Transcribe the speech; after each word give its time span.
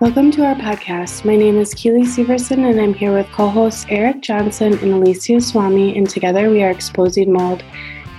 Welcome 0.00 0.30
to 0.30 0.44
our 0.44 0.54
podcast. 0.54 1.24
My 1.24 1.34
name 1.34 1.58
is 1.58 1.74
Keely 1.74 2.02
Severson, 2.02 2.70
and 2.70 2.80
I'm 2.80 2.94
here 2.94 3.12
with 3.12 3.26
co 3.32 3.48
hosts 3.48 3.84
Eric 3.88 4.22
Johnson 4.22 4.74
and 4.74 4.92
Alicia 4.92 5.40
Swami, 5.40 5.98
and 5.98 6.08
together 6.08 6.50
we 6.50 6.62
are 6.62 6.70
exposing 6.70 7.32
mold. 7.32 7.64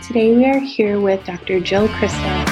Today 0.06 0.36
we 0.36 0.44
are 0.44 0.60
here 0.60 1.00
with 1.00 1.24
Dr. 1.24 1.62
Jill 1.62 1.88
Crista. 1.88 2.46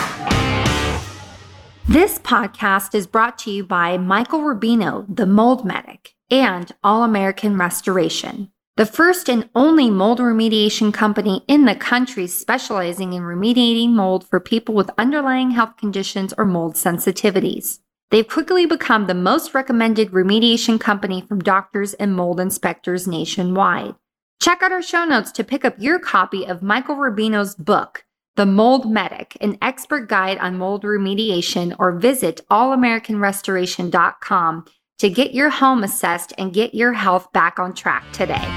This 1.89 2.19
podcast 2.19 2.95
is 2.95 3.05
brought 3.05 3.37
to 3.39 3.51
you 3.51 3.65
by 3.65 3.97
Michael 3.97 4.39
Rubino, 4.39 5.05
the 5.13 5.25
Mold 5.25 5.65
Medic, 5.65 6.15
and 6.31 6.71
All 6.81 7.03
American 7.03 7.57
Restoration, 7.57 8.49
the 8.77 8.85
first 8.85 9.27
and 9.27 9.49
only 9.53 9.89
mold 9.89 10.19
remediation 10.19 10.93
company 10.93 11.43
in 11.49 11.65
the 11.65 11.75
country 11.75 12.27
specializing 12.27 13.11
in 13.11 13.23
remediating 13.23 13.89
mold 13.89 14.25
for 14.25 14.39
people 14.39 14.73
with 14.73 14.89
underlying 14.97 15.51
health 15.51 15.75
conditions 15.75 16.33
or 16.37 16.45
mold 16.45 16.75
sensitivities. 16.75 17.79
They've 18.09 18.27
quickly 18.27 18.65
become 18.65 19.07
the 19.07 19.13
most 19.13 19.53
recommended 19.53 20.11
remediation 20.11 20.79
company 20.79 21.25
from 21.27 21.39
doctors 21.39 21.93
and 21.95 22.15
mold 22.15 22.39
inspectors 22.39 23.05
nationwide. 23.05 23.95
Check 24.41 24.61
out 24.61 24.71
our 24.71 24.81
show 24.81 25.03
notes 25.03 25.29
to 25.33 25.43
pick 25.43 25.65
up 25.65 25.75
your 25.77 25.99
copy 25.99 26.45
of 26.45 26.63
Michael 26.63 26.95
Rubino's 26.95 27.53
book, 27.55 28.05
The 28.37 28.45
Mold 28.45 28.89
Medic, 28.89 29.35
an 29.41 29.57
expert 29.61 30.07
guide 30.07 30.37
on 30.37 30.57
mold 30.57 30.83
remediation, 30.83 31.75
or 31.79 31.99
visit 31.99 32.39
allamericanrestoration.com 32.49 34.65
to 34.99 35.09
get 35.09 35.33
your 35.33 35.49
home 35.49 35.83
assessed 35.83 36.31
and 36.37 36.53
get 36.53 36.73
your 36.73 36.93
health 36.93 37.29
back 37.33 37.59
on 37.59 37.73
track 37.73 38.05
today. 38.13 38.47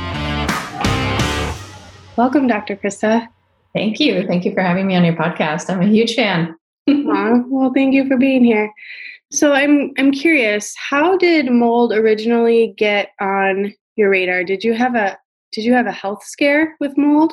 Welcome, 2.16 2.46
Dr. 2.46 2.77
Crista. 2.77 3.27
Thank 3.74 3.98
you. 3.98 4.24
Thank 4.28 4.44
you 4.44 4.55
for 4.55 4.60
having 4.60 4.86
me 4.86 4.94
on 4.94 5.05
your 5.05 5.16
podcast. 5.16 5.70
I'm 5.70 5.82
a 5.82 5.86
huge 5.86 6.14
fan. 6.14 6.55
well, 6.86 7.72
thank 7.74 7.94
you 7.94 8.06
for 8.06 8.16
being 8.16 8.44
here. 8.44 8.72
So 9.33 9.53
I'm 9.53 9.92
I'm 9.97 10.11
curious, 10.11 10.75
how 10.77 11.17
did 11.17 11.50
mold 11.50 11.92
originally 11.92 12.75
get 12.77 13.11
on 13.20 13.72
your 13.95 14.11
radar? 14.11 14.42
Did 14.42 14.64
you 14.64 14.75
have 14.75 14.97
a 14.97 15.17
did 15.53 15.64
you 15.64 15.72
have 15.72 15.87
a 15.87 15.92
health 15.92 16.25
scare 16.25 16.77
with 16.81 16.98
mold? 16.98 17.33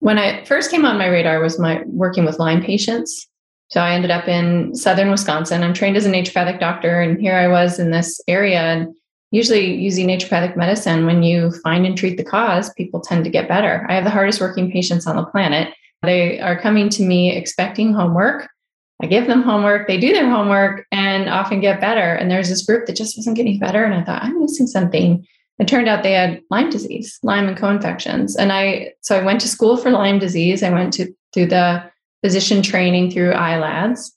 When 0.00 0.18
I 0.18 0.44
first 0.44 0.70
came 0.70 0.84
on 0.84 0.98
my 0.98 1.08
radar 1.08 1.40
was 1.40 1.58
my 1.58 1.82
working 1.86 2.24
with 2.24 2.38
Lyme 2.38 2.62
patients. 2.62 3.28
So 3.68 3.80
I 3.80 3.92
ended 3.92 4.10
up 4.10 4.26
in 4.26 4.74
southern 4.74 5.10
Wisconsin. 5.10 5.62
I'm 5.62 5.74
trained 5.74 5.96
as 5.96 6.06
a 6.06 6.10
naturopathic 6.10 6.58
doctor 6.58 7.00
and 7.00 7.20
here 7.20 7.34
I 7.34 7.48
was 7.48 7.78
in 7.78 7.90
this 7.90 8.20
area 8.26 8.60
and 8.60 8.94
usually 9.30 9.74
using 9.74 10.08
naturopathic 10.08 10.56
medicine 10.56 11.04
when 11.04 11.22
you 11.22 11.52
find 11.62 11.84
and 11.84 11.96
treat 11.96 12.16
the 12.16 12.24
cause, 12.24 12.72
people 12.74 13.00
tend 13.00 13.24
to 13.24 13.30
get 13.30 13.46
better. 13.46 13.86
I 13.88 13.94
have 13.94 14.04
the 14.04 14.10
hardest 14.10 14.40
working 14.40 14.72
patients 14.72 15.06
on 15.06 15.16
the 15.16 15.26
planet. 15.26 15.74
They 16.02 16.40
are 16.40 16.58
coming 16.58 16.88
to 16.90 17.02
me 17.02 17.36
expecting 17.36 17.92
homework 17.92 18.48
I 19.02 19.06
give 19.06 19.26
them 19.26 19.42
homework, 19.42 19.86
they 19.86 19.98
do 19.98 20.12
their 20.12 20.28
homework 20.28 20.86
and 20.90 21.28
often 21.28 21.60
get 21.60 21.80
better. 21.80 22.14
And 22.14 22.30
there's 22.30 22.48
this 22.48 22.64
group 22.64 22.86
that 22.86 22.96
just 22.96 23.16
wasn't 23.16 23.36
getting 23.36 23.58
better. 23.58 23.84
And 23.84 23.94
I 23.94 24.02
thought, 24.02 24.22
I'm 24.22 24.40
missing 24.40 24.66
something. 24.66 25.24
It 25.58 25.68
turned 25.68 25.88
out 25.88 26.02
they 26.02 26.12
had 26.12 26.40
Lyme 26.50 26.70
disease, 26.70 27.18
Lyme 27.22 27.48
and 27.48 27.56
co-infections. 27.56 28.36
And 28.36 28.52
I, 28.52 28.92
so 29.02 29.18
I 29.18 29.24
went 29.24 29.40
to 29.42 29.48
school 29.48 29.76
for 29.76 29.90
Lyme 29.90 30.18
disease. 30.18 30.62
I 30.62 30.70
went 30.70 30.92
to 30.94 31.12
through 31.32 31.46
the 31.46 31.84
physician 32.24 32.62
training 32.62 33.10
through 33.10 33.32
ILADS. 33.32 34.10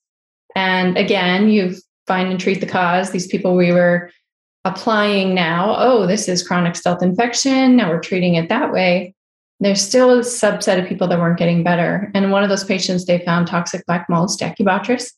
And 0.55 0.97
again, 0.97 1.49
you 1.49 1.75
find 2.07 2.29
and 2.29 2.39
treat 2.39 2.59
the 2.59 2.67
cause. 2.67 3.11
These 3.11 3.27
people 3.27 3.55
we 3.55 3.71
were 3.71 4.11
applying 4.65 5.35
now, 5.35 5.75
oh, 5.77 6.07
this 6.07 6.27
is 6.27 6.47
chronic 6.47 6.75
stealth 6.75 7.03
infection. 7.03 7.75
Now 7.75 7.89
we're 7.89 7.99
treating 7.99 8.35
it 8.35 8.49
that 8.49 8.71
way 8.71 9.15
there's 9.61 9.81
still 9.81 10.09
a 10.09 10.21
subset 10.21 10.81
of 10.81 10.89
people 10.89 11.07
that 11.07 11.19
weren't 11.19 11.37
getting 11.37 11.63
better. 11.63 12.11
And 12.15 12.31
one 12.31 12.43
of 12.43 12.49
those 12.49 12.63
patients, 12.63 13.05
they 13.05 13.19
found 13.19 13.47
toxic 13.47 13.85
black 13.85 14.09
mold 14.09 14.29
stachybotrys. 14.29 15.11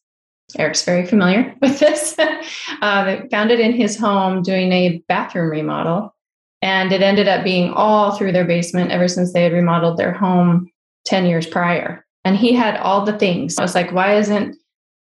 Eric's 0.57 0.83
very 0.83 1.05
familiar 1.05 1.55
with 1.61 1.79
this. 1.79 2.15
uh, 2.81 3.03
they 3.05 3.27
found 3.31 3.51
it 3.51 3.61
in 3.61 3.71
his 3.71 3.97
home 3.97 4.43
doing 4.43 4.71
a 4.73 5.01
bathroom 5.07 5.49
remodel. 5.49 6.13
And 6.61 6.91
it 6.91 7.01
ended 7.01 7.27
up 7.27 7.43
being 7.43 7.71
all 7.71 8.15
through 8.15 8.33
their 8.33 8.45
basement 8.45 8.91
ever 8.91 9.07
since 9.07 9.33
they 9.33 9.43
had 9.43 9.53
remodeled 9.53 9.97
their 9.97 10.13
home 10.13 10.69
10 11.05 11.25
years 11.25 11.47
prior. 11.47 12.05
And 12.25 12.35
he 12.35 12.53
had 12.53 12.77
all 12.77 13.05
the 13.05 13.17
things. 13.17 13.57
I 13.57 13.61
was 13.61 13.75
like, 13.75 13.91
why 13.91 14.15
isn't 14.15 14.57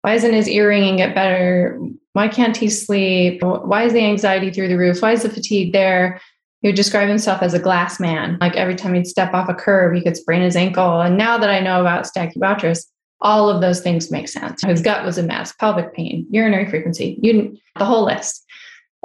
why 0.02 0.16
isn't 0.16 0.34
his 0.34 0.50
ear 0.50 0.68
ringing 0.68 0.98
get 0.98 1.16
better? 1.16 1.80
Why 2.12 2.28
can't 2.28 2.58
he 2.58 2.70
sleep? 2.70 3.42
Why 3.42 3.84
is 3.84 3.94
the 3.94 4.04
anxiety 4.04 4.52
through 4.52 4.68
the 4.68 4.78
roof? 4.78 5.02
Why 5.02 5.14
is 5.14 5.24
the 5.24 5.30
fatigue 5.30 5.72
there? 5.72 6.20
He 6.64 6.70
would 6.70 6.76
describe 6.76 7.10
himself 7.10 7.44
as 7.44 7.54
a 7.54 7.60
glass 7.60 8.00
man. 8.00 8.38
Like 8.40 8.56
every 8.56 8.76
time 8.76 8.94
he'd 8.94 9.06
step 9.06 9.34
off 9.34 9.50
a 9.50 9.54
curb, 9.54 9.94
he 9.94 10.02
could 10.02 10.16
sprain 10.16 10.42
his 10.42 10.56
ankle. 10.56 11.02
And 11.02 11.18
now 11.18 11.38
that 11.38 11.50
I 11.50 11.60
know 11.60 11.82
about 11.82 12.06
stachybotrys, 12.06 12.86
all 13.20 13.50
of 13.50 13.60
those 13.60 13.82
things 13.82 14.10
make 14.10 14.30
sense. 14.30 14.64
His 14.64 14.82
gut 14.82 15.04
was 15.04 15.18
a 15.18 15.24
mess, 15.24 15.52
pelvic 15.60 15.94
pain, 15.94 16.26
urinary 16.32 16.70
frequency, 16.70 17.20
you, 17.22 17.58
the 17.78 17.84
whole 17.84 18.06
list. 18.06 18.46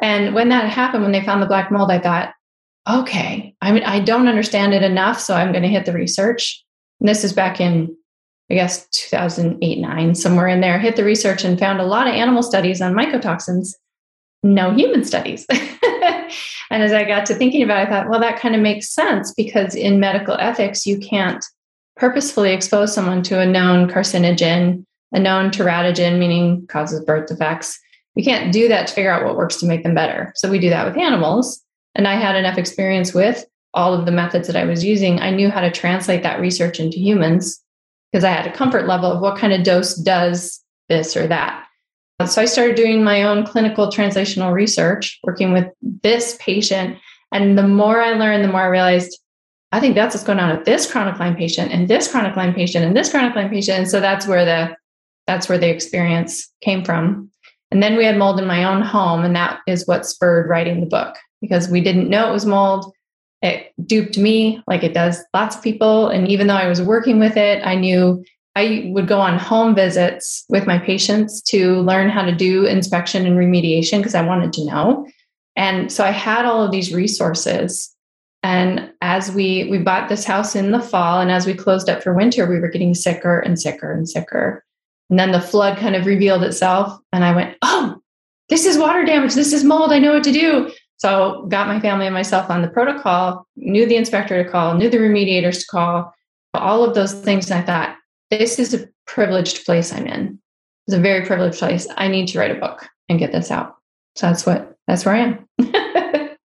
And 0.00 0.36
when 0.36 0.50
that 0.50 0.70
happened, 0.70 1.02
when 1.02 1.10
they 1.10 1.24
found 1.24 1.42
the 1.42 1.46
black 1.46 1.72
mold, 1.72 1.90
I 1.90 1.98
thought, 1.98 2.32
okay, 2.88 3.56
I 3.60 3.72
mean, 3.72 3.82
I 3.82 3.98
don't 4.00 4.28
understand 4.28 4.72
it 4.72 4.84
enough, 4.84 5.18
so 5.18 5.34
I'm 5.34 5.50
going 5.50 5.64
to 5.64 5.68
hit 5.68 5.84
the 5.84 5.92
research. 5.92 6.64
And 7.00 7.08
this 7.08 7.24
is 7.24 7.32
back 7.32 7.60
in, 7.60 7.96
I 8.52 8.54
guess, 8.54 8.86
2008, 8.90 9.80
nine, 9.80 10.14
somewhere 10.14 10.46
in 10.46 10.60
there. 10.60 10.78
Hit 10.78 10.94
the 10.94 11.04
research 11.04 11.42
and 11.42 11.58
found 11.58 11.80
a 11.80 11.86
lot 11.86 12.06
of 12.06 12.14
animal 12.14 12.44
studies 12.44 12.80
on 12.80 12.94
mycotoxins, 12.94 13.70
no 14.44 14.72
human 14.72 15.04
studies. 15.04 15.44
and 16.70 16.82
as 16.82 16.92
I 16.92 17.04
got 17.04 17.26
to 17.26 17.34
thinking 17.34 17.62
about 17.62 17.82
it, 17.82 17.86
I 17.86 17.90
thought, 17.90 18.08
well, 18.08 18.20
that 18.20 18.40
kind 18.40 18.54
of 18.54 18.60
makes 18.60 18.90
sense 18.90 19.32
because 19.34 19.74
in 19.74 20.00
medical 20.00 20.34
ethics, 20.34 20.86
you 20.86 20.98
can't 20.98 21.44
purposefully 21.96 22.52
expose 22.52 22.94
someone 22.94 23.22
to 23.24 23.40
a 23.40 23.46
known 23.46 23.88
carcinogen, 23.88 24.84
a 25.12 25.18
known 25.18 25.50
teratogen, 25.50 26.18
meaning 26.18 26.66
causes 26.66 27.04
birth 27.04 27.28
defects. 27.28 27.78
You 28.14 28.24
can't 28.24 28.52
do 28.52 28.68
that 28.68 28.88
to 28.88 28.94
figure 28.94 29.12
out 29.12 29.24
what 29.24 29.36
works 29.36 29.56
to 29.56 29.66
make 29.66 29.82
them 29.82 29.94
better. 29.94 30.32
So 30.36 30.50
we 30.50 30.58
do 30.58 30.70
that 30.70 30.86
with 30.86 30.96
animals. 30.96 31.62
And 31.94 32.06
I 32.06 32.14
had 32.14 32.36
enough 32.36 32.58
experience 32.58 33.14
with 33.14 33.44
all 33.74 33.94
of 33.94 34.06
the 34.06 34.12
methods 34.12 34.46
that 34.46 34.56
I 34.56 34.64
was 34.64 34.84
using. 34.84 35.20
I 35.20 35.30
knew 35.30 35.50
how 35.50 35.60
to 35.60 35.70
translate 35.70 36.22
that 36.22 36.40
research 36.40 36.80
into 36.80 36.98
humans 36.98 37.62
because 38.10 38.24
I 38.24 38.30
had 38.30 38.46
a 38.46 38.52
comfort 38.52 38.86
level 38.86 39.12
of 39.12 39.20
what 39.20 39.38
kind 39.38 39.52
of 39.52 39.62
dose 39.62 39.94
does 39.94 40.62
this 40.88 41.16
or 41.16 41.26
that. 41.26 41.67
So 42.26 42.42
I 42.42 42.46
started 42.46 42.76
doing 42.76 43.04
my 43.04 43.22
own 43.22 43.46
clinical 43.46 43.88
translational 43.88 44.52
research, 44.52 45.20
working 45.22 45.52
with 45.52 45.66
this 45.80 46.36
patient. 46.40 46.98
And 47.30 47.56
the 47.56 47.66
more 47.66 48.00
I 48.00 48.14
learned, 48.14 48.42
the 48.42 48.48
more 48.48 48.62
I 48.62 48.66
realized 48.66 49.18
I 49.70 49.80
think 49.80 49.94
that's 49.94 50.14
what's 50.14 50.26
going 50.26 50.40
on 50.40 50.56
with 50.56 50.64
this 50.64 50.90
chronic 50.90 51.18
Lyme 51.18 51.36
patient 51.36 51.72
and 51.72 51.88
this 51.88 52.10
chronic 52.10 52.36
Lyme 52.36 52.54
patient 52.54 52.84
and 52.84 52.96
this 52.96 53.10
chronic 53.10 53.36
Lyme 53.36 53.50
patient. 53.50 53.78
And 53.78 53.88
so 53.88 54.00
that's 54.00 54.26
where 54.26 54.44
the 54.44 54.76
that's 55.26 55.48
where 55.48 55.58
the 55.58 55.68
experience 55.68 56.50
came 56.62 56.84
from. 56.84 57.30
And 57.70 57.82
then 57.82 57.96
we 57.96 58.06
had 58.06 58.16
mold 58.16 58.40
in 58.40 58.46
my 58.46 58.64
own 58.64 58.80
home, 58.80 59.24
and 59.24 59.36
that 59.36 59.60
is 59.66 59.86
what 59.86 60.06
spurred 60.06 60.48
writing 60.48 60.80
the 60.80 60.86
book 60.86 61.16
because 61.42 61.68
we 61.68 61.82
didn't 61.82 62.08
know 62.08 62.30
it 62.30 62.32
was 62.32 62.46
mold. 62.46 62.92
It 63.42 63.72
duped 63.84 64.16
me 64.16 64.62
like 64.66 64.82
it 64.82 64.94
does 64.94 65.22
lots 65.34 65.56
of 65.56 65.62
people. 65.62 66.08
And 66.08 66.26
even 66.28 66.46
though 66.46 66.54
I 66.54 66.66
was 66.66 66.80
working 66.80 67.20
with 67.20 67.36
it, 67.36 67.64
I 67.64 67.74
knew 67.74 68.24
I 68.58 68.90
would 68.92 69.06
go 69.06 69.20
on 69.20 69.38
home 69.38 69.74
visits 69.74 70.44
with 70.48 70.66
my 70.66 70.78
patients 70.78 71.40
to 71.42 71.80
learn 71.82 72.08
how 72.08 72.22
to 72.22 72.34
do 72.34 72.66
inspection 72.66 73.24
and 73.24 73.36
remediation 73.36 73.98
because 73.98 74.16
I 74.16 74.22
wanted 74.22 74.52
to 74.54 74.64
know. 74.64 75.06
And 75.54 75.92
so 75.92 76.02
I 76.04 76.10
had 76.10 76.44
all 76.44 76.64
of 76.64 76.72
these 76.72 76.92
resources. 76.92 77.94
And 78.42 78.90
as 79.00 79.30
we 79.30 79.68
we 79.70 79.78
bought 79.78 80.08
this 80.08 80.24
house 80.24 80.56
in 80.56 80.72
the 80.72 80.80
fall 80.80 81.20
and 81.20 81.30
as 81.30 81.46
we 81.46 81.54
closed 81.54 81.88
up 81.88 82.02
for 82.02 82.14
winter, 82.14 82.46
we 82.46 82.58
were 82.58 82.68
getting 82.68 82.94
sicker 82.94 83.38
and 83.38 83.60
sicker 83.60 83.92
and 83.92 84.08
sicker. 84.08 84.64
And 85.08 85.18
then 85.18 85.32
the 85.32 85.40
flood 85.40 85.78
kind 85.78 85.94
of 85.94 86.06
revealed 86.06 86.42
itself 86.42 86.98
and 87.12 87.24
I 87.24 87.34
went, 87.34 87.56
"Oh, 87.62 87.96
this 88.48 88.66
is 88.66 88.76
water 88.76 89.04
damage. 89.04 89.34
This 89.34 89.52
is 89.52 89.62
mold. 89.62 89.92
I 89.92 90.00
know 90.00 90.14
what 90.14 90.24
to 90.24 90.32
do." 90.32 90.72
So 90.96 91.46
got 91.48 91.68
my 91.68 91.78
family 91.78 92.06
and 92.06 92.14
myself 92.14 92.50
on 92.50 92.62
the 92.62 92.68
protocol, 92.68 93.46
knew 93.56 93.86
the 93.86 93.96
inspector 93.96 94.42
to 94.42 94.50
call, 94.50 94.74
knew 94.74 94.90
the 94.90 94.98
remediators 94.98 95.60
to 95.60 95.66
call, 95.66 96.12
all 96.54 96.82
of 96.82 96.94
those 96.94 97.12
things. 97.12 97.48
And 97.50 97.60
I 97.60 97.62
thought, 97.62 97.97
this 98.30 98.58
is 98.58 98.74
a 98.74 98.88
privileged 99.06 99.64
place 99.64 99.92
I'm 99.92 100.06
in. 100.06 100.38
It's 100.86 100.96
a 100.96 101.00
very 101.00 101.24
privileged 101.26 101.58
place. 101.58 101.86
I 101.96 102.08
need 102.08 102.28
to 102.28 102.38
write 102.38 102.50
a 102.50 102.60
book 102.60 102.88
and 103.08 103.18
get 103.18 103.32
this 103.32 103.50
out. 103.50 103.76
So 104.16 104.26
that's 104.26 104.46
what 104.46 104.76
that's 104.86 105.04
where 105.04 105.14
I 105.14 105.18
am. 105.18 105.48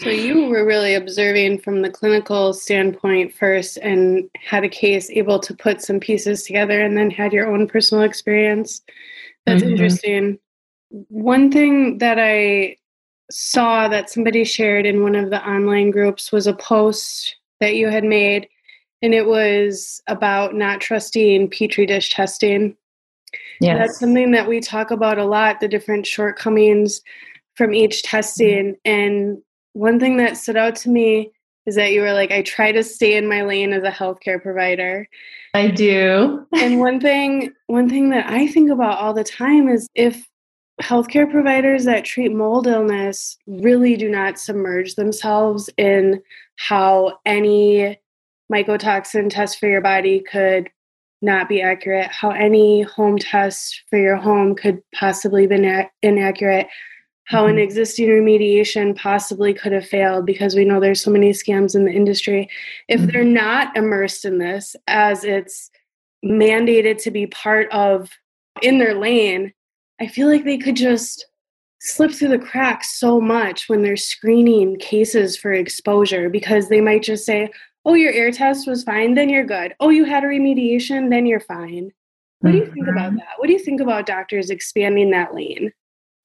so 0.00 0.10
you 0.10 0.48
were 0.48 0.66
really 0.66 0.94
observing 0.94 1.60
from 1.60 1.82
the 1.82 1.90
clinical 1.90 2.52
standpoint 2.52 3.32
first 3.32 3.78
and 3.78 4.28
had 4.38 4.64
a 4.64 4.68
case 4.68 5.10
able 5.10 5.38
to 5.40 5.54
put 5.54 5.80
some 5.80 6.00
pieces 6.00 6.42
together 6.42 6.80
and 6.80 6.96
then 6.96 7.10
had 7.10 7.32
your 7.32 7.48
own 7.48 7.66
personal 7.66 8.04
experience. 8.04 8.82
That's 9.46 9.62
mm-hmm. 9.62 9.72
interesting. 9.72 10.38
One 10.90 11.50
thing 11.50 11.98
that 11.98 12.18
I 12.18 12.76
saw 13.30 13.88
that 13.88 14.10
somebody 14.10 14.44
shared 14.44 14.86
in 14.86 15.02
one 15.02 15.14
of 15.14 15.30
the 15.30 15.46
online 15.48 15.90
groups 15.90 16.30
was 16.30 16.46
a 16.46 16.54
post 16.54 17.36
that 17.60 17.74
you 17.74 17.88
had 17.88 18.04
made 18.04 18.48
and 19.02 19.14
it 19.14 19.26
was 19.26 20.02
about 20.06 20.54
not 20.54 20.80
trusting 20.80 21.50
petri 21.50 21.86
dish 21.86 22.10
testing. 22.10 22.76
Yeah, 23.60 23.78
that's 23.78 23.98
something 23.98 24.32
that 24.32 24.48
we 24.48 24.60
talk 24.60 24.90
about 24.90 25.18
a 25.18 25.24
lot. 25.24 25.60
The 25.60 25.68
different 25.68 26.06
shortcomings 26.06 27.00
from 27.54 27.74
each 27.74 28.02
testing, 28.02 28.74
mm-hmm. 28.74 28.90
and 28.90 29.42
one 29.72 29.98
thing 29.98 30.16
that 30.18 30.36
stood 30.36 30.56
out 30.56 30.76
to 30.76 30.88
me 30.88 31.32
is 31.66 31.76
that 31.76 31.92
you 31.92 32.00
were 32.00 32.12
like, 32.12 32.30
I 32.30 32.42
try 32.42 32.72
to 32.72 32.82
stay 32.82 33.16
in 33.16 33.28
my 33.28 33.42
lane 33.42 33.72
as 33.72 33.82
a 33.82 33.90
healthcare 33.90 34.40
provider. 34.40 35.08
I 35.54 35.68
do. 35.68 36.46
and 36.52 36.78
one 36.80 37.00
thing, 37.00 37.52
one 37.66 37.88
thing 37.88 38.10
that 38.10 38.30
I 38.30 38.46
think 38.46 38.70
about 38.70 38.98
all 38.98 39.14
the 39.14 39.24
time 39.24 39.68
is 39.68 39.88
if 39.94 40.28
healthcare 40.80 41.30
providers 41.30 41.84
that 41.84 42.04
treat 42.04 42.32
mold 42.32 42.66
illness 42.66 43.38
really 43.46 43.96
do 43.96 44.08
not 44.10 44.38
submerge 44.38 44.96
themselves 44.96 45.70
in 45.76 46.20
how 46.56 47.18
any 47.24 47.98
mycotoxin 48.54 49.30
test 49.30 49.58
for 49.58 49.68
your 49.68 49.80
body 49.80 50.20
could 50.20 50.70
not 51.22 51.48
be 51.48 51.60
accurate, 51.60 52.10
how 52.10 52.30
any 52.30 52.82
home 52.82 53.18
test 53.18 53.82
for 53.88 53.98
your 53.98 54.16
home 54.16 54.54
could 54.54 54.82
possibly 54.94 55.46
be 55.46 55.86
inaccurate, 56.02 56.68
how 57.24 57.46
an 57.46 57.52
mm-hmm. 57.52 57.60
existing 57.60 58.08
remediation 58.08 58.96
possibly 58.96 59.54
could 59.54 59.72
have 59.72 59.86
failed 59.86 60.26
because 60.26 60.54
we 60.54 60.64
know 60.64 60.78
there's 60.78 61.00
so 61.00 61.10
many 61.10 61.30
scams 61.30 61.74
in 61.74 61.84
the 61.84 61.92
industry. 61.92 62.48
If 62.88 63.00
mm-hmm. 63.00 63.10
they're 63.10 63.24
not 63.24 63.76
immersed 63.76 64.24
in 64.24 64.38
this 64.38 64.76
as 64.86 65.24
it's 65.24 65.70
mandated 66.24 67.02
to 67.02 67.10
be 67.10 67.26
part 67.26 67.70
of 67.72 68.10
in 68.62 68.78
their 68.78 68.94
lane, 68.94 69.52
I 70.00 70.06
feel 70.06 70.28
like 70.28 70.44
they 70.44 70.58
could 70.58 70.76
just 70.76 71.26
slip 71.80 72.12
through 72.12 72.28
the 72.28 72.38
cracks 72.38 72.98
so 72.98 73.20
much 73.20 73.68
when 73.68 73.82
they're 73.82 73.96
screening 73.96 74.78
cases 74.78 75.36
for 75.36 75.52
exposure 75.52 76.28
because 76.28 76.68
they 76.68 76.80
might 76.80 77.02
just 77.02 77.24
say, 77.24 77.50
oh, 77.84 77.94
your 77.94 78.12
air 78.12 78.30
test 78.30 78.66
was 78.66 78.84
fine, 78.84 79.14
then 79.14 79.28
you're 79.28 79.44
good. 79.44 79.74
Oh, 79.80 79.90
you 79.90 80.04
had 80.04 80.24
a 80.24 80.26
remediation, 80.26 81.10
then 81.10 81.26
you're 81.26 81.40
fine. 81.40 81.90
What 82.40 82.52
do 82.52 82.58
you 82.58 82.66
think 82.66 82.88
about 82.88 83.08
mm-hmm. 83.08 83.16
that? 83.16 83.38
What 83.38 83.46
do 83.46 83.52
you 83.52 83.58
think 83.58 83.80
about 83.80 84.06
doctors 84.06 84.50
expanding 84.50 85.10
that 85.10 85.34
lane? 85.34 85.72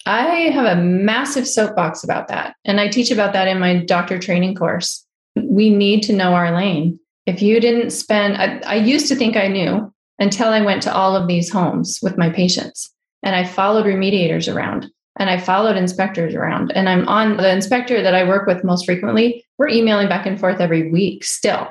I 0.06 0.50
have 0.52 0.66
a 0.66 0.82
massive 0.82 1.48
soapbox 1.48 2.04
about 2.04 2.28
that. 2.30 2.56
And 2.66 2.80
I 2.80 2.88
teach 2.88 3.12
about 3.12 3.34
that 3.34 3.48
in 3.48 3.60
my 3.60 3.78
doctor 3.78 4.20
training 4.20 4.56
course. 4.56 5.06
We 5.36 5.70
need 5.70 6.04
to 6.04 6.14
know 6.14 6.34
our 6.34 6.54
lane. 6.56 7.00
If 7.26 7.42
you 7.42 7.60
didn't 7.60 7.92
spend, 7.92 8.38
I, 8.38 8.60
I 8.66 8.76
used 8.76 9.08
to 9.10 9.16
think 9.16 9.38
I 9.38 9.48
knew 9.48 9.94
until 10.18 10.50
I 10.50 10.62
went 10.62 10.84
to 10.84 10.94
all 10.94 11.16
of 11.16 11.28
these 11.28 11.50
homes 11.50 12.00
with 12.02 12.18
my 12.18 12.30
patients 12.30 12.94
and 13.24 13.36
I 13.36 13.46
followed 13.46 13.86
remediators 13.86 14.54
around 14.54 14.90
and 15.20 15.30
I 15.30 15.38
followed 15.38 15.76
inspectors 15.76 16.34
around. 16.34 16.72
And 16.72 16.88
I'm 16.88 17.08
on 17.08 17.38
the 17.38 17.52
inspector 17.52 18.02
that 18.02 18.16
I 18.16 18.24
work 18.24 18.48
with 18.48 18.64
most 18.64 18.86
frequently. 18.86 19.46
We're 19.58 19.70
emailing 19.70 20.08
back 20.08 20.26
and 20.26 20.40
forth 20.40 20.62
every 20.62 20.90
week 20.90 21.26
still. 21.26 21.70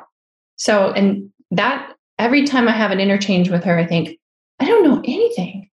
So, 0.56 0.93
and 0.93 1.33
that 1.50 1.95
every 2.19 2.45
time 2.45 2.69
I 2.69 2.73
have 2.73 2.91
an 2.91 3.00
interchange 3.00 3.49
with 3.49 3.65
her, 3.65 3.79
I 3.79 3.87
think, 3.87 4.19
I 4.61 4.67
don't 4.67 4.85
know 4.85 5.00
anything. 5.05 5.71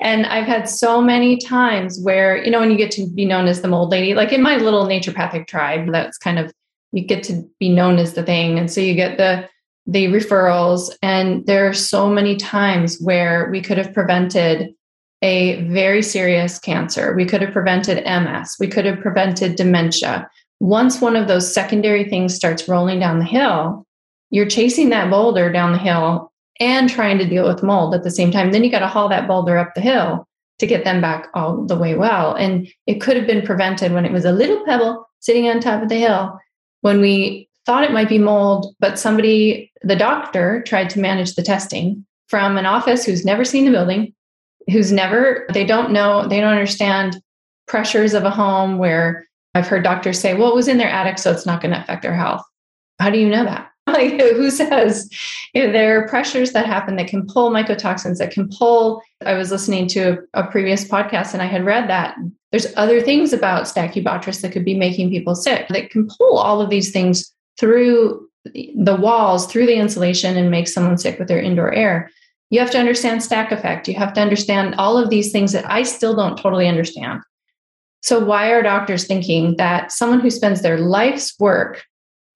And 0.00 0.26
I've 0.26 0.46
had 0.46 0.68
so 0.68 1.00
many 1.00 1.38
times 1.38 1.98
where, 2.00 2.42
you 2.44 2.50
know, 2.50 2.60
when 2.60 2.70
you 2.70 2.76
get 2.76 2.90
to 2.92 3.08
be 3.08 3.24
known 3.24 3.48
as 3.48 3.62
the 3.62 3.68
mold 3.68 3.90
lady, 3.90 4.14
like 4.14 4.30
in 4.30 4.42
my 4.42 4.56
little 4.56 4.86
naturopathic 4.86 5.46
tribe, 5.48 5.90
that's 5.90 6.18
kind 6.18 6.38
of, 6.38 6.52
you 6.92 7.02
get 7.02 7.24
to 7.24 7.42
be 7.58 7.70
known 7.70 7.98
as 7.98 8.12
the 8.12 8.22
thing. 8.22 8.58
And 8.58 8.70
so 8.70 8.80
you 8.80 8.94
get 8.94 9.16
the, 9.16 9.48
the 9.86 10.06
referrals. 10.06 10.94
And 11.02 11.46
there 11.46 11.66
are 11.68 11.74
so 11.74 12.08
many 12.08 12.36
times 12.36 13.00
where 13.00 13.48
we 13.50 13.62
could 13.62 13.78
have 13.78 13.94
prevented 13.94 14.74
a 15.26 15.60
very 15.64 16.02
serious 16.02 16.60
cancer. 16.60 17.12
We 17.14 17.24
could 17.24 17.42
have 17.42 17.52
prevented 17.52 18.04
MS. 18.04 18.54
We 18.60 18.68
could 18.68 18.84
have 18.84 19.00
prevented 19.00 19.56
dementia. 19.56 20.30
Once 20.60 21.00
one 21.00 21.16
of 21.16 21.26
those 21.26 21.52
secondary 21.52 22.08
things 22.08 22.32
starts 22.32 22.68
rolling 22.68 23.00
down 23.00 23.18
the 23.18 23.24
hill, 23.24 23.84
you're 24.30 24.46
chasing 24.46 24.90
that 24.90 25.10
boulder 25.10 25.50
down 25.50 25.72
the 25.72 25.78
hill 25.78 26.32
and 26.60 26.88
trying 26.88 27.18
to 27.18 27.28
deal 27.28 27.46
with 27.46 27.64
mold 27.64 27.92
at 27.92 28.04
the 28.04 28.10
same 28.10 28.30
time. 28.30 28.52
Then 28.52 28.62
you 28.62 28.70
got 28.70 28.78
to 28.78 28.86
haul 28.86 29.08
that 29.08 29.26
boulder 29.26 29.58
up 29.58 29.74
the 29.74 29.80
hill 29.80 30.28
to 30.60 30.66
get 30.66 30.84
them 30.84 31.00
back 31.00 31.26
all 31.34 31.66
the 31.66 31.76
way 31.76 31.96
well. 31.96 32.34
And 32.34 32.68
it 32.86 33.00
could 33.00 33.16
have 33.16 33.26
been 33.26 33.44
prevented 33.44 33.92
when 33.92 34.06
it 34.06 34.12
was 34.12 34.24
a 34.24 34.32
little 34.32 34.64
pebble 34.64 35.06
sitting 35.18 35.48
on 35.48 35.58
top 35.58 35.82
of 35.82 35.88
the 35.88 35.96
hill 35.96 36.38
when 36.82 37.00
we 37.00 37.48
thought 37.66 37.82
it 37.82 37.92
might 37.92 38.08
be 38.08 38.18
mold, 38.18 38.74
but 38.78 38.96
somebody, 38.96 39.72
the 39.82 39.96
doctor, 39.96 40.62
tried 40.62 40.88
to 40.90 41.00
manage 41.00 41.34
the 41.34 41.42
testing 41.42 42.06
from 42.28 42.56
an 42.56 42.64
office 42.64 43.04
who's 43.04 43.24
never 43.24 43.44
seen 43.44 43.64
the 43.64 43.72
building, 43.72 44.14
who's 44.70 44.92
never, 44.92 45.46
they 45.52 45.64
don't 45.64 45.92
know, 45.92 46.26
they 46.26 46.40
don't 46.40 46.52
understand 46.52 47.20
pressures 47.66 48.14
of 48.14 48.24
a 48.24 48.30
home 48.30 48.78
where 48.78 49.26
I've 49.54 49.66
heard 49.66 49.84
doctors 49.84 50.20
say, 50.20 50.34
well, 50.34 50.50
it 50.50 50.54
was 50.54 50.68
in 50.68 50.78
their 50.78 50.88
attic, 50.88 51.18
so 51.18 51.30
it's 51.30 51.46
not 51.46 51.60
going 51.60 51.72
to 51.72 51.80
affect 51.80 52.02
their 52.02 52.14
health. 52.14 52.42
How 52.98 53.10
do 53.10 53.18
you 53.18 53.28
know 53.28 53.44
that? 53.44 53.70
Like, 53.88 54.20
who 54.20 54.50
says 54.50 55.08
you 55.54 55.64
know, 55.64 55.72
there 55.72 55.96
are 55.96 56.08
pressures 56.08 56.50
that 56.52 56.66
happen 56.66 56.96
that 56.96 57.06
can 57.06 57.24
pull 57.24 57.52
mycotoxins, 57.52 58.18
that 58.18 58.32
can 58.32 58.48
pull? 58.48 59.00
I 59.24 59.34
was 59.34 59.52
listening 59.52 59.86
to 59.90 60.18
a, 60.34 60.42
a 60.42 60.50
previous 60.50 60.84
podcast 60.84 61.32
and 61.34 61.40
I 61.40 61.46
had 61.46 61.64
read 61.64 61.88
that 61.88 62.16
there's 62.50 62.72
other 62.76 63.00
things 63.00 63.32
about 63.32 63.66
Stachybotrys 63.66 64.40
that 64.40 64.50
could 64.50 64.64
be 64.64 64.74
making 64.74 65.10
people 65.10 65.36
sick 65.36 65.68
that 65.68 65.90
can 65.90 66.08
pull 66.08 66.36
all 66.36 66.60
of 66.60 66.68
these 66.68 66.90
things 66.90 67.32
through 67.58 68.28
the 68.44 68.96
walls, 68.96 69.46
through 69.46 69.66
the 69.66 69.76
insulation, 69.76 70.36
and 70.36 70.50
make 70.50 70.68
someone 70.68 70.98
sick 70.98 71.18
with 71.18 71.28
their 71.28 71.40
indoor 71.40 71.72
air. 71.72 72.10
You 72.50 72.60
have 72.60 72.70
to 72.70 72.78
understand 72.78 73.22
stack 73.22 73.50
effect. 73.50 73.88
You 73.88 73.94
have 73.94 74.12
to 74.14 74.20
understand 74.20 74.76
all 74.76 74.96
of 74.96 75.10
these 75.10 75.32
things 75.32 75.52
that 75.52 75.68
I 75.70 75.82
still 75.82 76.14
don't 76.14 76.38
totally 76.38 76.68
understand. 76.68 77.22
So, 78.02 78.24
why 78.24 78.50
are 78.50 78.62
doctors 78.62 79.06
thinking 79.06 79.56
that 79.56 79.90
someone 79.90 80.20
who 80.20 80.30
spends 80.30 80.62
their 80.62 80.78
life's 80.78 81.34
work, 81.40 81.84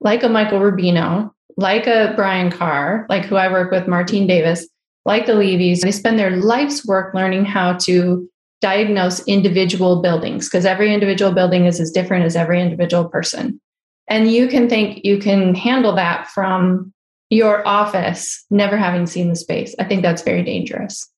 like 0.01 0.23
a 0.23 0.29
Michael 0.29 0.59
Rubino, 0.59 1.31
like 1.55 1.87
a 1.87 2.13
Brian 2.15 2.51
Carr, 2.51 3.05
like 3.09 3.25
who 3.25 3.35
I 3.35 3.51
work 3.51 3.71
with, 3.71 3.87
Martine 3.87 4.27
Davis, 4.27 4.67
like 5.05 5.25
the 5.25 5.35
Levies, 5.35 5.81
they 5.81 5.91
spend 5.91 6.19
their 6.19 6.37
life's 6.37 6.85
work 6.85 7.13
learning 7.13 7.45
how 7.45 7.73
to 7.73 8.29
diagnose 8.59 9.25
individual 9.27 10.01
buildings 10.01 10.47
because 10.47 10.65
every 10.65 10.93
individual 10.93 11.31
building 11.31 11.65
is 11.65 11.79
as 11.79 11.91
different 11.91 12.25
as 12.25 12.35
every 12.35 12.61
individual 12.61 13.05
person. 13.05 13.59
And 14.07 14.29
you 14.29 14.47
can 14.47 14.69
think 14.69 15.03
you 15.03 15.17
can 15.17 15.55
handle 15.55 15.95
that 15.95 16.27
from 16.27 16.93
your 17.31 17.65
office 17.65 18.45
never 18.51 18.77
having 18.77 19.07
seen 19.07 19.29
the 19.29 19.35
space. 19.35 19.73
I 19.79 19.85
think 19.85 20.03
that's 20.03 20.21
very 20.21 20.43
dangerous. 20.43 21.09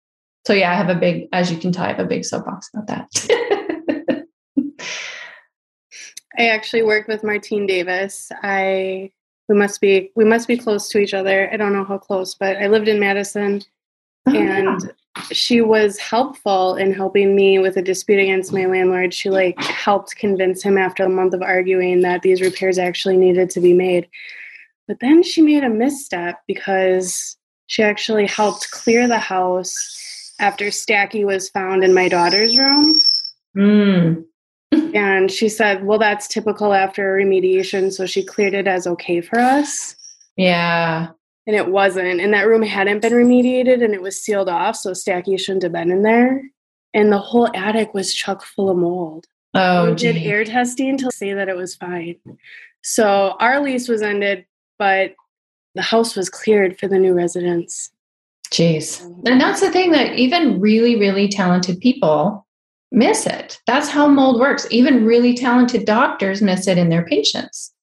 So 0.46 0.54
yeah, 0.54 0.72
I 0.72 0.76
have 0.76 0.90
a 0.90 0.96
big, 0.96 1.28
as 1.34 1.52
you 1.52 1.58
can 1.58 1.72
tell, 1.72 1.86
I 1.86 1.90
have 1.90 2.00
a 2.00 2.06
big 2.06 2.24
soapbox 2.24 2.70
about 2.74 2.88
that. 2.88 4.26
I 6.38 6.48
actually 6.48 6.84
worked 6.84 7.08
with 7.08 7.24
Martine 7.24 7.66
Davis. 7.66 8.32
I 8.42 9.12
we 9.50 9.56
must 9.56 9.82
be 9.82 10.12
we 10.16 10.24
must 10.24 10.48
be 10.48 10.58
close 10.58 10.88
to 10.90 11.00
each 11.00 11.14
other. 11.14 11.52
I 11.52 11.58
don't 11.58 11.74
know 11.74 11.84
how 11.84 11.98
close, 11.98 12.34
but 12.34 12.58
I 12.58 12.68
lived 12.68 12.88
in 12.88 13.00
Madison 13.00 13.62
oh, 14.28 14.36
and 14.36 14.82
yeah. 14.82 15.24
she 15.32 15.62
was 15.62 15.98
helpful 15.98 16.76
in 16.76 16.94
helping 16.94 17.36
me 17.36 17.60
with 17.60 17.78
a 17.78 17.82
dispute 17.82 18.20
against 18.20 18.54
my 18.54 18.66
landlord. 18.66 19.14
She 19.14 19.30
like 19.30 19.60
helped 19.60 20.16
convince 20.16 20.64
him 20.64 20.78
after 20.78 21.04
a 21.04 21.10
month 21.10 21.34
of 21.34 21.42
arguing 21.42 22.02
that 22.02 22.22
these 22.22 22.42
repairs 22.42 22.78
actually 22.80 23.18
needed 23.18 23.50
to 23.52 23.60
be 23.60 23.74
made. 23.74 24.08
But 24.88 25.00
then 25.00 25.24
she 25.24 25.42
made 25.42 25.64
a 25.64 25.70
misstep 25.70 26.42
because 26.48 27.38
she 27.68 27.84
actually 27.84 28.28
helped 28.28 28.72
clear 28.72 29.08
the 29.08 29.20
house 29.20 30.34
after 30.40 30.66
Stacky 30.66 31.26
was 31.26 31.50
found 31.50 31.84
in 31.84 31.94
my 31.94 32.10
daughter's 32.10 32.58
room. 32.58 33.00
Mm. 33.56 34.26
and 34.94 35.32
she 35.32 35.50
said, 35.50 35.86
Well, 35.86 36.00
that's 36.00 36.28
typical 36.28 36.74
after 36.74 37.18
a 37.18 37.24
remediation. 37.24 37.92
So 37.92 38.06
she 38.06 38.24
cleared 38.24 38.54
it 38.54 38.68
as 38.68 38.88
okay 38.88 39.22
for 39.22 39.40
us. 39.40 39.96
Yeah. 40.36 41.10
And 41.46 41.56
it 41.56 41.70
wasn't. 41.70 42.22
And 42.22 42.34
that 42.34 42.48
room 42.48 42.64
hadn't 42.64 43.02
been 43.02 43.14
remediated 43.14 43.84
and 43.84 43.94
it 43.94 44.02
was 44.02 44.20
sealed 44.20 44.50
off. 44.50 44.76
So 44.76 44.92
Stacky 44.92 45.40
shouldn't 45.40 45.64
have 45.64 45.74
been 45.74 45.92
in 45.92 46.04
there. 46.04 46.42
And 46.94 47.12
the 47.12 47.18
whole 47.18 47.50
attic 47.56 47.94
was 47.94 48.14
chock 48.14 48.44
full 48.44 48.70
of 48.70 48.78
mold. 48.78 49.26
Oh, 49.54 49.90
we 49.90 49.96
did 49.96 50.18
air 50.18 50.44
testing 50.46 50.98
to 50.98 51.12
say 51.12 51.34
that 51.34 51.50
it 51.50 51.56
was 51.56 51.76
fine. 51.76 52.16
So 52.82 53.36
our 53.40 53.62
lease 53.62 53.88
was 53.88 54.02
ended 54.02 54.46
but 54.84 55.16
the 55.76 55.82
house 55.82 56.14
was 56.14 56.30
cleared 56.30 56.78
for 56.78 56.90
the 56.90 57.00
new 57.00 57.14
residents. 57.14 57.90
Jeez. 58.52 59.02
And 59.26 59.40
that's 59.40 59.62
the 59.62 59.72
thing 59.72 59.92
that 59.92 60.16
even 60.20 60.60
really, 60.60 60.98
really 60.98 61.30
talented 61.30 61.80
people 61.80 62.46
miss 62.92 63.26
it. 63.26 63.62
That's 63.66 63.88
how 63.88 64.10
mold 64.10 64.42
works. 64.42 64.68
Even 64.72 65.06
really 65.06 65.36
talented 65.36 65.86
doctors 65.86 66.42
miss 66.42 66.68
it 66.68 66.78
in 66.78 66.90
their 66.90 67.06
patients. 67.06 67.74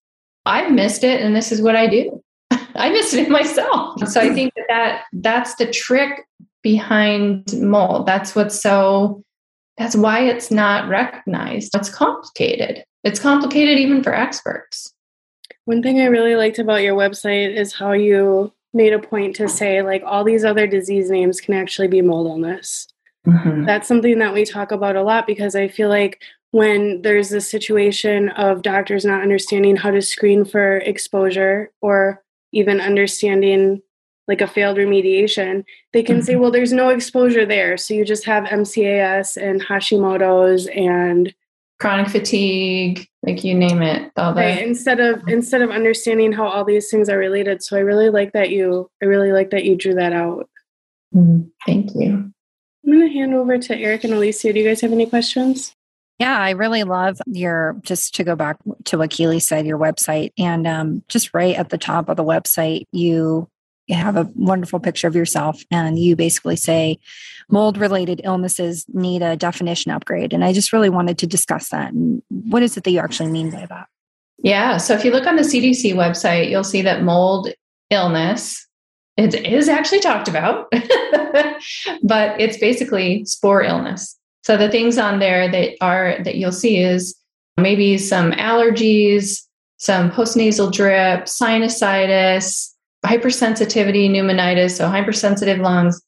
I've 0.45 0.71
missed 0.73 1.02
it, 1.02 1.23
and 1.23 1.35
this 1.35 1.52
is 1.52 1.62
what 1.62 1.75
I 1.75 1.87
do. 1.87 2.23
I 2.50 2.90
missed 2.90 3.14
it 3.14 3.30
myself. 3.30 4.07
So 4.07 4.21
I 4.21 4.35
think 4.35 4.52
that, 4.57 4.66
that 4.69 5.04
that's 5.14 5.54
the 5.54 5.71
trick 5.71 6.26
behind 6.62 7.50
mold. 7.62 8.04
That's 8.04 8.37
what's 8.37 8.61
so, 8.61 9.25
that's 9.78 9.97
why 9.97 10.21
it's 10.21 10.50
not 10.50 10.90
recognized. 10.90 11.75
It's 11.75 11.88
complicated. 11.88 12.85
It's 13.04 13.21
complicated 13.21 13.78
even 13.78 14.02
for 14.02 14.14
experts. 14.14 14.92
One 15.70 15.84
thing 15.84 16.00
I 16.00 16.06
really 16.06 16.34
liked 16.34 16.58
about 16.58 16.82
your 16.82 16.96
website 16.96 17.54
is 17.54 17.72
how 17.72 17.92
you 17.92 18.52
made 18.74 18.92
a 18.92 18.98
point 18.98 19.36
to 19.36 19.48
say 19.48 19.82
like 19.82 20.02
all 20.04 20.24
these 20.24 20.44
other 20.44 20.66
disease 20.66 21.12
names 21.12 21.40
can 21.40 21.54
actually 21.54 21.86
be 21.86 22.02
mold 22.02 22.26
illness. 22.26 22.88
Mm-hmm. 23.24 23.66
That's 23.66 23.86
something 23.86 24.18
that 24.18 24.34
we 24.34 24.44
talk 24.44 24.72
about 24.72 24.96
a 24.96 25.04
lot 25.04 25.28
because 25.28 25.54
I 25.54 25.68
feel 25.68 25.88
like 25.88 26.24
when 26.50 27.02
there's 27.02 27.30
a 27.30 27.40
situation 27.40 28.30
of 28.30 28.62
doctors 28.62 29.04
not 29.04 29.22
understanding 29.22 29.76
how 29.76 29.92
to 29.92 30.02
screen 30.02 30.44
for 30.44 30.78
exposure 30.78 31.70
or 31.80 32.20
even 32.50 32.80
understanding 32.80 33.80
like 34.26 34.40
a 34.40 34.48
failed 34.48 34.76
remediation, 34.76 35.62
they 35.92 36.02
can 36.02 36.16
mm-hmm. 36.16 36.24
say, 36.24 36.34
well, 36.34 36.50
there's 36.50 36.72
no 36.72 36.88
exposure 36.88 37.46
there. 37.46 37.76
So 37.76 37.94
you 37.94 38.04
just 38.04 38.24
have 38.24 38.42
MCAS 38.42 39.36
and 39.40 39.64
Hashimoto's 39.64 40.66
and 40.66 41.32
chronic 41.80 42.08
fatigue 42.08 43.08
like 43.22 43.42
you 43.42 43.54
name 43.54 43.82
it 43.82 44.12
all 44.16 44.34
the- 44.34 44.40
right 44.42 44.66
instead 44.66 45.00
of 45.00 45.26
instead 45.28 45.62
of 45.62 45.70
understanding 45.70 46.30
how 46.30 46.46
all 46.46 46.64
these 46.64 46.90
things 46.90 47.08
are 47.08 47.18
related. 47.18 47.62
So 47.62 47.76
i 47.76 47.80
really 47.80 48.10
like 48.10 48.32
that 48.32 48.50
you 48.50 48.90
i 49.02 49.06
really 49.06 49.32
like 49.32 49.50
that 49.50 49.64
you 49.64 49.76
drew 49.76 49.94
that 49.94 50.12
out. 50.12 50.49
Mm, 51.14 51.50
thank 51.66 51.94
you. 51.94 52.32
I'm 52.84 52.92
going 52.92 53.08
to 53.08 53.12
hand 53.12 53.34
over 53.34 53.58
to 53.58 53.76
Eric 53.76 54.04
and 54.04 54.14
Alicia. 54.14 54.52
Do 54.52 54.60
you 54.60 54.66
guys 54.66 54.80
have 54.80 54.92
any 54.92 55.06
questions? 55.06 55.75
Yeah, 56.18 56.38
I 56.38 56.50
really 56.50 56.84
love 56.84 57.18
your 57.26 57.76
just 57.82 58.14
to 58.16 58.25
go 58.25 58.37
back 58.37 58.58
to 58.84 58.99
what 58.99 59.10
Keely 59.10 59.40
said, 59.40 59.66
your 59.66 59.78
website, 59.78 60.32
and 60.38 60.66
um, 60.66 61.02
just 61.08 61.32
right 61.32 61.56
at 61.56 61.70
the 61.70 61.78
top 61.78 62.08
of 62.08 62.16
the 62.16 62.25
website, 62.25 62.84
you 62.92 63.02
you 63.02 63.49
have 63.94 64.16
a 64.16 64.30
wonderful 64.35 64.80
picture 64.80 65.09
of 65.09 65.16
yourself, 65.16 65.62
and 65.70 65.99
you 65.99 66.16
basically 66.16 66.56
say 66.56 66.99
mold 67.49 67.78
related 67.78 68.20
illnesses 68.25 68.87
need 68.88 69.23
a 69.23 69.37
definition 69.37 69.90
upgrade. 69.92 70.32
And 70.32 70.44
I 70.44 70.52
just 70.52 70.73
really 70.73 70.90
wanted 70.90 71.18
to 71.18 71.26
discuss 71.26 71.70
that. 71.70 71.92
And 71.92 72.23
what 72.28 72.62
is 72.62 72.76
it 72.76 72.85
that 72.85 72.90
you 72.90 73.00
actually 73.00 73.30
mean 73.30 73.50
by 73.50 73.66
that? 73.66 73.88
Yeah, 74.38 74.78
so 74.78 74.94
if 74.94 75.04
you 75.04 75.11
look 75.11 75.26
on 75.26 75.37
the 75.37 75.42
CDC 75.42 75.94
website, 75.94 76.50
you'll 76.50 76.64
see 76.64 76.82
that 76.82 77.02
mold 77.02 77.49
illness 77.90 78.66
it 79.20 79.35
is 79.47 79.68
actually 79.68 80.00
talked 80.00 80.28
about, 80.28 80.70
but 82.02 82.40
it's 82.40 82.56
basically 82.56 83.25
spore 83.26 83.62
illness. 83.62 84.18
So 84.42 84.56
the 84.56 84.70
things 84.70 84.97
on 84.97 85.18
there 85.18 85.50
that 85.50 85.75
are 85.82 86.16
that 86.25 86.37
you'll 86.37 86.52
see 86.52 86.78
is 86.78 87.14
maybe 87.59 87.99
some 87.99 88.32
allergies, 88.32 89.42
some 89.76 90.11
postnasal 90.11 90.73
drip, 90.73 91.25
sinusitis, 91.25 92.69
hypersensitivity, 93.04 94.11
pneumonitis, 94.11 94.76
so 94.76 94.88
hypersensitive 94.88 95.59
lungs. 95.59 96.00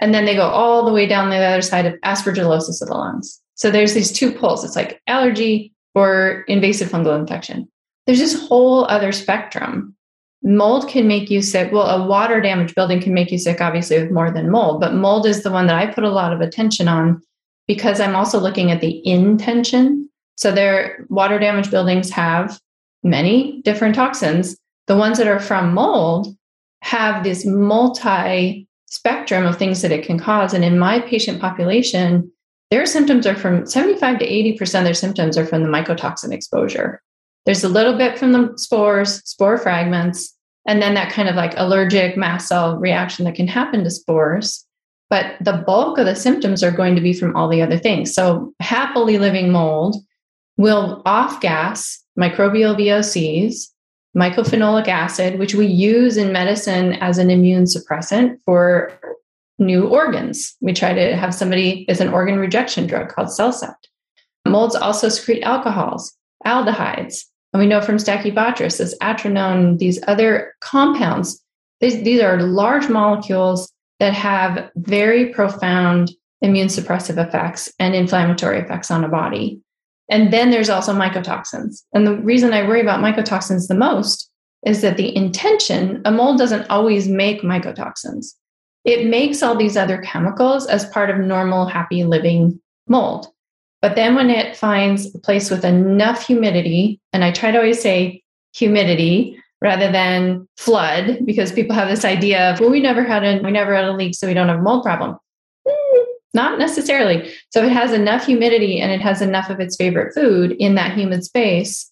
And 0.00 0.12
then 0.12 0.24
they 0.24 0.34
go 0.34 0.48
all 0.48 0.84
the 0.84 0.92
way 0.92 1.06
down 1.06 1.30
the 1.30 1.36
other 1.36 1.62
side 1.62 1.86
of 1.86 1.94
aspergillosis 2.00 2.82
of 2.82 2.88
the 2.88 2.94
lungs. 2.94 3.40
So 3.54 3.70
there's 3.70 3.94
these 3.94 4.12
two 4.12 4.32
poles. 4.32 4.64
It's 4.64 4.76
like 4.76 5.00
allergy 5.06 5.72
or 5.94 6.44
invasive 6.48 6.88
fungal 6.88 7.18
infection. 7.18 7.68
There's 8.06 8.18
this 8.18 8.46
whole 8.48 8.84
other 8.86 9.12
spectrum. 9.12 9.94
Mold 10.42 10.88
can 10.88 11.08
make 11.08 11.30
you 11.30 11.40
sick. 11.40 11.72
Well, 11.72 11.86
a 11.86 12.06
water 12.06 12.40
damaged 12.40 12.74
building 12.74 13.00
can 13.00 13.14
make 13.14 13.30
you 13.30 13.38
sick, 13.38 13.60
obviously, 13.60 14.02
with 14.02 14.10
more 14.10 14.30
than 14.30 14.50
mold, 14.50 14.80
but 14.80 14.94
mold 14.94 15.26
is 15.26 15.42
the 15.42 15.50
one 15.50 15.66
that 15.68 15.76
I 15.76 15.86
put 15.86 16.04
a 16.04 16.10
lot 16.10 16.32
of 16.32 16.40
attention 16.40 16.88
on 16.88 17.22
because 17.66 18.00
I'm 18.00 18.14
also 18.14 18.38
looking 18.38 18.70
at 18.70 18.80
the 18.80 19.06
intention. 19.06 20.10
So 20.36 20.52
their 20.52 21.06
water 21.08 21.38
damaged 21.38 21.70
buildings 21.70 22.10
have 22.10 22.60
many 23.02 23.62
different 23.62 23.94
toxins. 23.94 24.56
The 24.86 24.96
ones 24.96 25.18
that 25.18 25.26
are 25.26 25.40
from 25.40 25.74
mold 25.74 26.36
have 26.82 27.24
this 27.24 27.44
multi 27.46 28.68
spectrum 28.86 29.46
of 29.46 29.56
things 29.56 29.82
that 29.82 29.92
it 29.92 30.04
can 30.04 30.18
cause. 30.18 30.54
And 30.54 30.64
in 30.64 30.78
my 30.78 31.00
patient 31.00 31.40
population, 31.40 32.30
their 32.70 32.86
symptoms 32.86 33.26
are 33.26 33.34
from 33.34 33.66
75 33.66 34.18
to 34.20 34.26
80% 34.26 34.78
of 34.78 34.84
their 34.84 34.94
symptoms 34.94 35.36
are 35.36 35.46
from 35.46 35.62
the 35.62 35.68
mycotoxin 35.68 36.32
exposure. 36.32 37.02
There's 37.46 37.64
a 37.64 37.68
little 37.68 37.96
bit 37.96 38.18
from 38.18 38.32
the 38.32 38.52
spores, 38.56 39.22
spore 39.24 39.58
fragments, 39.58 40.34
and 40.66 40.80
then 40.80 40.94
that 40.94 41.12
kind 41.12 41.28
of 41.28 41.36
like 41.36 41.54
allergic 41.56 42.16
mast 42.16 42.48
cell 42.48 42.78
reaction 42.78 43.24
that 43.26 43.34
can 43.34 43.48
happen 43.48 43.84
to 43.84 43.90
spores. 43.90 44.64
But 45.10 45.36
the 45.40 45.62
bulk 45.66 45.98
of 45.98 46.06
the 46.06 46.16
symptoms 46.16 46.62
are 46.62 46.70
going 46.70 46.94
to 46.94 47.02
be 47.02 47.12
from 47.12 47.36
all 47.36 47.48
the 47.48 47.62
other 47.62 47.78
things. 47.78 48.14
So, 48.14 48.54
happily 48.60 49.18
living 49.18 49.52
mold 49.52 49.96
will 50.56 51.02
off 51.04 51.40
gas 51.40 52.02
microbial 52.18 52.78
VOCs, 52.78 53.68
mycophenolic 54.16 54.88
acid, 54.88 55.38
which 55.38 55.54
we 55.54 55.66
use 55.66 56.16
in 56.16 56.32
medicine 56.32 56.94
as 56.94 57.18
an 57.18 57.30
immune 57.30 57.64
suppressant 57.64 58.38
for 58.44 58.92
new 59.58 59.86
organs. 59.86 60.54
We 60.60 60.72
try 60.72 60.92
to 60.94 61.16
have 61.16 61.34
somebody 61.34 61.88
as 61.88 62.00
an 62.00 62.08
organ 62.08 62.38
rejection 62.38 62.86
drug 62.86 63.08
called 63.08 63.28
CellCept. 63.28 63.74
Molds 64.46 64.74
also 64.74 65.08
secrete 65.08 65.42
alcohols, 65.42 66.16
aldehydes, 66.46 67.24
and 67.54 67.60
we 67.60 67.68
know 67.68 67.80
from 67.80 67.98
Stachybotrys, 67.98 68.78
this 68.78 68.98
atranone, 69.00 69.78
these 69.78 70.02
other 70.08 70.54
compounds, 70.60 71.40
these, 71.80 72.02
these 72.02 72.20
are 72.20 72.42
large 72.42 72.88
molecules 72.88 73.72
that 74.00 74.12
have 74.12 74.70
very 74.74 75.32
profound 75.32 76.10
immune 76.40 76.66
suppressive 76.66 77.16
effects 77.16 77.72
and 77.78 77.94
inflammatory 77.94 78.58
effects 78.58 78.90
on 78.90 79.04
a 79.04 79.08
body. 79.08 79.60
And 80.10 80.32
then 80.32 80.50
there's 80.50 80.70
also 80.70 80.92
mycotoxins. 80.92 81.82
And 81.94 82.06
the 82.06 82.16
reason 82.16 82.52
I 82.52 82.66
worry 82.66 82.80
about 82.80 83.00
mycotoxins 83.00 83.68
the 83.68 83.74
most 83.74 84.30
is 84.66 84.82
that 84.82 84.96
the 84.96 85.14
intention, 85.14 86.00
a 86.04 86.10
mold 86.10 86.38
doesn't 86.38 86.68
always 86.70 87.08
make 87.08 87.42
mycotoxins. 87.42 88.34
It 88.84 89.06
makes 89.06 89.42
all 89.42 89.56
these 89.56 89.76
other 89.76 89.98
chemicals 89.98 90.66
as 90.66 90.86
part 90.86 91.10
of 91.10 91.18
normal, 91.18 91.66
happy 91.66 92.04
living 92.04 92.60
mold. 92.86 93.26
But 93.80 93.96
then 93.96 94.14
when 94.14 94.30
it 94.30 94.56
finds 94.56 95.14
a 95.14 95.18
place 95.18 95.50
with 95.50 95.64
enough 95.64 96.26
humidity, 96.26 97.00
and 97.12 97.24
I 97.24 97.30
try 97.30 97.50
to 97.50 97.58
always 97.58 97.80
say 97.80 98.22
humidity 98.54 99.38
rather 99.60 99.90
than 99.90 100.46
flood, 100.56 101.20
because 101.24 101.52
people 101.52 101.74
have 101.74 101.88
this 101.88 102.04
idea 102.04 102.52
of, 102.52 102.60
well, 102.60 102.70
we 102.70 102.80
never 102.80 103.02
had 103.02 103.24
a 103.24 103.42
we 103.42 103.50
never 103.50 103.74
had 103.74 103.84
a 103.84 103.92
leak, 103.92 104.14
so 104.14 104.26
we 104.26 104.34
don't 104.34 104.48
have 104.48 104.58
a 104.58 104.62
mold 104.62 104.84
problem. 104.84 105.16
Not 106.34 106.58
necessarily. 106.58 107.32
So 107.50 107.60
if 107.60 107.70
it 107.70 107.72
has 107.72 107.92
enough 107.92 108.26
humidity 108.26 108.80
and 108.80 108.90
it 108.90 109.00
has 109.00 109.22
enough 109.22 109.48
of 109.50 109.60
its 109.60 109.76
favorite 109.76 110.14
food 110.14 110.52
in 110.52 110.74
that 110.74 110.98
humid 110.98 111.24
space, 111.24 111.90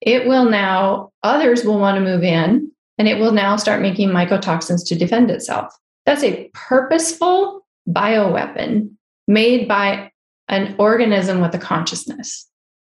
it 0.00 0.26
will 0.26 0.44
now, 0.44 1.12
others 1.22 1.64
will 1.64 1.78
want 1.78 1.96
to 1.96 2.04
move 2.04 2.24
in 2.24 2.70
and 2.98 3.08
it 3.08 3.18
will 3.18 3.32
now 3.32 3.56
start 3.56 3.80
making 3.80 4.10
mycotoxins 4.10 4.86
to 4.88 4.96
defend 4.96 5.30
itself. 5.30 5.72
That's 6.06 6.24
a 6.24 6.50
purposeful 6.52 7.64
bioweapon 7.88 8.90
made 9.28 9.68
by 9.68 10.10
an 10.48 10.74
organism 10.78 11.40
with 11.40 11.54
a 11.54 11.58
consciousness. 11.58 12.48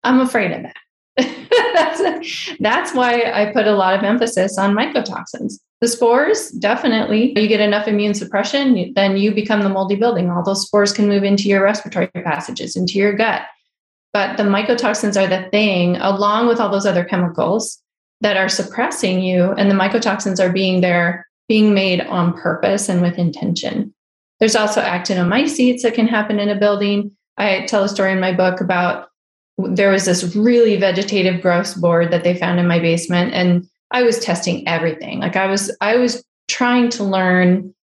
I'm 0.04 0.20
afraid 0.20 0.52
of 0.52 0.64
that. 0.64 0.76
that's, 1.74 2.58
that's 2.60 2.94
why 2.94 3.24
I 3.34 3.52
put 3.52 3.68
a 3.68 3.76
lot 3.76 3.96
of 3.96 4.04
emphasis 4.04 4.58
on 4.58 4.76
mycotoxins. 4.76 5.60
The 5.82 5.88
spores, 5.88 6.52
definitely, 6.52 7.40
you 7.40 7.48
get 7.48 7.62
enough 7.62 7.88
immune 7.88 8.14
suppression, 8.14 8.94
then 8.96 9.16
you 9.16 9.34
become 9.34 9.62
the 9.62 9.70
moldy 9.70 9.96
building. 9.96 10.30
All 10.30 10.44
those 10.44 10.66
spores 10.66 10.92
can 10.92 11.08
move 11.08 11.24
into 11.24 11.48
your 11.48 11.64
respiratory 11.64 12.08
passages, 12.08 12.76
into 12.76 12.98
your 12.98 13.14
gut. 13.14 13.44
But 14.12 14.38
the 14.38 14.44
mycotoxins 14.44 15.16
are 15.22 15.28
the 15.28 15.50
thing, 15.52 15.96
along 15.98 16.48
with 16.48 16.60
all 16.60 16.70
those 16.70 16.86
other 16.86 17.06
chemicals 17.06 17.82
that 18.22 18.36
are 18.36 18.50
suppressing 18.50 19.22
you. 19.22 19.52
And 19.52 19.72
the 19.72 19.76
mycotoxins 19.76 20.44
are 20.44 20.52
being 20.52 20.82
there, 20.82 21.26
being 21.48 21.74
made 21.74 22.02
on 22.02 22.34
purpose 22.34 22.90
and 22.90 23.02
with 23.02 23.18
intention. 23.18 23.94
There's 24.40 24.56
also 24.56 24.82
actinomycetes 24.82 25.82
that 25.84 25.94
can 25.94 26.08
happen 26.08 26.40
in 26.40 26.50
a 26.50 26.60
building. 26.60 27.12
I 27.38 27.66
tell 27.68 27.84
a 27.84 27.90
story 27.90 28.12
in 28.12 28.20
my 28.20 28.34
book 28.34 28.60
about 28.60 29.08
there 29.58 29.92
was 29.92 30.06
this 30.06 30.36
really 30.36 30.78
vegetative 30.78 31.42
gross 31.42 31.74
board 31.74 32.12
that 32.12 32.24
they 32.24 32.36
found 32.36 32.60
in 32.60 32.68
my 32.68 32.80
basement 32.80 33.34
and 33.34 33.68
I 33.92 34.04
was 34.04 34.20
testing 34.20 34.68
everything. 34.68 35.20
Like 35.20 35.36
I 35.36 35.48
was 35.48 35.76
I 35.82 35.98
was 35.98 36.24
trying 36.48 36.90
to 36.90 37.04
learn 37.04 37.74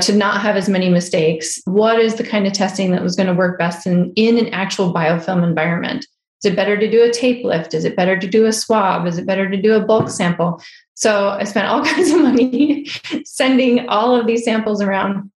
to 0.00 0.14
not 0.14 0.40
have 0.40 0.56
as 0.56 0.68
many 0.68 0.88
mistakes. 0.88 1.60
What 1.64 1.98
is 1.98 2.14
the 2.14 2.24
kind 2.24 2.46
of 2.46 2.52
testing 2.52 2.92
that 2.92 3.02
was 3.02 3.16
going 3.16 3.26
to 3.26 3.34
work 3.34 3.58
best 3.58 3.86
in, 3.86 4.12
in 4.14 4.38
an 4.38 4.48
actual 4.54 4.94
biofilm 4.94 5.42
environment? 5.42 6.06
Is 6.42 6.52
it 6.52 6.56
better 6.56 6.76
to 6.76 6.88
do 6.88 7.02
a 7.02 7.10
tape 7.10 7.44
lift? 7.44 7.74
Is 7.74 7.84
it 7.84 7.96
better 7.96 8.16
to 8.16 8.26
do 8.28 8.46
a 8.46 8.52
swab? 8.52 9.08
Is 9.08 9.18
it 9.18 9.26
better 9.26 9.50
to 9.50 9.60
do 9.60 9.74
a 9.74 9.84
bulk 9.84 10.08
sample? 10.08 10.62
So 10.94 11.30
I 11.30 11.42
spent 11.44 11.66
all 11.66 11.84
kinds 11.84 12.10
of 12.10 12.20
money 12.20 12.86
sending 13.24 13.88
all 13.88 14.14
of 14.14 14.26
these 14.26 14.44
samples 14.44 14.80
around. 14.80 15.32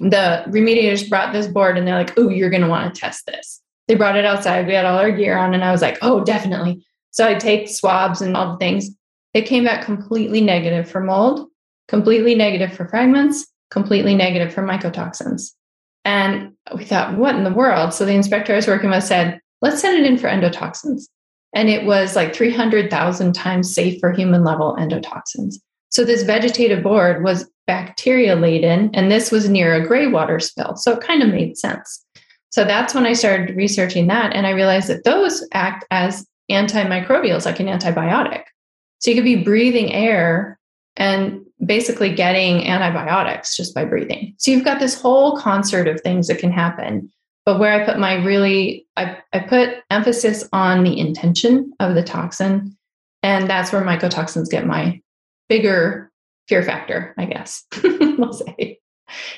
The 0.00 0.44
remediators 0.48 1.08
brought 1.08 1.32
this 1.32 1.46
board 1.46 1.78
and 1.78 1.86
they're 1.86 1.96
like, 1.96 2.18
oh, 2.18 2.28
you're 2.28 2.50
going 2.50 2.62
to 2.62 2.68
want 2.68 2.94
to 2.94 3.00
test 3.00 3.24
this 3.24 3.62
they 3.88 3.94
brought 3.94 4.16
it 4.16 4.24
outside. 4.24 4.66
We 4.66 4.74
had 4.74 4.86
all 4.86 4.98
our 4.98 5.10
gear 5.10 5.36
on, 5.36 5.54
and 5.54 5.64
I 5.64 5.72
was 5.72 5.82
like, 5.82 5.98
oh, 6.02 6.24
definitely. 6.24 6.84
So 7.10 7.26
I 7.26 7.34
take 7.34 7.68
swabs 7.68 8.20
and 8.20 8.36
all 8.36 8.52
the 8.52 8.58
things. 8.58 8.90
It 9.34 9.46
came 9.46 9.64
back 9.64 9.84
completely 9.84 10.40
negative 10.40 10.88
for 10.88 11.00
mold, 11.00 11.48
completely 11.88 12.34
negative 12.34 12.72
for 12.72 12.88
fragments, 12.88 13.46
completely 13.70 14.14
negative 14.14 14.54
for 14.54 14.62
mycotoxins. 14.62 15.50
And 16.04 16.52
we 16.74 16.84
thought, 16.84 17.18
what 17.18 17.34
in 17.34 17.44
the 17.44 17.52
world? 17.52 17.92
So 17.92 18.04
the 18.04 18.12
inspector 18.12 18.52
I 18.52 18.56
was 18.56 18.66
working 18.66 18.90
with 18.90 19.04
said, 19.04 19.40
let's 19.60 19.80
send 19.80 19.98
it 19.98 20.06
in 20.06 20.18
for 20.18 20.28
endotoxins. 20.28 21.04
And 21.54 21.68
it 21.68 21.84
was 21.84 22.16
like 22.16 22.34
300,000 22.34 23.32
times 23.32 23.74
safe 23.74 24.00
for 24.00 24.12
human 24.12 24.44
level 24.44 24.76
endotoxins. 24.78 25.56
So 25.90 26.04
this 26.04 26.24
vegetative 26.24 26.82
board 26.82 27.22
was 27.22 27.48
bacteria 27.66 28.34
laden, 28.34 28.90
and 28.94 29.10
this 29.10 29.30
was 29.30 29.48
near 29.48 29.74
a 29.74 29.86
gray 29.86 30.06
water 30.08 30.40
spill. 30.40 30.76
So 30.76 30.92
it 30.92 31.00
kind 31.00 31.22
of 31.22 31.28
made 31.28 31.56
sense. 31.56 32.04
So 32.50 32.64
that's 32.64 32.94
when 32.94 33.06
I 33.06 33.12
started 33.14 33.56
researching 33.56 34.08
that. 34.08 34.34
And 34.34 34.46
I 34.46 34.50
realized 34.50 34.88
that 34.88 35.04
those 35.04 35.46
act 35.52 35.84
as 35.90 36.26
antimicrobials, 36.50 37.46
like 37.46 37.60
an 37.60 37.66
antibiotic. 37.66 38.42
So 38.98 39.10
you 39.10 39.16
could 39.16 39.24
be 39.24 39.42
breathing 39.42 39.92
air 39.92 40.58
and 40.96 41.44
basically 41.64 42.12
getting 42.12 42.66
antibiotics 42.66 43.56
just 43.56 43.74
by 43.74 43.84
breathing. 43.84 44.34
So 44.38 44.50
you've 44.50 44.64
got 44.64 44.80
this 44.80 45.00
whole 45.00 45.36
concert 45.36 45.88
of 45.88 46.00
things 46.00 46.28
that 46.28 46.38
can 46.38 46.52
happen. 46.52 47.10
But 47.44 47.58
where 47.58 47.80
I 47.80 47.84
put 47.84 47.98
my 47.98 48.14
really, 48.14 48.86
I, 48.96 49.18
I 49.32 49.40
put 49.40 49.76
emphasis 49.90 50.48
on 50.52 50.82
the 50.82 50.98
intention 50.98 51.72
of 51.80 51.94
the 51.94 52.02
toxin. 52.02 52.76
And 53.22 53.48
that's 53.48 53.72
where 53.72 53.82
mycotoxins 53.82 54.50
get 54.50 54.66
my 54.66 55.00
bigger 55.48 56.10
fear 56.48 56.62
factor, 56.62 57.14
I 57.18 57.24
guess 57.26 57.64
we'll 57.82 58.32
say. 58.32 58.78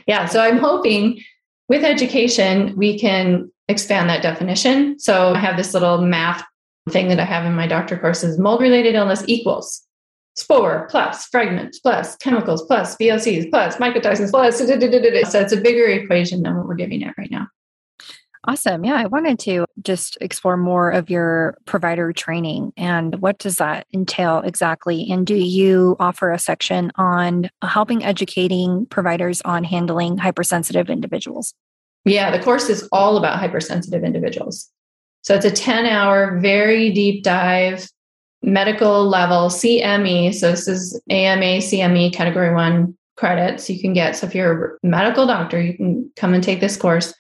Yeah. 0.06 0.26
So 0.26 0.40
I'm 0.40 0.58
hoping 0.58 1.20
with 1.68 1.84
education, 1.84 2.75
we 2.76 2.98
can 2.98 3.50
expand 3.68 4.08
that 4.10 4.22
definition. 4.22 4.98
So 4.98 5.34
I 5.34 5.38
have 5.38 5.56
this 5.56 5.75
little 5.75 5.98
math 5.98 6.44
thing 6.88 7.09
that 7.09 7.19
I 7.19 7.25
have 7.25 7.45
in 7.45 7.55
my 7.55 7.66
doctor 7.66 7.99
course 7.99 8.23
is 8.23 8.38
mold 8.38 8.61
related 8.61 8.95
illness 8.95 9.25
equals. 9.26 9.83
spore 10.37 10.87
plus 10.90 11.26
fragments 11.26 11.78
plus 11.81 12.14
chemicals 12.16 12.62
plus 12.66 12.95
VOCs 12.97 13.50
plus 13.50 13.76
mycotoxins 13.76 14.31
plus. 14.31 14.59
So 14.59 14.64
it's 15.40 15.52
a 15.52 15.57
bigger 15.57 15.87
equation 15.87 16.43
than 16.43 16.57
what 16.57 16.66
we're 16.69 16.75
giving 16.75 17.02
it 17.02 17.14
right 17.16 17.31
now. 17.31 17.49
Awesome. 18.49 18.85
Yeah, 18.85 18.95
I 18.95 19.07
wanted 19.07 19.40
to 19.40 19.64
just 19.83 20.16
explore 20.21 20.57
more 20.57 20.90
of 20.90 21.11
your 21.11 21.59
provider 21.64 22.12
training 22.12 22.73
and 22.76 23.16
what 23.16 23.38
does 23.38 23.57
that 23.57 23.88
entail 23.93 24.38
exactly? 24.40 25.11
And 25.11 25.26
do 25.26 25.35
you 25.35 25.97
offer 25.99 26.31
a 26.31 26.38
section 26.38 26.93
on 26.95 27.50
helping 27.62 28.05
educating 28.05 28.87
providers 28.87 29.43
on 29.43 29.64
handling 29.64 30.19
hypersensitive 30.19 30.88
individuals? 30.90 31.55
Yeah, 32.05 32.31
the 32.31 32.45
course 32.45 32.69
is 32.69 32.88
all 32.93 33.16
about 33.16 33.40
hypersensitive 33.40 34.05
individuals. 34.05 34.71
So 35.26 35.35
it's 35.35 35.45
a 35.45 35.50
10 35.50 35.87
hour, 35.87 36.38
very 36.38 36.92
deep 36.92 37.25
dive, 37.25 37.88
medical 38.42 39.09
level 39.09 39.49
CME. 39.49 40.33
So 40.33 40.52
this 40.52 40.68
is 40.68 41.02
AMA, 41.11 41.59
CME, 41.59 42.12
category 42.12 42.54
one 42.54 42.97
credits 43.16 43.68
you 43.68 43.80
can 43.80 43.92
get. 43.92 44.14
So 44.14 44.28
if 44.28 44.37
you're 44.37 44.76
a 44.85 44.87
medical 44.87 45.26
doctor, 45.26 45.61
you 45.61 45.75
can 45.75 46.12
come 46.14 46.33
and 46.33 46.45
take 46.45 46.61
this 46.61 46.76
course. 46.76 47.12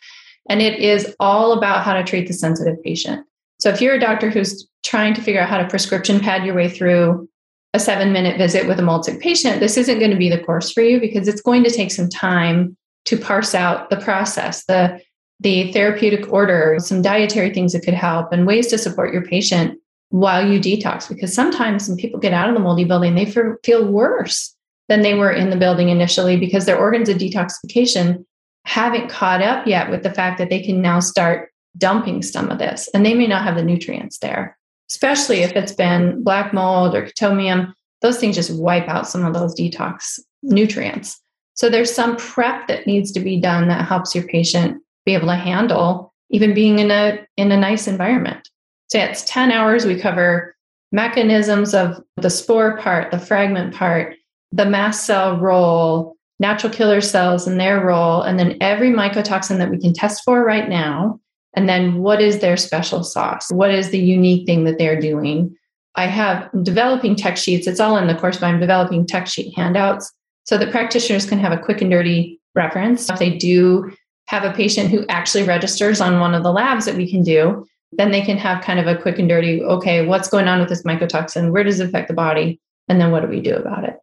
And 0.48 0.62
it 0.62 0.78
is 0.78 1.16
all 1.18 1.52
about 1.52 1.82
how 1.82 1.94
to 1.94 2.04
treat 2.04 2.28
the 2.28 2.32
sensitive 2.32 2.80
patient. 2.84 3.26
So 3.58 3.70
if 3.70 3.80
you're 3.80 3.96
a 3.96 4.00
doctor 4.00 4.30
who's 4.30 4.68
trying 4.84 5.14
to 5.14 5.20
figure 5.20 5.40
out 5.40 5.48
how 5.48 5.58
to 5.58 5.66
prescription 5.66 6.20
pad 6.20 6.46
your 6.46 6.54
way 6.54 6.68
through 6.68 7.28
a 7.74 7.80
seven 7.80 8.12
minute 8.12 8.38
visit 8.38 8.68
with 8.68 8.78
a 8.78 8.82
mold 8.82 9.04
sick 9.04 9.18
patient, 9.18 9.58
this 9.58 9.76
isn't 9.76 9.98
going 9.98 10.12
to 10.12 10.16
be 10.16 10.30
the 10.30 10.44
course 10.44 10.70
for 10.70 10.80
you 10.80 11.00
because 11.00 11.26
it's 11.26 11.42
going 11.42 11.64
to 11.64 11.70
take 11.70 11.90
some 11.90 12.08
time 12.08 12.76
to 13.06 13.16
parse 13.16 13.52
out 13.52 13.90
the 13.90 13.96
process, 13.96 14.64
the 14.66 15.00
the 15.40 15.72
therapeutic 15.72 16.32
order, 16.32 16.76
some 16.78 17.02
dietary 17.02 17.52
things 17.52 17.72
that 17.72 17.84
could 17.84 17.94
help, 17.94 18.32
and 18.32 18.46
ways 18.46 18.68
to 18.68 18.78
support 18.78 19.12
your 19.12 19.22
patient 19.22 19.78
while 20.10 20.46
you 20.46 20.58
detox. 20.58 21.08
Because 21.08 21.34
sometimes 21.34 21.88
when 21.88 21.98
people 21.98 22.20
get 22.20 22.32
out 22.32 22.48
of 22.48 22.54
the 22.54 22.60
moldy 22.60 22.84
building, 22.84 23.14
they 23.14 23.26
feel 23.26 23.86
worse 23.86 24.54
than 24.88 25.02
they 25.02 25.14
were 25.14 25.32
in 25.32 25.50
the 25.50 25.56
building 25.56 25.88
initially 25.88 26.36
because 26.36 26.64
their 26.64 26.78
organs 26.78 27.08
of 27.08 27.18
detoxification 27.18 28.24
haven't 28.64 29.08
caught 29.08 29.42
up 29.42 29.66
yet 29.66 29.90
with 29.90 30.02
the 30.02 30.12
fact 30.12 30.38
that 30.38 30.50
they 30.50 30.60
can 30.60 30.80
now 30.80 31.00
start 31.00 31.50
dumping 31.78 32.22
some 32.22 32.50
of 32.50 32.58
this 32.58 32.88
and 32.94 33.04
they 33.04 33.14
may 33.14 33.26
not 33.26 33.42
have 33.42 33.54
the 33.54 33.62
nutrients 33.62 34.18
there 34.18 34.56
especially 34.90 35.42
if 35.42 35.52
it's 35.52 35.72
been 35.72 36.22
black 36.22 36.54
mold 36.54 36.94
or 36.94 37.06
chaetomium 37.06 37.72
those 38.00 38.18
things 38.18 38.34
just 38.34 38.54
wipe 38.54 38.88
out 38.88 39.06
some 39.06 39.24
of 39.24 39.34
those 39.34 39.54
detox 39.54 40.18
nutrients 40.42 41.20
so 41.54 41.68
there's 41.68 41.94
some 41.94 42.16
prep 42.16 42.66
that 42.66 42.86
needs 42.86 43.12
to 43.12 43.20
be 43.20 43.38
done 43.38 43.68
that 43.68 43.86
helps 43.86 44.14
your 44.14 44.24
patient 44.24 44.82
be 45.06 45.14
able 45.14 45.28
to 45.28 45.36
handle 45.36 46.12
even 46.30 46.52
being 46.52 46.78
in 46.78 46.90
a 46.90 47.24
in 47.36 47.50
a 47.50 47.56
nice 47.56 47.86
environment 47.86 48.48
so 48.88 48.98
yeah, 48.98 49.06
it's 49.06 49.24
10 49.24 49.50
hours 49.50 49.86
we 49.86 49.98
cover 49.98 50.54
mechanisms 50.92 51.74
of 51.74 52.02
the 52.16 52.30
spore 52.30 52.76
part 52.76 53.10
the 53.10 53.18
fragment 53.18 53.74
part 53.74 54.14
the 54.52 54.66
mast 54.66 55.06
cell 55.06 55.38
role 55.38 56.16
natural 56.38 56.72
killer 56.72 57.00
cells 57.00 57.46
and 57.46 57.58
their 57.58 57.84
role, 57.84 58.22
and 58.22 58.38
then 58.38 58.56
every 58.60 58.90
mycotoxin 58.90 59.58
that 59.58 59.70
we 59.70 59.78
can 59.78 59.92
test 59.92 60.22
for 60.24 60.44
right 60.44 60.68
now. 60.68 61.20
And 61.54 61.68
then 61.68 62.02
what 62.02 62.20
is 62.20 62.40
their 62.40 62.56
special 62.56 63.02
sauce? 63.02 63.50
What 63.50 63.70
is 63.70 63.90
the 63.90 63.98
unique 63.98 64.46
thing 64.46 64.64
that 64.64 64.76
they're 64.78 65.00
doing? 65.00 65.56
I 65.94 66.06
have 66.06 66.50
developing 66.62 67.16
tech 67.16 67.38
sheets. 67.38 67.66
It's 67.66 67.80
all 67.80 67.96
in 67.96 68.06
the 68.06 68.14
course, 68.14 68.38
but 68.38 68.46
I'm 68.46 68.60
developing 68.60 69.06
tech 69.06 69.26
sheet 69.26 69.56
handouts 69.56 70.12
so 70.44 70.58
that 70.58 70.70
practitioners 70.70 71.26
can 71.26 71.38
have 71.38 71.52
a 71.52 71.58
quick 71.58 71.80
and 71.80 71.90
dirty 71.90 72.38
reference. 72.54 73.08
If 73.08 73.18
they 73.18 73.30
do 73.30 73.90
have 74.28 74.44
a 74.44 74.52
patient 74.52 74.90
who 74.90 75.04
actually 75.08 75.44
registers 75.44 76.00
on 76.00 76.20
one 76.20 76.34
of 76.34 76.42
the 76.42 76.52
labs 76.52 76.84
that 76.84 76.96
we 76.96 77.10
can 77.10 77.22
do, 77.22 77.64
then 77.92 78.10
they 78.10 78.20
can 78.20 78.36
have 78.36 78.62
kind 78.62 78.78
of 78.78 78.86
a 78.86 79.00
quick 79.00 79.18
and 79.18 79.28
dirty, 79.28 79.62
okay, 79.62 80.06
what's 80.06 80.28
going 80.28 80.48
on 80.48 80.58
with 80.58 80.68
this 80.68 80.82
mycotoxin? 80.82 81.52
Where 81.52 81.64
does 81.64 81.80
it 81.80 81.88
affect 81.88 82.08
the 82.08 82.14
body? 82.14 82.60
And 82.88 83.00
then 83.00 83.10
what 83.10 83.20
do 83.20 83.28
we 83.28 83.40
do 83.40 83.54
about 83.54 83.84
it? 83.84 83.96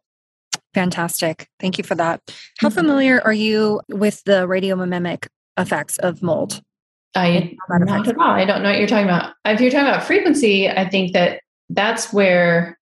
Fantastic. 0.74 1.48
Thank 1.60 1.78
you 1.78 1.84
for 1.84 1.94
that. 1.94 2.20
How 2.58 2.68
mm-hmm. 2.68 2.78
familiar 2.78 3.20
are 3.22 3.32
you 3.32 3.80
with 3.88 4.22
the 4.24 4.46
radiomimic 4.46 5.28
effects 5.56 5.98
of 5.98 6.22
mold? 6.22 6.60
I 7.14 7.56
not 7.68 8.08
at 8.08 8.18
all. 8.18 8.30
I 8.30 8.44
don't 8.44 8.62
know 8.62 8.70
what 8.70 8.78
you're 8.78 8.88
talking 8.88 9.04
about. 9.04 9.34
If 9.44 9.60
you're 9.60 9.70
talking 9.70 9.86
about 9.86 10.02
frequency, 10.02 10.68
I 10.68 10.88
think 10.88 11.12
that 11.12 11.40
that's 11.68 12.12
where. 12.12 12.78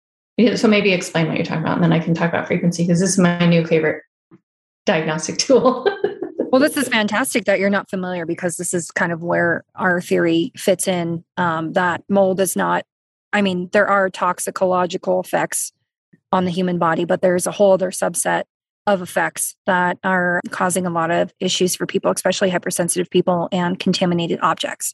So 0.56 0.68
maybe 0.68 0.92
explain 0.92 1.28
what 1.28 1.38
you're 1.38 1.46
talking 1.46 1.64
about, 1.64 1.76
and 1.76 1.84
then 1.84 1.94
I 1.94 2.00
can 2.00 2.14
talk 2.14 2.30
about 2.30 2.46
frequency 2.46 2.84
because 2.84 3.00
this 3.00 3.10
is 3.12 3.18
my 3.18 3.46
new 3.48 3.66
favorite 3.66 4.04
diagnostic 4.86 5.38
tool. 5.40 5.88
Well, 6.60 6.70
this 6.70 6.78
is 6.78 6.88
fantastic 6.90 7.46
that 7.46 7.60
you're 7.60 7.70
not 7.70 7.90
familiar 7.90 8.26
because 8.26 8.58
this 8.58 8.74
is 8.74 8.90
kind 8.92 9.12
of 9.12 9.22
where 9.22 9.64
our 9.76 10.02
theory 10.02 10.52
fits 10.56 10.88
in. 10.88 11.24
Um, 11.38 11.74
that 11.74 12.04
mold 12.10 12.40
is 12.40 12.56
not. 12.56 12.86
I 13.32 13.42
mean, 13.42 13.70
there 13.74 13.88
are 13.88 14.10
toxicological 14.10 15.20
effects 15.20 15.72
on 16.32 16.46
the 16.46 16.52
human 16.52 16.80
body, 16.80 17.06
but 17.06 17.22
there's 17.22 17.46
a 17.46 17.52
whole 17.52 17.74
other 17.74 17.92
subset 17.92 18.44
of 18.88 19.02
effects 19.02 19.56
that 19.66 20.00
are 20.04 20.42
causing 20.50 20.88
a 20.88 20.90
lot 20.90 21.12
of 21.12 21.32
issues 21.40 21.76
for 21.76 21.86
people, 21.86 22.10
especially 22.10 22.50
hypersensitive 22.50 23.10
people 23.10 23.50
and 23.52 23.80
contaminated 23.80 24.40
objects. 24.42 24.94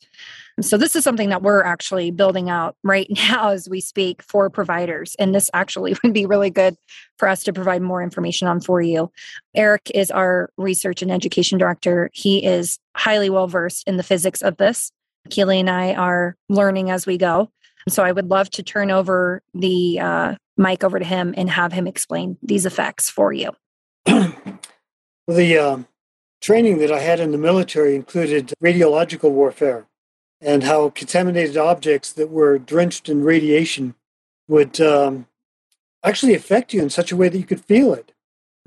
So, 0.62 0.78
this 0.78 0.96
is 0.96 1.04
something 1.04 1.30
that 1.30 1.42
we're 1.42 1.64
actually 1.64 2.12
building 2.12 2.50
out 2.50 2.76
right 2.84 3.08
now 3.30 3.50
as 3.50 3.68
we 3.68 3.82
speak 3.82 4.22
for 4.22 4.50
providers. 4.50 5.16
And 5.20 5.34
this 5.34 5.50
actually 5.54 5.96
would 6.04 6.14
be 6.14 6.26
really 6.26 6.50
good 6.50 6.76
for 7.18 7.28
us 7.28 7.44
to 7.44 7.54
provide 7.54 7.82
more 7.82 8.04
information 8.04 8.48
on 8.48 8.62
for 8.62 8.82
you. 8.82 9.12
Eric 9.56 9.92
is 9.94 10.12
our 10.12 10.50
research 10.58 11.02
and 11.02 11.12
education 11.12 11.58
director. 11.58 12.10
He 12.14 12.44
is 12.44 12.80
highly 12.96 13.30
well 13.30 13.48
versed 13.48 13.88
in 13.88 13.98
the 13.98 14.04
physics 14.04 14.42
of 14.42 14.58
this. 14.58 14.92
Keely 15.30 15.60
and 15.60 15.70
I 15.70 15.94
are 15.94 16.36
learning 16.50 16.90
as 16.90 17.06
we 17.06 17.18
go. 17.18 17.50
So 17.88 18.04
I 18.04 18.12
would 18.12 18.30
love 18.30 18.50
to 18.52 18.64
turn 18.64 18.92
over 18.92 19.42
the 19.54 20.00
uh, 20.00 20.36
mic 20.58 20.84
over 20.84 21.00
to 21.00 21.06
him 21.06 21.34
and 21.36 21.50
have 21.50 21.74
him 21.74 21.88
explain 21.88 22.38
these 22.42 22.66
effects 22.66 23.10
for 23.10 23.34
you. 23.34 23.52
the 24.06 25.58
um, 25.58 25.88
training 26.42 26.78
that 26.80 26.92
I 26.92 27.00
had 27.00 27.20
in 27.20 27.32
the 27.32 27.38
military 27.38 27.96
included 27.96 28.54
radiological 28.62 29.32
warfare 29.32 29.88
and 30.44 30.64
how 30.64 30.90
contaminated 30.90 31.58
objects 31.58 32.12
that 32.14 32.30
were 32.30 32.60
drenched 32.60 33.08
in 33.08 33.24
radiation 33.24 33.96
would 34.48 34.80
um, 34.82 35.26
actually 36.04 36.36
affect 36.36 36.74
you 36.74 36.82
in 36.82 36.90
such 36.90 37.12
a 37.12 37.16
way 37.16 37.30
that 37.30 37.38
you 37.38 37.46
could 37.46 37.64
feel 37.64 37.94
it, 37.94 38.12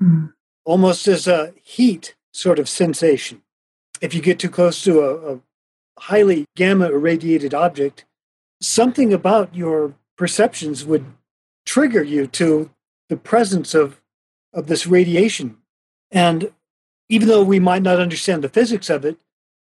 mm. 0.01 0.33
almost 0.65 1.07
as 1.07 1.27
a 1.27 1.53
heat 1.63 2.15
sort 2.33 2.59
of 2.59 2.67
sensation. 2.67 3.43
If 4.01 4.13
you 4.13 4.21
get 4.21 4.39
too 4.39 4.49
close 4.49 4.83
to 4.83 5.01
a, 5.01 5.33
a 5.35 5.39
highly 5.99 6.45
gamma 6.55 6.89
irradiated 6.89 7.53
object, 7.53 8.05
something 8.59 9.13
about 9.13 9.55
your 9.55 9.93
perceptions 10.17 10.83
would 10.83 11.05
trigger 11.65 12.03
you 12.03 12.25
to 12.27 12.71
the 13.09 13.17
presence 13.17 13.75
of, 13.75 14.01
of 14.53 14.67
this 14.67 14.87
radiation. 14.87 15.57
And 16.11 16.51
even 17.09 17.27
though 17.27 17.43
we 17.43 17.59
might 17.59 17.83
not 17.83 17.99
understand 17.99 18.43
the 18.43 18.49
physics 18.49 18.89
of 18.89 19.05
it, 19.05 19.17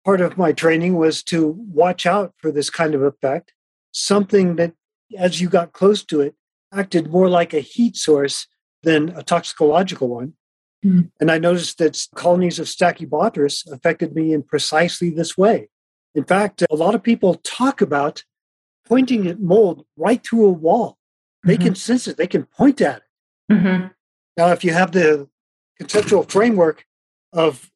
part 0.06 0.20
of 0.20 0.38
my 0.38 0.52
training 0.52 0.94
was 0.94 1.20
to 1.24 1.48
watch 1.58 2.06
out 2.06 2.32
for 2.38 2.52
this 2.52 2.70
kind 2.70 2.94
of 2.94 3.02
effect, 3.02 3.52
something 3.90 4.54
that, 4.54 4.72
as 5.18 5.40
you 5.40 5.48
got 5.48 5.72
close 5.72 6.04
to 6.04 6.20
it, 6.20 6.36
acted 6.72 7.10
more 7.10 7.28
like 7.28 7.52
a 7.52 7.58
heat 7.58 7.96
source 7.96 8.46
than 8.84 9.08
a 9.16 9.22
toxicological 9.24 10.08
one. 10.08 10.34
Mm. 10.84 11.10
And 11.20 11.28
I 11.28 11.38
noticed 11.38 11.78
that 11.78 12.06
colonies 12.14 12.60
of 12.60 12.66
Stachybotrys 12.68 13.68
affected 13.72 14.14
me 14.14 14.32
in 14.32 14.44
precisely 14.44 15.10
this 15.10 15.36
way. 15.36 15.70
In 16.14 16.22
fact, 16.22 16.62
a 16.70 16.76
lot 16.76 16.94
of 16.94 17.02
people 17.02 17.34
talk 17.42 17.80
about 17.80 18.22
pointing 18.86 19.26
at 19.26 19.40
mold 19.40 19.84
right 19.96 20.24
through 20.24 20.46
a 20.46 20.52
wall. 20.52 20.98
They 21.42 21.54
mm-hmm. 21.54 21.64
can 21.64 21.74
sense 21.74 22.06
it, 22.06 22.16
they 22.16 22.28
can 22.28 22.44
point 22.44 22.80
at 22.80 22.98
it. 22.98 23.54
Mm-hmm. 23.54 23.86
Now, 24.36 24.52
if 24.52 24.62
you 24.62 24.72
have 24.72 24.92
the 24.92 25.28
conceptual 25.78 26.22
framework 26.22 26.84
of 27.32 27.72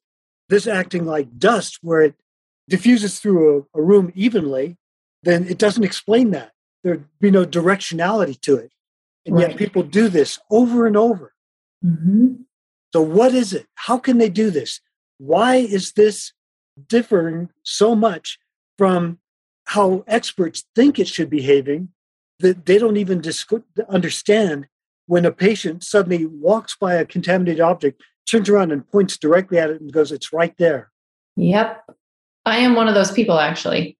this 0.51 0.67
acting 0.67 1.05
like 1.05 1.39
dust, 1.39 1.79
where 1.81 2.01
it 2.01 2.15
diffuses 2.69 3.19
through 3.19 3.67
a, 3.73 3.79
a 3.79 3.81
room 3.81 4.11
evenly, 4.13 4.77
then 5.23 5.47
it 5.47 5.57
doesn't 5.57 5.83
explain 5.83 6.31
that. 6.31 6.51
There'd 6.83 7.05
be 7.19 7.31
no 7.31 7.45
directionality 7.45 8.39
to 8.41 8.57
it. 8.57 8.71
And 9.25 9.35
right. 9.35 9.49
yet 9.49 9.57
people 9.57 9.81
do 9.81 10.09
this 10.09 10.39
over 10.49 10.85
and 10.85 10.97
over. 10.97 11.33
Mm-hmm. 11.83 12.33
So, 12.93 13.01
what 13.01 13.33
is 13.33 13.53
it? 13.53 13.67
How 13.75 13.97
can 13.97 14.17
they 14.17 14.29
do 14.29 14.51
this? 14.51 14.81
Why 15.17 15.55
is 15.55 15.93
this 15.93 16.33
differing 16.87 17.49
so 17.63 17.95
much 17.95 18.37
from 18.77 19.19
how 19.65 20.03
experts 20.05 20.65
think 20.75 20.99
it 20.99 21.07
should 21.07 21.29
be 21.29 21.37
behaving 21.37 21.89
that 22.39 22.65
they 22.65 22.77
don't 22.77 22.97
even 22.97 23.21
disc- 23.21 23.53
understand 23.87 24.67
when 25.05 25.25
a 25.25 25.31
patient 25.31 25.83
suddenly 25.83 26.25
walks 26.25 26.75
by 26.75 26.95
a 26.95 27.05
contaminated 27.05 27.61
object, 27.61 28.01
turns 28.31 28.49
around 28.49 28.71
and 28.71 28.89
points 28.89 29.17
directly 29.17 29.59
at 29.59 29.69
it 29.69 29.81
and 29.81 29.91
goes, 29.91 30.11
It's 30.11 30.33
right 30.33 30.55
there. 30.57 30.91
Yep. 31.35 31.83
I 32.45 32.57
am 32.57 32.75
one 32.75 32.87
of 32.87 32.95
those 32.95 33.11
people 33.11 33.39
actually. 33.39 33.97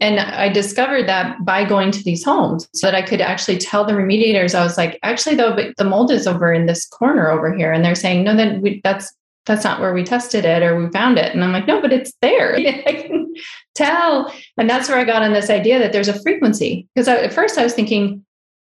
And 0.00 0.18
I 0.18 0.48
discovered 0.48 1.06
that 1.06 1.44
by 1.44 1.64
going 1.64 1.92
to 1.92 2.02
these 2.02 2.24
homes 2.24 2.68
so 2.74 2.88
that 2.88 2.96
I 2.96 3.02
could 3.02 3.20
actually 3.20 3.58
tell 3.58 3.84
the 3.84 3.92
remediators, 3.92 4.54
I 4.54 4.64
was 4.64 4.76
like, 4.76 4.98
actually, 5.04 5.36
though, 5.36 5.54
but 5.54 5.76
the 5.76 5.84
mold 5.84 6.10
is 6.10 6.26
over 6.26 6.52
in 6.52 6.66
this 6.66 6.84
corner 6.84 7.30
over 7.30 7.54
here. 7.54 7.72
And 7.72 7.84
they're 7.84 7.94
saying, 7.94 8.24
no, 8.24 8.34
then 8.34 8.60
we, 8.60 8.80
that's 8.82 9.14
that's 9.46 9.62
not 9.62 9.78
where 9.78 9.92
we 9.92 10.02
tested 10.02 10.44
it 10.44 10.62
or 10.62 10.76
we 10.76 10.90
found 10.90 11.18
it. 11.18 11.32
And 11.34 11.44
I'm 11.44 11.52
like, 11.52 11.66
no, 11.66 11.80
but 11.80 11.92
it's 11.92 12.12
there. 12.22 12.56
I 12.56 13.06
can 13.06 13.34
tell. 13.74 14.32
And 14.56 14.68
that's 14.68 14.88
where 14.88 14.98
I 14.98 15.04
got 15.04 15.22
on 15.22 15.32
this 15.32 15.50
idea 15.50 15.78
that 15.78 15.92
there's 15.92 16.08
a 16.08 16.20
frequency. 16.22 16.88
Because 16.94 17.08
at 17.08 17.32
first 17.32 17.58
I 17.58 17.62
was 17.62 17.74
thinking, 17.74 18.24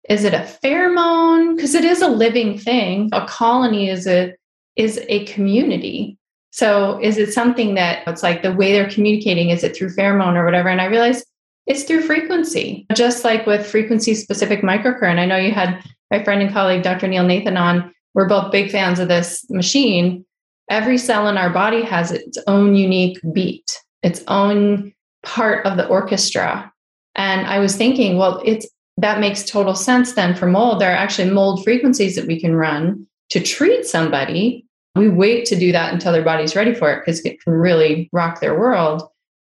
Is 0.08 0.24
it 0.24 0.34
a 0.34 0.48
pheromone? 0.62 1.56
Because 1.56 1.74
it 1.74 1.84
is 1.84 2.00
a 2.00 2.08
living 2.08 2.58
thing. 2.58 3.10
A 3.12 3.26
colony 3.26 3.90
is 3.90 4.06
a 4.06 4.32
is 4.78 5.04
a 5.08 5.26
community. 5.26 6.16
So 6.50 6.98
is 7.02 7.18
it 7.18 7.34
something 7.34 7.74
that 7.74 8.06
it's 8.06 8.22
like 8.22 8.42
the 8.42 8.54
way 8.54 8.72
they're 8.72 8.90
communicating? 8.90 9.50
Is 9.50 9.62
it 9.62 9.76
through 9.76 9.94
pheromone 9.94 10.36
or 10.36 10.44
whatever? 10.44 10.70
And 10.70 10.80
I 10.80 10.86
realized 10.86 11.26
it's 11.66 11.82
through 11.82 12.02
frequency, 12.02 12.86
just 12.94 13.24
like 13.24 13.44
with 13.44 13.66
frequency 13.66 14.14
specific 14.14 14.62
microcurrent. 14.62 15.18
I 15.18 15.26
know 15.26 15.36
you 15.36 15.52
had 15.52 15.84
my 16.10 16.24
friend 16.24 16.40
and 16.40 16.52
colleague, 16.52 16.82
Dr. 16.82 17.08
Neil 17.08 17.24
Nathan, 17.24 17.58
on. 17.58 17.92
We're 18.14 18.28
both 18.28 18.50
big 18.50 18.70
fans 18.70 18.98
of 18.98 19.08
this 19.08 19.44
machine. 19.50 20.24
Every 20.70 20.96
cell 20.96 21.28
in 21.28 21.36
our 21.36 21.50
body 21.50 21.82
has 21.82 22.10
its 22.10 22.38
own 22.46 22.74
unique 22.74 23.18
beat, 23.32 23.82
its 24.02 24.22
own 24.28 24.94
part 25.22 25.66
of 25.66 25.76
the 25.76 25.86
orchestra. 25.86 26.72
And 27.14 27.46
I 27.46 27.58
was 27.58 27.76
thinking, 27.76 28.16
well, 28.16 28.40
it's 28.44 28.66
that 28.96 29.20
makes 29.20 29.44
total 29.44 29.74
sense 29.74 30.14
then 30.14 30.34
for 30.34 30.46
mold. 30.46 30.80
There 30.80 30.90
are 30.90 30.96
actually 30.96 31.30
mold 31.30 31.62
frequencies 31.62 32.16
that 32.16 32.26
we 32.26 32.40
can 32.40 32.56
run 32.56 33.06
to 33.30 33.40
treat 33.40 33.84
somebody. 33.84 34.66
We 34.98 35.08
wait 35.08 35.46
to 35.46 35.58
do 35.58 35.72
that 35.72 35.92
until 35.92 36.12
their 36.12 36.24
body's 36.24 36.56
ready 36.56 36.74
for 36.74 36.92
it 36.92 37.00
because 37.00 37.24
it 37.24 37.40
can 37.42 37.52
really 37.52 38.10
rock 38.12 38.40
their 38.40 38.58
world. 38.58 39.02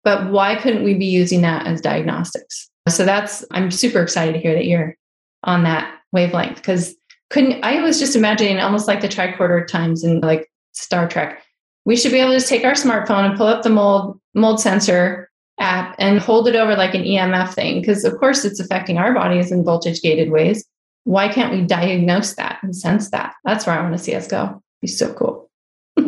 But 0.05 0.31
why 0.31 0.57
couldn't 0.57 0.85
we 0.85 0.95
be 0.95 1.07
using 1.07 1.43
that 1.43 1.67
as 1.67 1.81
diagnostics? 1.81 2.71
So 2.89 3.05
that's, 3.05 3.45
I'm 3.51 3.71
super 3.71 4.01
excited 4.01 4.33
to 4.33 4.39
hear 4.39 4.55
that 4.55 4.67
you're 4.67 4.97
on 5.45 5.65
that 5.65 5.99
wavelength 6.13 6.57
because 6.57 6.95
couldn't, 7.31 7.63
I 7.65 7.81
was 7.81 7.99
just 7.99 8.17
imagining 8.17 8.59
almost 8.59 8.89
like 8.89 9.01
the 9.01 9.09
tricorder 9.09 9.67
times 9.67 10.05
in 10.05 10.21
like 10.21 10.51
Star 10.73 11.09
Trek. 11.09 11.43
We 11.85 11.97
should 11.97 12.13
be 12.13 12.19
able 12.19 12.31
to 12.31 12.37
just 12.37 12.49
take 12.49 12.65
our 12.65 12.73
smartphone 12.73 13.25
and 13.25 13.37
pull 13.37 13.47
up 13.47 13.63
the 13.63 13.71
mold, 13.71 14.21
mold 14.35 14.61
sensor 14.61 15.31
app 15.59 15.95
and 15.99 16.19
hold 16.19 16.49
it 16.49 16.57
over 16.57 16.77
like 16.77 16.95
an 16.95 17.03
EMF 17.03 17.55
thing 17.55 17.81
because 17.81 18.05
of 18.05 18.17
course 18.19 18.45
it's 18.45 18.61
affecting 18.61 18.99
our 18.99 19.13
bodies 19.15 19.53
in 19.53 19.65
voltage 19.65 20.01
gated 20.03 20.31
ways. 20.31 20.65
Why 21.05 21.29
can't 21.29 21.53
we 21.53 21.63
diagnose 21.63 22.35
that 22.35 22.59
and 22.63 22.75
sense 22.75 23.11
that? 23.11 23.35
That's 23.45 23.67
where 23.67 23.79
I 23.79 23.83
want 23.83 23.97
to 23.97 24.03
see 24.03 24.15
us 24.15 24.29
go. 24.29 24.63
It'd 24.83 24.93
be 24.93 24.97
so 24.97 25.13
cool. 25.15 25.51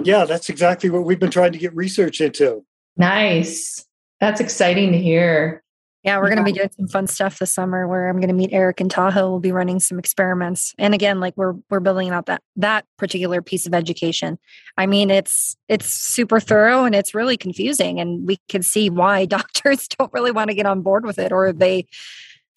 yeah, 0.02 0.24
that's 0.24 0.48
exactly 0.48 0.90
what 0.90 1.04
we've 1.04 1.20
been 1.20 1.30
trying 1.30 1.52
to 1.52 1.58
get 1.58 1.74
research 1.74 2.20
into. 2.20 2.64
Nice. 2.96 3.86
That's 4.20 4.40
exciting 4.40 4.92
to 4.92 4.98
hear. 4.98 5.62
Yeah, 6.04 6.18
we're 6.18 6.28
yeah. 6.28 6.34
going 6.34 6.46
to 6.46 6.52
be 6.52 6.58
doing 6.58 6.70
some 6.76 6.86
fun 6.86 7.06
stuff 7.06 7.38
this 7.38 7.54
summer 7.54 7.88
where 7.88 8.08
I'm 8.08 8.16
going 8.16 8.28
to 8.28 8.34
meet 8.34 8.52
Eric 8.52 8.78
in 8.80 8.90
Tahoe. 8.90 9.30
We'll 9.30 9.40
be 9.40 9.52
running 9.52 9.80
some 9.80 9.98
experiments. 9.98 10.74
And 10.76 10.92
again, 10.92 11.18
like 11.18 11.32
we're 11.34 11.54
we're 11.70 11.80
building 11.80 12.10
out 12.10 12.26
that 12.26 12.42
that 12.56 12.84
particular 12.98 13.40
piece 13.40 13.66
of 13.66 13.72
education. 13.72 14.38
I 14.76 14.84
mean, 14.84 15.10
it's 15.10 15.56
it's 15.66 15.86
super 15.86 16.40
thorough 16.40 16.84
and 16.84 16.94
it's 16.94 17.14
really 17.14 17.38
confusing 17.38 18.00
and 18.00 18.28
we 18.28 18.38
can 18.50 18.62
see 18.62 18.90
why 18.90 19.24
doctors 19.26 19.88
don't 19.88 20.12
really 20.12 20.30
want 20.30 20.50
to 20.50 20.54
get 20.54 20.66
on 20.66 20.82
board 20.82 21.06
with 21.06 21.18
it 21.18 21.32
or 21.32 21.54
they 21.54 21.86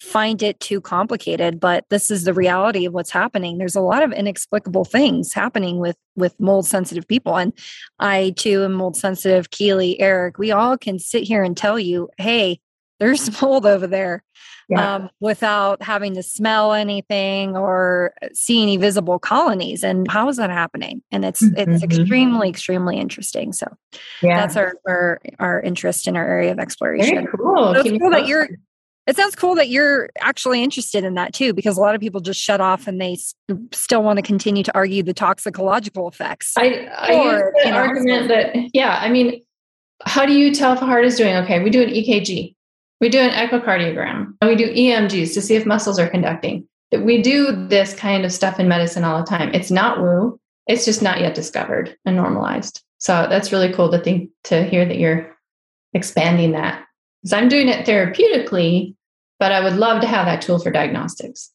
find 0.00 0.42
it 0.42 0.60
too 0.60 0.80
complicated, 0.80 1.58
but 1.58 1.84
this 1.90 2.10
is 2.10 2.24
the 2.24 2.34
reality 2.34 2.84
of 2.84 2.92
what's 2.92 3.10
happening. 3.10 3.58
There's 3.58 3.74
a 3.74 3.80
lot 3.80 4.02
of 4.02 4.12
inexplicable 4.12 4.84
things 4.84 5.32
happening 5.32 5.78
with 5.78 5.96
with 6.16 6.38
mold 6.40 6.66
sensitive 6.66 7.06
people 7.06 7.36
and 7.36 7.52
I 7.98 8.34
too 8.36 8.64
am 8.64 8.72
mold 8.72 8.96
sensitive, 8.96 9.50
Keely, 9.50 10.00
Eric, 10.00 10.38
we 10.38 10.50
all 10.50 10.76
can 10.76 10.98
sit 10.98 11.22
here 11.22 11.42
and 11.42 11.56
tell 11.56 11.78
you, 11.78 12.08
"Hey, 12.18 12.60
there's 12.98 13.30
mold 13.42 13.66
over 13.66 13.86
there 13.86 14.22
yeah. 14.68 14.96
um, 14.96 15.10
without 15.20 15.82
having 15.82 16.14
to 16.14 16.22
smell 16.22 16.72
anything 16.72 17.56
or 17.56 18.14
see 18.32 18.62
any 18.62 18.76
visible 18.76 19.18
colonies. 19.18 19.82
And 19.82 20.10
how 20.10 20.28
is 20.28 20.36
that 20.36 20.50
happening? 20.50 21.02
And 21.10 21.24
it's 21.24 21.42
mm-hmm. 21.42 21.72
it's 21.72 21.82
extremely 21.82 22.48
extremely 22.48 22.98
interesting. 22.98 23.52
So 23.52 23.66
yeah. 24.22 24.40
that's 24.40 24.56
our, 24.56 24.74
our 24.86 25.20
our 25.38 25.60
interest 25.60 26.06
in 26.06 26.16
our 26.16 26.26
area 26.26 26.52
of 26.52 26.58
exploration. 26.58 27.14
Very 27.14 27.26
cool. 27.36 27.74
So 27.74 27.98
cool 27.98 28.10
that 28.10 28.26
you're. 28.26 28.48
It 29.08 29.16
sounds 29.16 29.34
cool 29.34 29.54
that 29.54 29.70
you're 29.70 30.10
actually 30.20 30.62
interested 30.62 31.02
in 31.02 31.14
that 31.14 31.32
too, 31.32 31.54
because 31.54 31.78
a 31.78 31.80
lot 31.80 31.94
of 31.94 32.00
people 32.00 32.20
just 32.20 32.38
shut 32.38 32.60
off 32.60 32.86
and 32.86 33.00
they 33.00 33.14
s- 33.14 33.34
still 33.72 34.02
want 34.02 34.18
to 34.18 34.22
continue 34.22 34.62
to 34.62 34.74
argue 34.74 35.02
the 35.02 35.14
toxicological 35.14 36.06
effects. 36.08 36.52
I, 36.58 36.88
I 36.94 37.14
or, 37.14 37.32
use 37.32 37.42
the 37.54 37.62
you 37.64 37.70
know, 37.70 37.76
argument 37.78 38.28
that, 38.28 38.56
yeah, 38.74 38.98
I 39.00 39.08
mean, 39.08 39.42
how 40.04 40.26
do 40.26 40.34
you 40.34 40.54
tell 40.54 40.74
if 40.74 40.82
a 40.82 40.84
heart 40.86 41.06
is 41.06 41.16
doing 41.16 41.34
okay? 41.36 41.62
We 41.64 41.70
do 41.70 41.82
an 41.82 41.88
EKG. 41.88 42.54
We 43.00 43.08
do 43.08 43.18
an 43.18 43.30
echocardiogram. 43.30 44.34
and 44.42 44.48
We 44.50 44.56
do 44.56 44.70
EMGs 44.72 45.32
to 45.34 45.40
see 45.40 45.56
if 45.56 45.64
muscles 45.64 45.98
are 45.98 46.08
conducting. 46.08 46.68
We 46.92 47.22
do 47.22 47.66
this 47.68 47.94
kind 47.94 48.26
of 48.26 48.32
stuff 48.32 48.60
in 48.60 48.68
medicine 48.68 49.04
all 49.04 49.20
the 49.20 49.26
time. 49.26 49.50
It's 49.54 49.70
not 49.70 50.00
woo. 50.02 50.38
It's 50.66 50.84
just 50.84 51.00
not 51.00 51.20
yet 51.20 51.34
discovered 51.34 51.96
and 52.04 52.14
normalized. 52.14 52.82
So 52.98 53.26
that's 53.30 53.52
really 53.52 53.72
cool 53.72 53.90
to 53.90 53.98
think 53.98 54.30
to 54.44 54.64
hear 54.64 54.84
that 54.84 54.98
you're 54.98 55.34
expanding 55.94 56.52
that. 56.52 56.84
Because 57.22 57.32
I'm 57.32 57.48
doing 57.48 57.68
it 57.68 57.86
therapeutically, 57.86 58.94
but 59.38 59.52
I 59.52 59.62
would 59.62 59.76
love 59.76 60.00
to 60.00 60.06
have 60.06 60.26
that 60.26 60.42
tool 60.42 60.58
for 60.58 60.70
diagnostics. 60.70 61.52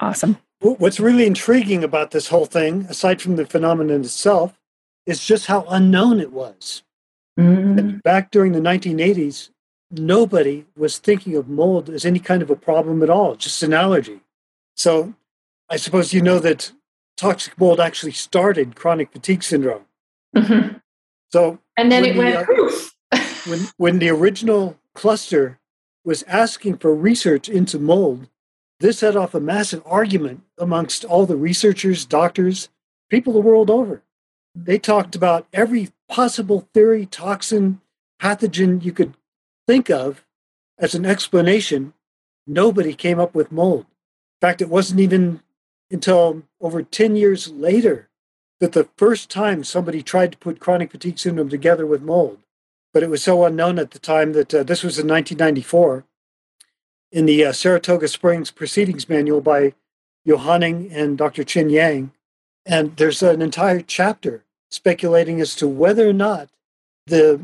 Awesome. 0.00 0.38
What's 0.60 1.00
really 1.00 1.26
intriguing 1.26 1.82
about 1.82 2.12
this 2.12 2.28
whole 2.28 2.46
thing, 2.46 2.86
aside 2.88 3.20
from 3.20 3.36
the 3.36 3.46
phenomenon 3.46 4.02
itself, 4.02 4.58
is 5.06 5.24
just 5.24 5.46
how 5.46 5.64
unknown 5.68 6.20
it 6.20 6.32
was. 6.32 6.82
Mm-hmm. 7.38 7.98
Back 7.98 8.30
during 8.30 8.52
the 8.52 8.60
1980s, 8.60 9.50
nobody 9.90 10.66
was 10.76 10.98
thinking 10.98 11.36
of 11.36 11.48
mold 11.48 11.90
as 11.90 12.04
any 12.04 12.18
kind 12.18 12.42
of 12.42 12.50
a 12.50 12.56
problem 12.56 13.02
at 13.02 13.10
all, 13.10 13.34
just 13.34 13.62
an 13.62 13.72
allergy. 13.72 14.20
So 14.76 15.14
I 15.68 15.76
suppose 15.76 16.12
you 16.12 16.22
know 16.22 16.38
that 16.38 16.72
toxic 17.16 17.58
mold 17.58 17.80
actually 17.80 18.12
started 18.12 18.76
chronic 18.76 19.12
fatigue 19.12 19.42
syndrome. 19.42 19.84
Mm-hmm. 20.36 20.78
So 21.32 21.58
and 21.76 21.90
then 21.90 22.04
it 22.04 22.16
went 22.16 22.36
uh, 22.36 23.18
when 23.46 23.60
when 23.76 23.98
the 23.98 24.10
original 24.10 24.78
cluster 24.94 25.58
was 26.04 26.24
asking 26.24 26.78
for 26.78 26.94
research 26.94 27.48
into 27.48 27.78
mold, 27.78 28.28
this 28.80 28.98
set 28.98 29.16
off 29.16 29.34
a 29.34 29.40
massive 29.40 29.82
argument 29.86 30.42
amongst 30.58 31.04
all 31.04 31.26
the 31.26 31.36
researchers, 31.36 32.04
doctors, 32.04 32.68
people 33.08 33.32
the 33.32 33.40
world 33.40 33.70
over. 33.70 34.02
They 34.54 34.78
talked 34.78 35.14
about 35.14 35.46
every 35.52 35.90
possible 36.08 36.68
theory, 36.74 37.06
toxin, 37.06 37.80
pathogen 38.20 38.84
you 38.84 38.92
could 38.92 39.14
think 39.66 39.90
of 39.90 40.24
as 40.78 40.94
an 40.94 41.06
explanation, 41.06 41.94
nobody 42.46 42.94
came 42.94 43.20
up 43.20 43.34
with 43.34 43.52
mold. 43.52 43.82
In 43.82 44.48
fact, 44.48 44.60
it 44.60 44.68
wasn't 44.68 45.00
even 45.00 45.40
until 45.90 46.42
over 46.60 46.82
10 46.82 47.16
years 47.16 47.48
later 47.48 48.08
that 48.60 48.72
the 48.72 48.88
first 48.96 49.30
time 49.30 49.62
somebody 49.62 50.02
tried 50.02 50.32
to 50.32 50.38
put 50.38 50.60
chronic 50.60 50.90
fatigue 50.90 51.18
syndrome 51.18 51.48
together 51.48 51.86
with 51.86 52.02
mold. 52.02 52.41
But 52.92 53.02
it 53.02 53.10
was 53.10 53.22
so 53.22 53.44
unknown 53.44 53.78
at 53.78 53.92
the 53.92 53.98
time 53.98 54.32
that 54.32 54.54
uh, 54.54 54.62
this 54.62 54.82
was 54.82 54.98
in 54.98 55.06
1994 55.06 56.04
in 57.10 57.26
the 57.26 57.44
uh, 57.44 57.52
Saratoga 57.52 58.08
Springs 58.08 58.50
Proceedings 58.50 59.08
Manual 59.08 59.40
by 59.40 59.74
Johanning 60.26 60.90
and 60.92 61.18
Dr. 61.18 61.44
Chin 61.44 61.70
Yang. 61.70 62.12
And 62.64 62.96
there's 62.96 63.22
an 63.22 63.42
entire 63.42 63.80
chapter 63.80 64.44
speculating 64.70 65.40
as 65.40 65.54
to 65.56 65.68
whether 65.68 66.08
or 66.08 66.14
not 66.14 66.48
the 67.06 67.40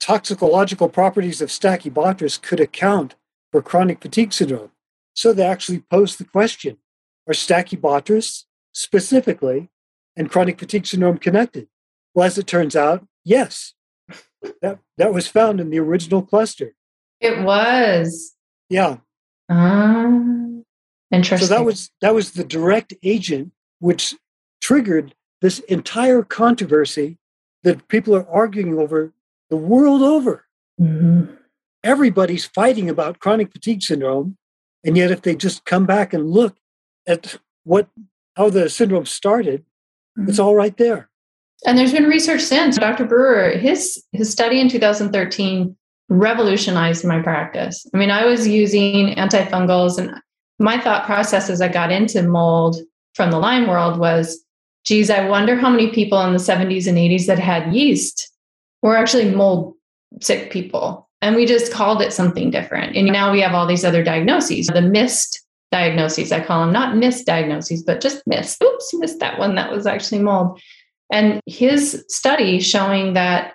toxicological 0.00 0.88
properties 0.88 1.40
of 1.40 1.48
Stachybotrys 1.48 2.40
could 2.40 2.60
account 2.60 3.14
for 3.52 3.62
chronic 3.62 4.00
fatigue 4.00 4.32
syndrome. 4.32 4.72
So 5.14 5.32
they 5.32 5.46
actually 5.46 5.80
posed 5.80 6.18
the 6.18 6.24
question 6.24 6.78
Are 7.26 7.34
Stachybotrys 7.34 8.44
specifically 8.72 9.70
and 10.16 10.30
chronic 10.30 10.58
fatigue 10.58 10.86
syndrome 10.86 11.18
connected? 11.18 11.68
Well, 12.14 12.26
as 12.26 12.38
it 12.38 12.46
turns 12.46 12.74
out, 12.74 13.06
yes. 13.24 13.74
That, 14.62 14.78
that 14.98 15.12
was 15.12 15.26
found 15.26 15.60
in 15.60 15.70
the 15.70 15.78
original 15.78 16.22
cluster. 16.22 16.74
It 17.20 17.42
was. 17.42 18.34
Yeah. 18.68 18.98
Uh, 19.48 20.10
interesting. 21.10 21.48
So 21.48 21.54
that 21.54 21.64
was 21.64 21.90
that 22.00 22.14
was 22.14 22.32
the 22.32 22.44
direct 22.44 22.94
agent 23.02 23.52
which 23.78 24.14
triggered 24.60 25.14
this 25.40 25.60
entire 25.60 26.22
controversy 26.22 27.18
that 27.62 27.88
people 27.88 28.14
are 28.14 28.28
arguing 28.28 28.78
over 28.78 29.12
the 29.50 29.56
world 29.56 30.02
over. 30.02 30.46
Mm-hmm. 30.80 31.34
Everybody's 31.84 32.44
fighting 32.44 32.90
about 32.90 33.20
chronic 33.20 33.52
fatigue 33.52 33.82
syndrome. 33.82 34.36
And 34.84 34.96
yet, 34.96 35.10
if 35.10 35.22
they 35.22 35.34
just 35.34 35.64
come 35.64 35.86
back 35.86 36.12
and 36.12 36.30
look 36.30 36.56
at 37.06 37.38
what 37.64 37.88
how 38.36 38.50
the 38.50 38.68
syndrome 38.68 39.06
started, 39.06 39.64
mm-hmm. 40.18 40.28
it's 40.28 40.38
all 40.38 40.54
right 40.54 40.76
there. 40.76 41.08
And 41.64 41.78
there's 41.78 41.92
been 41.92 42.04
research 42.04 42.42
since. 42.42 42.76
Dr. 42.76 43.04
Brewer, 43.04 43.50
his 43.50 44.02
his 44.12 44.30
study 44.30 44.60
in 44.60 44.68
2013 44.68 45.76
revolutionized 46.08 47.04
my 47.04 47.20
practice. 47.20 47.86
I 47.94 47.96
mean, 47.96 48.10
I 48.10 48.26
was 48.26 48.46
using 48.46 49.14
antifungals, 49.14 49.98
and 49.98 50.20
my 50.58 50.78
thought 50.80 51.06
process 51.06 51.50
as 51.50 51.60
I 51.60 51.68
got 51.68 51.90
into 51.90 52.22
mold 52.22 52.76
from 53.14 53.30
the 53.30 53.38
Lyme 53.38 53.66
world 53.66 53.98
was, 53.98 54.44
geez, 54.84 55.10
I 55.10 55.28
wonder 55.28 55.56
how 55.56 55.70
many 55.70 55.90
people 55.90 56.20
in 56.22 56.32
the 56.32 56.38
70s 56.38 56.86
and 56.86 56.98
80s 56.98 57.26
that 57.26 57.38
had 57.38 57.74
yeast 57.74 58.30
we're 58.86 58.96
actually 58.96 59.30
mold 59.34 59.74
sick 60.20 60.50
people. 60.50 61.08
And 61.22 61.34
we 61.34 61.44
just 61.44 61.72
called 61.72 62.02
it 62.02 62.12
something 62.12 62.50
different. 62.50 62.96
And 62.96 63.08
now 63.08 63.32
we 63.32 63.40
have 63.40 63.52
all 63.52 63.66
these 63.66 63.84
other 63.84 64.04
diagnoses, 64.04 64.68
the 64.68 64.82
missed 64.82 65.42
diagnoses. 65.72 66.30
I 66.30 66.44
call 66.44 66.60
them 66.60 66.72
not 66.72 66.94
misdiagnoses, 66.94 67.80
but 67.84 68.00
just 68.00 68.22
missed. 68.26 68.62
Oops, 68.62 68.94
missed 68.94 69.18
that 69.18 69.38
one. 69.38 69.56
That 69.56 69.72
was 69.72 69.86
actually 69.86 70.20
mold. 70.20 70.60
And 71.10 71.40
his 71.46 72.04
study 72.08 72.60
showing 72.60 73.14
that 73.14 73.54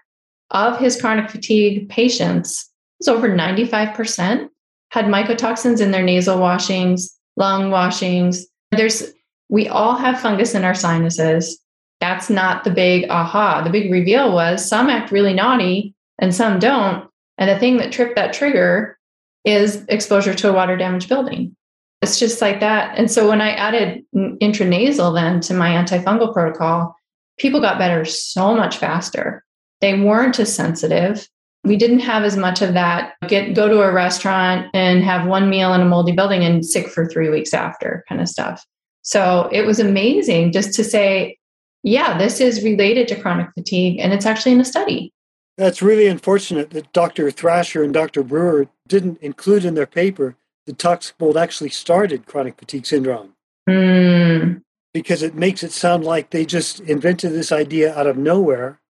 of 0.52 0.80
his 0.80 1.00
chronic 1.00 1.30
fatigue 1.30 1.90
patients, 1.90 2.70
it's 3.00 3.08
over 3.08 3.30
95% 3.30 4.50
had 4.92 5.06
mycotoxins 5.06 5.82
in 5.82 5.92
their 5.92 6.04
nasal 6.04 6.40
washings, 6.40 7.18
lung 7.38 7.72
washings. 7.72 8.46
There's 8.72 9.12
we 9.50 9.68
all 9.68 9.96
have 9.96 10.20
fungus 10.20 10.54
in 10.54 10.64
our 10.64 10.76
sinuses. 10.76 11.60
That's 12.00 12.30
not 12.30 12.64
the 12.64 12.72
big 12.72 13.10
aha. 13.10 13.62
The 13.62 13.70
big 13.70 13.92
reveal 13.92 14.34
was 14.34 14.68
some 14.68 14.90
act 14.90 15.12
really 15.12 15.34
naughty 15.34 15.94
and 16.20 16.34
some 16.34 16.60
don't. 16.60 17.10
And 17.38 17.50
the 17.50 17.60
thing 17.60 17.78
that 17.78 17.92
tripped 17.92 18.16
that 18.16 18.34
trigger 18.34 18.98
is 19.44 19.84
exposure 19.88 20.34
to 20.36 20.50
a 20.50 20.54
water 20.54 20.78
damaged 20.78 21.10
building. 21.10 21.56
It's 22.02 22.20
just 22.20 22.42
like 22.42 22.60
that. 22.62 22.98
And 22.98 23.12
so 23.12 23.28
when 23.28 23.42
I 23.42 23.52
added 23.52 24.04
intranasal 24.16 25.14
then 25.14 25.40
to 25.42 25.54
my 25.54 25.70
antifungal 25.70 26.34
protocol, 26.34 26.96
people 27.38 27.60
got 27.60 27.80
better 27.80 28.06
so 28.06 28.56
much 28.56 28.78
faster. 28.78 29.44
They 29.80 30.00
weren't 30.00 30.40
as 30.40 30.54
sensitive. 30.54 31.28
We 31.64 31.78
didn't 31.78 32.00
have 32.00 32.24
as 32.24 32.38
much 32.38 32.62
of 32.62 32.74
that 32.74 33.14
get 33.28 33.54
go 33.54 33.68
to 33.68 33.82
a 33.82 33.92
restaurant 33.92 34.68
and 34.74 35.04
have 35.04 35.28
one 35.28 35.50
meal 35.50 35.74
in 35.74 35.82
a 35.82 35.86
moldy 35.86 36.12
building 36.12 36.44
and 36.44 36.66
sick 36.66 36.88
for 36.88 37.08
3 37.08 37.30
weeks 37.30 37.54
after 37.54 38.04
kind 38.10 38.22
of 38.22 38.28
stuff. 38.28 38.66
So 39.04 39.50
it 39.52 39.66
was 39.66 39.80
amazing 39.80 40.52
just 40.52 40.74
to 40.76 40.84
say, 40.84 41.38
yeah, 41.84 42.18
this 42.18 42.40
is 42.40 42.64
related 42.64 43.08
to 43.08 43.20
chronic 43.20 43.50
fatigue 43.54 44.00
and 44.00 44.14
it's 44.14 44.26
actually 44.26 44.52
in 44.54 44.62
a 44.62 44.66
study. 44.66 45.14
That's 45.58 45.82
really 45.82 46.08
unfortunate 46.08 46.72
that 46.72 46.94
Dr. 46.94 47.30
Thrasher 47.30 47.84
and 47.84 47.94
Dr. 47.94 48.24
Brewer 48.24 48.68
didn't 48.88 49.20
include 49.22 49.66
in 49.66 49.76
their 49.76 49.86
paper 49.86 50.36
that 50.66 50.80
toxic 50.80 51.20
mold 51.20 51.38
actually 51.38 51.70
started 51.70 52.26
chronic 52.26 52.58
fatigue 52.58 52.86
syndrome. 52.86 53.34
Mm. 53.70 54.62
Because 54.94 55.24
it 55.24 55.36
makes 55.36 55.64
it 55.64 55.72
sound 55.72 56.04
like 56.04 56.30
they 56.30 56.46
just 56.46 56.82
invented 56.82 57.32
this 57.32 57.52
idea 57.52 57.98
out 57.98 58.08
of 58.08 58.18
nowhere 58.18 58.82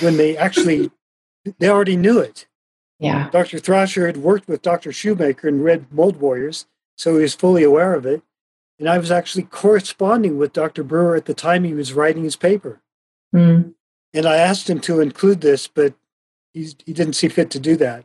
when 0.00 0.16
they 0.16 0.36
actually 0.36 0.90
they 1.58 1.68
already 1.68 1.96
knew 1.96 2.18
it. 2.18 2.46
Yeah. 2.98 3.30
Dr. 3.30 3.58
Thrasher 3.58 4.06
had 4.06 4.18
worked 4.18 4.46
with 4.46 4.62
Dr. 4.62 4.92
Shoemaker 4.92 5.48
and 5.48 5.64
read 5.64 5.90
Mold 5.90 6.18
Warriors, 6.18 6.66
so 6.96 7.16
he 7.16 7.22
was 7.22 7.34
fully 7.34 7.62
aware 7.62 7.94
of 7.94 8.04
it. 8.04 8.22
And 8.78 8.88
I 8.88 8.98
was 8.98 9.10
actually 9.10 9.44
corresponding 9.44 10.38
with 10.38 10.52
Dr. 10.52 10.82
Brewer 10.82 11.16
at 11.16 11.26
the 11.26 11.34
time 11.34 11.64
he 11.64 11.74
was 11.74 11.92
writing 11.92 12.24
his 12.24 12.36
paper. 12.36 12.80
Mm. 13.34 13.74
And 14.12 14.26
I 14.26 14.36
asked 14.36 14.68
him 14.68 14.80
to 14.80 15.00
include 15.00 15.40
this, 15.40 15.66
but 15.66 15.94
he, 16.52 16.74
he 16.84 16.92
didn't 16.92 17.14
see 17.14 17.28
fit 17.28 17.50
to 17.50 17.60
do 17.60 17.76
that. 17.76 18.04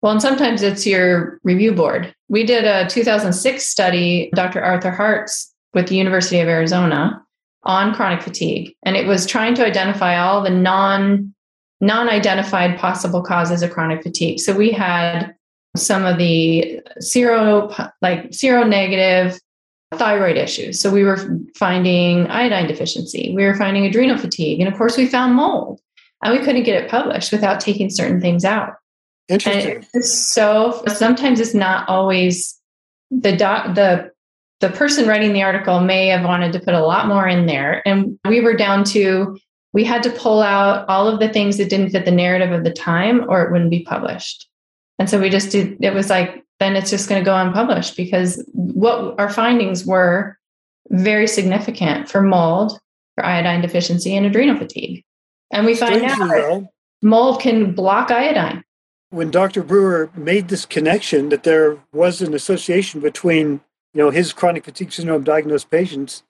Well, 0.00 0.12
and 0.12 0.22
sometimes 0.22 0.62
it's 0.62 0.86
your 0.86 1.38
review 1.44 1.72
board. 1.72 2.14
We 2.28 2.44
did 2.44 2.64
a 2.64 2.88
2006 2.88 3.64
study, 3.64 4.30
Dr. 4.34 4.62
Arthur 4.62 4.90
Hartz 4.90 5.51
with 5.74 5.88
the 5.88 5.96
University 5.96 6.40
of 6.40 6.48
Arizona 6.48 7.22
on 7.64 7.94
chronic 7.94 8.22
fatigue, 8.22 8.74
and 8.82 8.96
it 8.96 9.06
was 9.06 9.26
trying 9.26 9.54
to 9.54 9.64
identify 9.64 10.18
all 10.18 10.42
the 10.42 10.50
non 10.50 11.34
non-identified 11.80 12.78
possible 12.78 13.22
causes 13.22 13.60
of 13.60 13.72
chronic 13.72 14.04
fatigue. 14.04 14.38
So 14.38 14.54
we 14.54 14.70
had 14.70 15.34
some 15.76 16.04
of 16.04 16.16
the 16.16 16.80
zero 17.00 17.74
like 18.00 18.32
zero 18.32 18.62
negative 18.62 19.38
thyroid 19.94 20.36
issues. 20.36 20.80
So 20.80 20.90
we 20.90 21.02
were 21.02 21.18
finding 21.56 22.26
iodine 22.28 22.66
deficiency, 22.66 23.32
we 23.34 23.44
were 23.44 23.54
finding 23.54 23.84
adrenal 23.84 24.16
fatigue, 24.18 24.60
and 24.60 24.68
of 24.72 24.78
course 24.78 24.96
we 24.96 25.06
found 25.06 25.34
mold. 25.34 25.80
And 26.22 26.38
we 26.38 26.44
couldn't 26.44 26.62
get 26.62 26.80
it 26.80 26.88
published 26.88 27.32
without 27.32 27.58
taking 27.58 27.90
certain 27.90 28.20
things 28.20 28.44
out. 28.44 28.74
Interesting. 29.28 29.82
so 30.02 30.84
sometimes 30.86 31.40
it's 31.40 31.54
not 31.54 31.88
always 31.88 32.60
the 33.10 33.36
doc, 33.36 33.74
the 33.74 34.11
the 34.62 34.70
person 34.70 35.08
writing 35.08 35.32
the 35.32 35.42
article 35.42 35.80
may 35.80 36.06
have 36.06 36.24
wanted 36.24 36.52
to 36.52 36.60
put 36.60 36.72
a 36.72 36.86
lot 36.86 37.08
more 37.08 37.26
in 37.26 37.46
there, 37.46 37.86
and 37.86 38.18
we 38.26 38.40
were 38.40 38.54
down 38.54 38.84
to 38.84 39.36
we 39.74 39.84
had 39.84 40.02
to 40.04 40.10
pull 40.10 40.40
out 40.40 40.88
all 40.88 41.08
of 41.08 41.18
the 41.18 41.28
things 41.28 41.56
that 41.56 41.68
didn't 41.68 41.90
fit 41.90 42.04
the 42.04 42.10
narrative 42.10 42.52
of 42.52 42.62
the 42.62 42.72
time, 42.72 43.24
or 43.28 43.42
it 43.42 43.50
wouldn't 43.50 43.70
be 43.70 43.82
published. 43.82 44.48
And 44.98 45.10
so 45.10 45.20
we 45.20 45.30
just 45.30 45.50
did. 45.50 45.82
It 45.82 45.94
was 45.94 46.08
like 46.08 46.44
then 46.60 46.76
it's 46.76 46.90
just 46.90 47.08
going 47.08 47.20
to 47.20 47.24
go 47.24 47.36
unpublished 47.36 47.96
because 47.96 48.42
what 48.52 49.18
our 49.18 49.28
findings 49.28 49.84
were 49.84 50.38
very 50.90 51.26
significant 51.26 52.08
for 52.08 52.22
mold, 52.22 52.78
for 53.16 53.26
iodine 53.26 53.62
deficiency, 53.62 54.16
and 54.16 54.24
adrenal 54.24 54.56
fatigue. 54.56 55.04
And 55.50 55.66
we 55.66 55.74
find 55.74 56.04
out 56.04 56.64
mold 57.02 57.40
can 57.40 57.74
block 57.74 58.10
iodine 58.10 58.62
when 59.12 59.30
Dr. 59.30 59.62
Brewer 59.62 60.10
made 60.16 60.48
this 60.48 60.64
connection 60.64 61.28
that 61.28 61.42
there 61.42 61.76
was 61.92 62.22
an 62.22 62.32
association 62.32 63.00
between, 63.00 63.60
you 63.94 64.02
know, 64.02 64.10
his 64.10 64.32
chronic 64.32 64.64
fatigue 64.64 64.92
syndrome 64.92 65.24
diagnosed 65.24 65.70
patients 65.70 66.22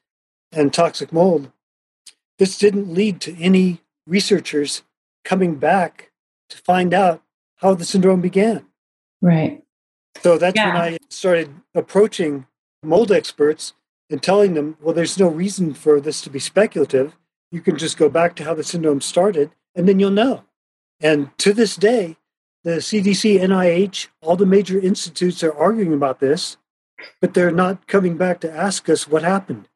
and 0.50 0.72
toxic 0.72 1.12
mold, 1.12 1.50
this 2.38 2.58
didn't 2.58 2.92
lead 2.92 3.20
to 3.20 3.36
any 3.40 3.80
researchers 4.06 4.82
coming 5.24 5.56
back 5.56 6.10
to 6.50 6.58
find 6.58 6.92
out 6.92 7.22
how 7.56 7.74
the 7.74 7.84
syndrome 7.84 8.20
began. 8.20 8.66
Right. 9.20 9.62
So 10.22 10.38
that's 10.38 10.56
yeah. 10.56 10.68
when 10.68 10.76
I 10.76 10.98
started 11.08 11.50
approaching 11.74 12.46
mold 12.82 13.12
experts 13.12 13.72
and 14.10 14.22
telling 14.22 14.54
them, 14.54 14.76
well, 14.80 14.94
there's 14.94 15.18
no 15.18 15.28
reason 15.28 15.72
for 15.72 16.00
this 16.00 16.20
to 16.22 16.30
be 16.30 16.38
speculative. 16.38 17.16
You 17.50 17.60
can 17.60 17.78
just 17.78 17.96
go 17.96 18.08
back 18.08 18.34
to 18.36 18.44
how 18.44 18.54
the 18.54 18.64
syndrome 18.64 19.00
started 19.00 19.52
and 19.74 19.88
then 19.88 19.98
you'll 19.98 20.10
know. 20.10 20.44
And 21.00 21.36
to 21.38 21.52
this 21.52 21.76
day, 21.76 22.16
the 22.64 22.76
CDC, 22.76 23.40
NIH, 23.40 24.08
all 24.20 24.36
the 24.36 24.46
major 24.46 24.78
institutes 24.78 25.42
are 25.42 25.56
arguing 25.56 25.92
about 25.92 26.20
this, 26.20 26.56
but 27.20 27.34
they're 27.34 27.50
not 27.50 27.86
coming 27.86 28.16
back 28.16 28.40
to 28.40 28.52
ask 28.52 28.88
us 28.88 29.08
what 29.08 29.22
happened. 29.22 29.68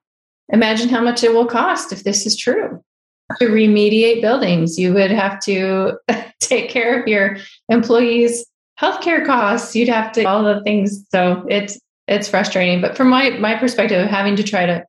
Imagine 0.51 0.89
how 0.89 1.03
much 1.03 1.25
it 1.25 1.33
will 1.33 1.47
cost 1.47 1.93
if 1.93 2.05
this 2.05 2.27
is 2.27 2.37
true. 2.37 2.83
To 3.41 3.49
remediate 3.49 4.21
buildings, 4.21 4.79
you 4.79 4.95
would 4.95 5.11
have 5.11 5.41
to 5.41 5.99
take 6.41 6.71
care 6.71 7.01
of 7.01 7.09
your 7.09 7.39
employees' 7.69 8.47
healthcare 8.81 9.27
costs. 9.27 9.75
You'd 9.75 9.89
have 9.89 10.13
to 10.13 10.25
all 10.25 10.45
the 10.45 10.63
things. 10.63 11.05
So 11.11 11.45
it's 11.49 11.79
it's 12.07 12.29
frustrating. 12.29 12.81
But 12.81 12.97
from 12.97 13.09
my 13.09 13.31
my 13.31 13.57
perspective 13.57 14.05
of 14.05 14.09
having 14.09 14.37
to 14.37 14.45
try 14.45 14.67
to 14.67 14.85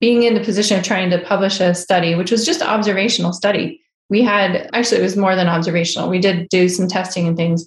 being 0.00 0.22
in 0.22 0.34
the 0.34 0.40
position 0.42 0.78
of 0.78 0.84
trying 0.84 1.10
to 1.10 1.18
publish 1.18 1.60
a 1.60 1.74
study, 1.74 2.14
which 2.14 2.30
was 2.30 2.46
just 2.46 2.62
observational 2.62 3.34
study, 3.34 3.82
we 4.12 4.20
had 4.20 4.68
actually 4.74 5.00
it 5.00 5.02
was 5.02 5.16
more 5.16 5.34
than 5.34 5.48
observational 5.48 6.08
we 6.08 6.20
did 6.20 6.48
do 6.50 6.68
some 6.68 6.86
testing 6.86 7.26
and 7.26 7.36
things 7.36 7.66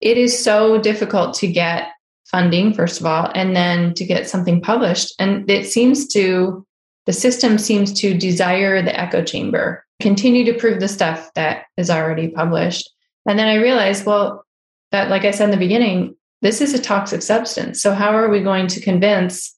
it 0.00 0.16
is 0.16 0.36
so 0.36 0.80
difficult 0.80 1.34
to 1.34 1.46
get 1.46 1.88
funding 2.32 2.72
first 2.72 2.98
of 2.98 3.06
all 3.06 3.30
and 3.34 3.54
then 3.54 3.94
to 3.94 4.04
get 4.04 4.28
something 4.28 4.60
published. 4.60 5.14
And 5.18 5.48
it 5.48 5.66
seems 5.66 6.08
to 6.08 6.66
the 7.06 7.12
system 7.12 7.58
seems 7.58 7.92
to 8.00 8.16
desire 8.16 8.80
the 8.82 8.98
echo 8.98 9.22
chamber 9.22 9.84
continue 10.00 10.44
to 10.44 10.58
prove 10.58 10.80
the 10.80 10.88
stuff 10.88 11.30
that 11.34 11.64
is 11.76 11.90
already 11.90 12.28
published. 12.28 12.90
And 13.26 13.38
then 13.38 13.46
i 13.46 13.54
realized 13.54 14.04
well 14.06 14.44
that 14.90 15.10
like 15.10 15.24
i 15.24 15.30
said 15.30 15.44
in 15.44 15.50
the 15.52 15.56
beginning 15.56 16.16
this 16.40 16.60
is 16.60 16.74
a 16.74 16.82
toxic 16.82 17.22
substance. 17.22 17.80
So 17.80 17.94
how 17.94 18.10
are 18.16 18.28
we 18.28 18.40
going 18.40 18.66
to 18.66 18.80
convince 18.80 19.56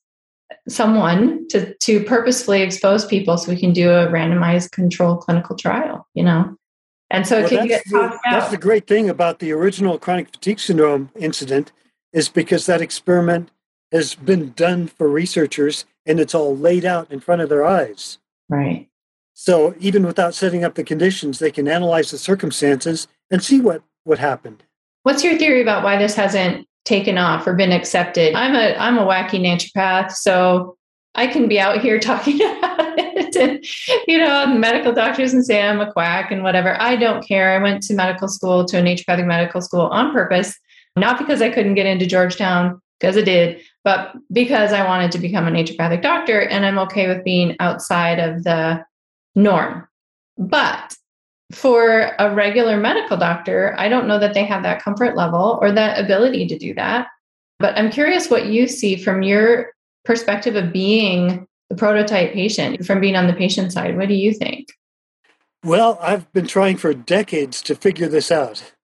someone 0.68 1.46
to 1.48 1.74
to 1.74 2.04
purposefully 2.04 2.60
expose 2.60 3.06
people 3.06 3.38
so 3.38 3.50
we 3.50 3.58
can 3.58 3.72
do 3.72 3.90
a 3.90 4.08
randomized 4.08 4.72
control 4.72 5.16
clinical 5.16 5.56
trial 5.56 6.06
you 6.14 6.24
know? 6.24 6.56
And 7.10 7.26
so 7.26 7.42
well, 7.42 7.66
get 7.66 7.84
the, 7.84 8.18
that's 8.24 8.50
the 8.50 8.56
great 8.56 8.88
thing 8.88 9.08
about 9.08 9.38
the 9.38 9.52
original 9.52 9.98
chronic 9.98 10.32
fatigue 10.32 10.58
syndrome 10.58 11.10
incident 11.14 11.70
is 12.14 12.31
because 12.31 12.64
that 12.64 12.81
experiment 12.81 13.50
has 13.92 14.14
been 14.14 14.53
done 14.53 14.87
for 14.87 15.09
researchers 15.09 15.85
and 16.07 16.18
it's 16.18 16.35
all 16.35 16.57
laid 16.57 16.87
out 16.87 17.11
in 17.12 17.20
front 17.20 17.42
of 17.42 17.50
their 17.50 17.64
eyes 17.64 18.18
right 18.48 18.88
so 19.35 19.74
even 19.79 20.07
without 20.07 20.35
setting 20.35 20.64
up 20.64 20.74
the 20.74 20.85
conditions 20.85 21.38
they 21.38 21.50
can 21.50 21.68
analyze 21.68 22.11
the 22.11 22.18
circumstances 22.18 23.07
and 23.31 23.42
see 23.42 23.61
what 23.61 23.83
what 24.05 24.18
happened 24.18 24.62
what's 25.03 25.22
your 25.22 25.37
theory 25.37 25.61
about 25.61 25.85
why 25.85 25.98
this 25.98 26.14
hasn't 26.14 26.66
taken 26.85 27.16
off 27.18 27.46
or 27.46 27.55
been 27.55 27.72
accepted. 27.72 28.35
I'm 28.35 28.55
a 28.55 28.74
I'm 28.77 28.98
a 28.98 29.07
wacky 29.07 29.40
naturopath, 29.40 30.12
so 30.12 30.77
I 31.14 31.27
can 31.27 31.48
be 31.48 31.59
out 31.59 31.81
here 31.81 31.98
talking 32.00 32.37
about 32.37 32.98
it. 32.98 33.37
And, 33.37 33.64
you 34.07 34.18
know, 34.18 34.46
medical 34.46 34.92
doctors 34.92 35.33
and 35.33 35.44
say 35.44 35.62
I'm 35.62 35.81
a 35.81 35.92
quack 35.92 36.31
and 36.31 36.42
whatever. 36.42 36.81
I 36.81 36.96
don't 36.96 37.27
care. 37.27 37.57
I 37.57 37.62
went 37.62 37.83
to 37.85 37.94
medical 37.94 38.29
school, 38.29 38.64
to 38.66 38.79
a 38.79 38.83
naturopathic 38.83 39.27
medical 39.27 39.61
school 39.61 39.83
on 39.83 40.12
purpose, 40.12 40.59
not 40.96 41.18
because 41.18 41.42
I 41.42 41.50
couldn't 41.50 41.74
get 41.74 41.87
into 41.87 42.07
Georgetown, 42.07 42.80
because 43.00 43.16
I 43.16 43.22
did, 43.22 43.61
but 43.83 44.14
because 44.33 44.72
I 44.72 44.87
wanted 44.87 45.12
to 45.12 45.18
become 45.18 45.46
a 45.46 45.50
naturopathic 45.50 46.02
doctor. 46.02 46.40
And 46.40 46.64
I'm 46.64 46.78
okay 46.80 47.09
with 47.09 47.24
being 47.24 47.57
outside 47.61 48.18
of 48.18 48.44
the 48.44 48.85
norm. 49.35 49.87
But 50.38 50.96
for 51.52 52.12
a 52.18 52.35
regular 52.35 52.76
medical 52.78 53.16
doctor, 53.16 53.74
I 53.78 53.88
don't 53.88 54.09
know 54.09 54.18
that 54.18 54.35
they 54.35 54.44
have 54.44 54.62
that 54.62 54.83
comfort 54.83 55.16
level 55.16 55.59
or 55.61 55.70
that 55.72 56.02
ability 56.02 56.46
to 56.48 56.59
do 56.59 56.74
that. 56.74 57.09
But 57.59 57.76
I'm 57.76 57.90
curious 57.90 58.30
what 58.30 58.46
you 58.46 58.66
see 58.66 58.96
from 58.96 59.22
your 59.22 59.72
perspective 60.04 60.57
of 60.57 60.72
being 60.72 61.46
the 61.70 61.76
prototype 61.76 62.33
patient, 62.33 62.85
from 62.85 63.00
being 63.00 63.16
on 63.16 63.26
the 63.26 63.33
patient 63.33 63.72
side. 63.72 63.96
What 63.96 64.09
do 64.09 64.14
you 64.14 64.33
think? 64.33 64.68
Well, 65.62 65.98
I've 66.00 66.30
been 66.33 66.46
trying 66.46 66.76
for 66.76 66.92
decades 66.92 67.62
to 67.62 67.74
figure 67.74 68.09
this 68.09 68.30
out 68.30 68.74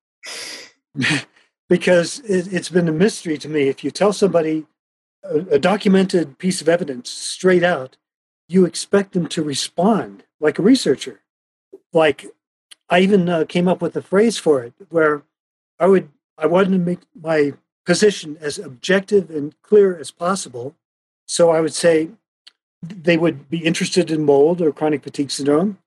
because 1.70 2.18
it, 2.20 2.48
has 2.48 2.68
been 2.68 2.88
a 2.88 2.92
mystery 2.92 3.38
to 3.38 3.48
me. 3.48 3.68
If 3.68 3.82
you 3.82 3.90
tell 3.92 4.12
somebody 4.12 4.66
a, 5.22 5.38
a 5.52 5.58
documented 5.58 6.36
piece 6.36 6.60
of 6.60 6.68
evidence 6.68 7.08
straight 7.08 7.62
out, 7.62 7.96
you 8.48 8.66
expect 8.66 9.12
them 9.12 9.28
to 9.28 9.42
respond 9.42 10.24
like 10.40 10.58
a 10.58 10.62
researcher. 10.62 11.20
Like 11.92 12.26
I 12.90 13.00
even 13.00 13.28
uh, 13.28 13.44
came 13.48 13.68
up 13.68 13.80
with 13.80 13.96
a 13.96 14.02
phrase 14.02 14.36
for 14.36 14.62
it 14.64 14.74
where 14.90 15.22
I 15.78 15.86
would 15.86 16.10
I 16.36 16.46
wanted 16.46 16.72
to 16.72 16.78
make 16.78 17.00
my 17.14 17.52
position 17.86 18.36
as 18.40 18.58
objective 18.58 19.30
and 19.30 19.54
clear 19.62 19.96
as 19.96 20.10
possible. 20.10 20.74
So 21.26 21.50
I 21.50 21.60
would 21.60 21.74
say 21.74 22.10
they 22.82 23.16
would 23.16 23.48
be 23.48 23.64
interested 23.64 24.10
in 24.10 24.24
mold 24.24 24.60
or 24.60 24.72
chronic 24.72 25.04
fatigue 25.04 25.30
syndrome. 25.30 25.78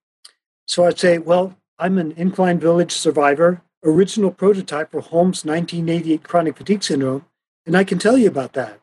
So 0.65 0.85
I'd 0.85 0.99
say, 0.99 1.17
well, 1.17 1.57
I'm 1.77 1.97
an 1.97 2.13
Incline 2.13 2.59
Village 2.59 2.93
survivor, 2.93 3.61
original 3.83 4.31
prototype 4.31 4.91
for 4.91 5.01
Holmes' 5.01 5.45
1988 5.45 6.23
chronic 6.23 6.57
fatigue 6.57 6.83
syndrome, 6.83 7.25
and 7.65 7.75
I 7.75 7.83
can 7.83 7.99
tell 7.99 8.17
you 8.17 8.27
about 8.27 8.53
that. 8.53 8.79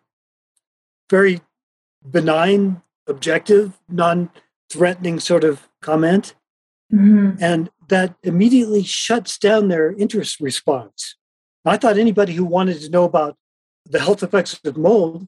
Very 1.09 1.41
benign, 2.09 2.83
objective, 3.07 3.79
non 3.89 4.31
threatening 4.71 5.21
sort 5.21 5.45
of 5.45 5.69
comment. 5.83 6.35
Mm-hmm. 6.93 7.43
And 7.43 7.71
that 7.89 8.15
immediately 8.23 8.83
shuts 8.83 9.39
down 9.39 9.69
their 9.69 9.93
interest 9.93 10.41
response. 10.41 11.17
I 11.65 11.77
thought 11.77 11.99
anybody 11.99 12.33
who 12.33 12.45
wanted 12.45 12.81
to 12.81 12.91
know 12.91 13.05
about 13.05 13.37
the 13.85 14.01
health 14.01 14.23
effects 14.23 14.59
of 14.65 14.77
mold, 14.77 15.27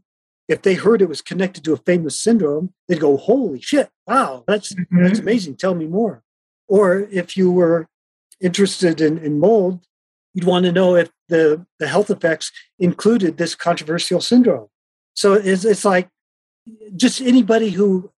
if 0.49 0.63
they 0.63 0.75
heard 0.75 1.03
it 1.03 1.09
was 1.09 1.21
connected 1.21 1.65
to 1.65 1.73
a 1.73 1.79
famous 1.79 2.19
syndrome, 2.19 2.73
they'd 2.89 3.01
go, 3.01 3.17
"Holy 3.17 3.61
shit! 3.61 3.91
Wow, 4.07 4.45
that's 4.47 4.73
mm-hmm. 4.75 5.03
that's 5.03 5.19
amazing. 5.19 5.57
Tell 5.57 5.75
me 5.75 5.87
more." 5.87 6.23
Or 6.69 7.07
if 7.11 7.37
you 7.37 7.51
were 7.51 7.89
interested 8.42 9.00
in, 9.00 9.18
in 9.18 9.38
mold, 9.38 9.85
you'd 10.35 10.44
want 10.44 10.66
to 10.66 10.72
know 10.72 10.96
if 10.96 11.11
the, 11.28 11.64
the 11.78 11.88
health 11.88 12.11
effects 12.11 12.50
included 12.78 13.38
this 13.38 13.55
controversial 13.55 14.20
syndrome. 14.20 14.68
So 15.14 15.35
it's, 15.35 15.64
it's 15.64 15.85
like 15.85 16.09
just 16.96 17.20
anybody 17.20 17.70
who 17.70 18.12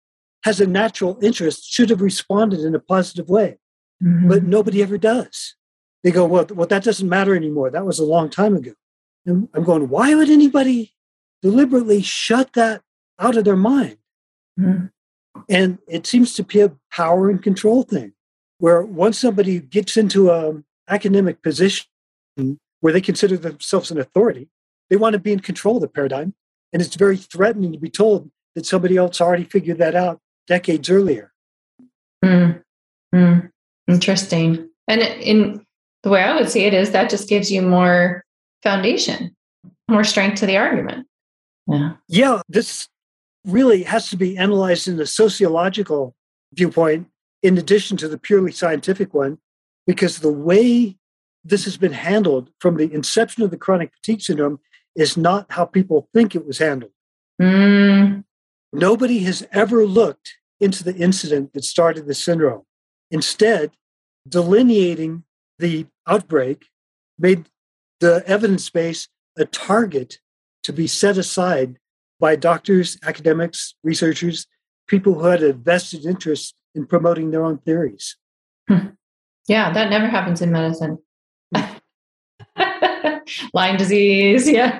has 0.44 0.60
a 0.60 0.66
natural 0.66 1.18
interest 1.22 1.70
should 1.70 1.90
have 1.90 2.00
responded 2.00 2.60
in 2.60 2.74
a 2.74 2.80
positive 2.80 3.28
way, 3.28 3.58
mm-hmm. 4.02 4.28
but 4.28 4.44
nobody 4.44 4.82
ever 4.82 4.98
does. 4.98 5.54
They 6.02 6.10
go, 6.10 6.26
well, 6.26 6.46
well, 6.50 6.66
that 6.66 6.84
doesn't 6.84 7.08
matter 7.08 7.34
anymore. 7.34 7.70
That 7.70 7.86
was 7.86 7.98
a 7.98 8.04
long 8.04 8.28
time 8.28 8.54
ago. 8.54 8.72
And 9.26 9.48
I'm 9.54 9.64
going, 9.64 9.88
why 9.88 10.14
would 10.14 10.28
anybody 10.28 10.94
deliberately 11.42 12.02
shut 12.02 12.52
that 12.52 12.82
out 13.18 13.36
of 13.36 13.44
their 13.44 13.56
mind? 13.56 13.98
Mm-hmm. 14.58 14.86
And 15.48 15.78
it 15.88 16.06
seems 16.06 16.34
to 16.34 16.42
be 16.42 16.60
a 16.60 16.72
power 16.90 17.28
and 17.28 17.42
control 17.42 17.82
thing, 17.82 18.12
where 18.64 18.80
once 18.80 19.18
somebody 19.18 19.60
gets 19.60 19.94
into 19.94 20.30
an 20.30 20.64
academic 20.88 21.42
position 21.42 21.86
where 22.80 22.94
they 22.94 23.00
consider 23.02 23.36
themselves 23.36 23.90
an 23.90 24.00
authority, 24.00 24.48
they 24.88 24.96
want 24.96 25.12
to 25.12 25.18
be 25.18 25.32
in 25.32 25.40
control 25.40 25.76
of 25.76 25.82
the 25.82 25.88
paradigm. 25.88 26.32
And 26.72 26.80
it's 26.80 26.96
very 26.96 27.18
threatening 27.18 27.72
to 27.74 27.78
be 27.78 27.90
told 27.90 28.30
that 28.54 28.64
somebody 28.64 28.96
else 28.96 29.20
already 29.20 29.44
figured 29.44 29.76
that 29.80 29.94
out 29.94 30.18
decades 30.46 30.88
earlier. 30.88 31.30
Mm. 32.24 32.62
Mm. 33.14 33.50
Interesting. 33.86 34.70
And 34.88 35.02
in 35.02 35.66
the 36.02 36.08
way 36.08 36.22
I 36.22 36.34
would 36.34 36.48
see 36.48 36.64
it 36.64 36.72
is 36.72 36.92
that 36.92 37.10
just 37.10 37.28
gives 37.28 37.52
you 37.52 37.60
more 37.60 38.24
foundation, 38.62 39.36
more 39.90 40.04
strength 40.04 40.40
to 40.40 40.46
the 40.46 40.56
argument. 40.56 41.06
Yeah. 41.66 41.96
Yeah. 42.08 42.40
This 42.48 42.88
really 43.44 43.82
has 43.82 44.08
to 44.08 44.16
be 44.16 44.38
analyzed 44.38 44.88
in 44.88 44.96
the 44.96 45.06
sociological 45.06 46.14
viewpoint 46.54 47.08
in 47.44 47.58
addition 47.58 47.98
to 47.98 48.08
the 48.08 48.18
purely 48.18 48.50
scientific 48.50 49.12
one, 49.12 49.38
because 49.86 50.18
the 50.18 50.32
way 50.32 50.96
this 51.44 51.64
has 51.64 51.76
been 51.76 51.92
handled 51.92 52.48
from 52.58 52.76
the 52.76 52.90
inception 52.92 53.42
of 53.42 53.50
the 53.50 53.58
chronic 53.58 53.92
fatigue 53.92 54.22
syndrome 54.22 54.58
is 54.96 55.16
not 55.16 55.46
how 55.50 55.66
people 55.66 56.08
think 56.14 56.34
it 56.34 56.46
was 56.46 56.58
handled. 56.58 56.90
Mm. 57.40 58.24
Nobody 58.72 59.18
has 59.20 59.46
ever 59.52 59.84
looked 59.84 60.38
into 60.58 60.82
the 60.82 60.96
incident 60.96 61.52
that 61.52 61.64
started 61.64 62.06
the 62.06 62.14
syndrome. 62.14 62.62
Instead, 63.10 63.72
delineating 64.26 65.24
the 65.58 65.86
outbreak 66.06 66.68
made 67.18 67.44
the 68.00 68.24
evidence 68.26 68.70
base 68.70 69.08
a 69.36 69.44
target 69.44 70.18
to 70.62 70.72
be 70.72 70.86
set 70.86 71.18
aside 71.18 71.76
by 72.18 72.36
doctors, 72.36 72.96
academics, 73.02 73.74
researchers, 73.84 74.46
people 74.88 75.14
who 75.14 75.26
had 75.26 75.42
a 75.42 75.52
vested 75.52 76.06
interest 76.06 76.54
in 76.74 76.86
promoting 76.86 77.30
their 77.30 77.44
own 77.44 77.58
theories. 77.58 78.16
Hmm. 78.68 78.88
Yeah, 79.48 79.72
that 79.72 79.90
never 79.90 80.06
happens 80.06 80.40
in 80.40 80.50
medicine. 80.50 80.98
Lyme 83.52 83.76
disease, 83.76 84.48
yeah. 84.48 84.78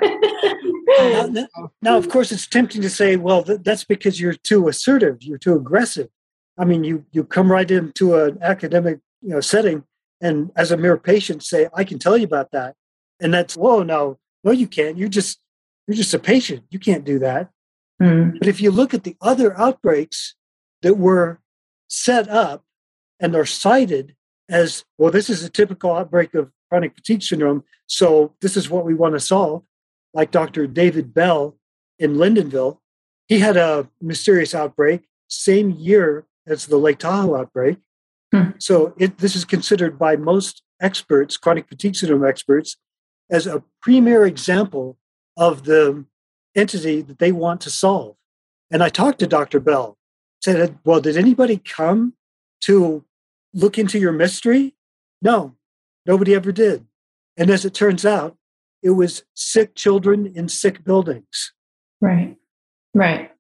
now, 0.99 1.49
now, 1.83 1.97
of 1.99 2.09
course, 2.09 2.33
it's 2.33 2.47
tempting 2.47 2.83
to 2.83 2.91
say, 2.91 3.17
well, 3.17 3.43
th- 3.43 3.61
that's 3.63 3.85
because 3.85 4.21
you're 4.21 4.35
too 4.35 4.69
assertive, 4.69 5.23
you're 5.23 5.39
too 5.39 5.55
aggressive. 5.55 6.09
I 6.57 6.65
mean, 6.65 6.85
you 6.85 7.05
you 7.13 7.25
come 7.25 7.51
right 7.51 7.69
into 7.69 8.15
an 8.17 8.39
academic 8.41 9.01
you 9.21 9.31
know 9.31 9.41
setting, 9.41 9.85
and 10.21 10.53
as 10.57 10.71
a 10.71 10.77
mere 10.77 10.97
patient, 10.97 11.43
say, 11.43 11.69
I 11.75 11.85
can 11.85 11.99
tell 11.99 12.17
you 12.17 12.25
about 12.25 12.53
that, 12.53 12.77
and 13.21 13.35
that's 13.35 13.57
whoa, 13.57 13.83
no, 13.83 14.19
no, 14.45 14.53
you 14.53 14.69
can't. 14.69 14.97
You're 14.97 15.09
just 15.09 15.41
you're 15.87 15.97
just 15.97 16.15
a 16.15 16.19
patient. 16.19 16.65
You 16.71 16.79
can't 16.79 17.05
do 17.05 17.19
that. 17.19 17.51
Mm. 18.01 18.39
But 18.39 18.49
if 18.49 18.61
you 18.61 18.71
look 18.71 18.95
at 18.95 19.05
the 19.05 19.17
other 19.21 19.59
outbreaks 19.59 20.35
that 20.83 20.95
were 20.95 21.41
set 21.95 22.29
up 22.29 22.65
and 23.21 23.35
are 23.35 23.47
cited 23.47 24.15
as 24.49 24.85
well, 24.99 25.11
this 25.11 25.31
is 25.31 25.43
a 25.43 25.51
typical 25.51 25.93
outbreak 25.93 26.35
of 26.35 26.51
chronic 26.69 26.95
fatigue 26.95 27.23
syndrome. 27.23 27.65
So 27.87 28.35
this 28.41 28.57
is 28.57 28.69
what 28.69 28.85
we 28.85 28.95
want 28.95 29.15
to 29.15 29.21
solve 29.21 29.63
like 30.15 30.31
Dr. 30.31 30.67
David 30.67 31.13
Bell 31.13 31.57
in 31.99 32.17
Lyndonville, 32.17 32.79
he 33.27 33.41
had 33.41 33.57
a 33.57 33.89
mysterious 34.01 34.55
outbreak 34.55 35.03
same 35.29 35.71
year 35.71 36.27
as 36.47 36.67
the 36.67 36.77
Lake 36.77 36.99
Tahoe 36.99 37.37
outbreak. 37.37 37.79
Hmm. 38.33 38.51
So 38.59 38.95
it, 38.99 39.19
this 39.19 39.35
is 39.35 39.45
considered 39.45 39.99
by 39.99 40.17
most 40.17 40.63
experts, 40.81 41.37
chronic 41.37 41.69
fatigue 41.69 41.97
syndrome 41.97 42.25
experts, 42.25 42.77
as 43.31 43.47
a 43.47 43.65
premier 43.83 44.27
example 44.27 44.99
of 45.37 45.65
the 45.65 46.05
entity 46.55 47.01
that 47.03 47.19
they 47.19 47.33
want 47.33 47.61
to 47.63 47.71
solve. 47.71 48.17
And 48.71 48.83
I 48.83 48.89
talked 48.89 49.19
to 49.21 49.27
Dr. 49.27 49.61
Bell, 49.61 49.97
said, 50.45 50.79
Well, 50.85 51.01
did 51.01 51.17
anybody 51.17 51.57
come 51.57 52.15
to 52.63 53.05
look 53.55 53.79
into 53.79 53.99
your 53.99 54.13
mystery? 54.13 54.75
No, 55.23 55.57
nobody 56.05 56.35
ever 56.35 56.53
did. 56.53 56.87
And 57.37 57.51
as 57.51 57.65
it 57.65 57.73
turns 57.73 58.05
out, 58.05 58.37
it 58.83 58.91
was 58.91 59.25
sick 59.35 59.75
children 59.75 60.31
in 60.37 60.49
sick 60.49 60.85
buildings. 60.85 61.53
Right, 62.01 62.37
right. 62.93 63.31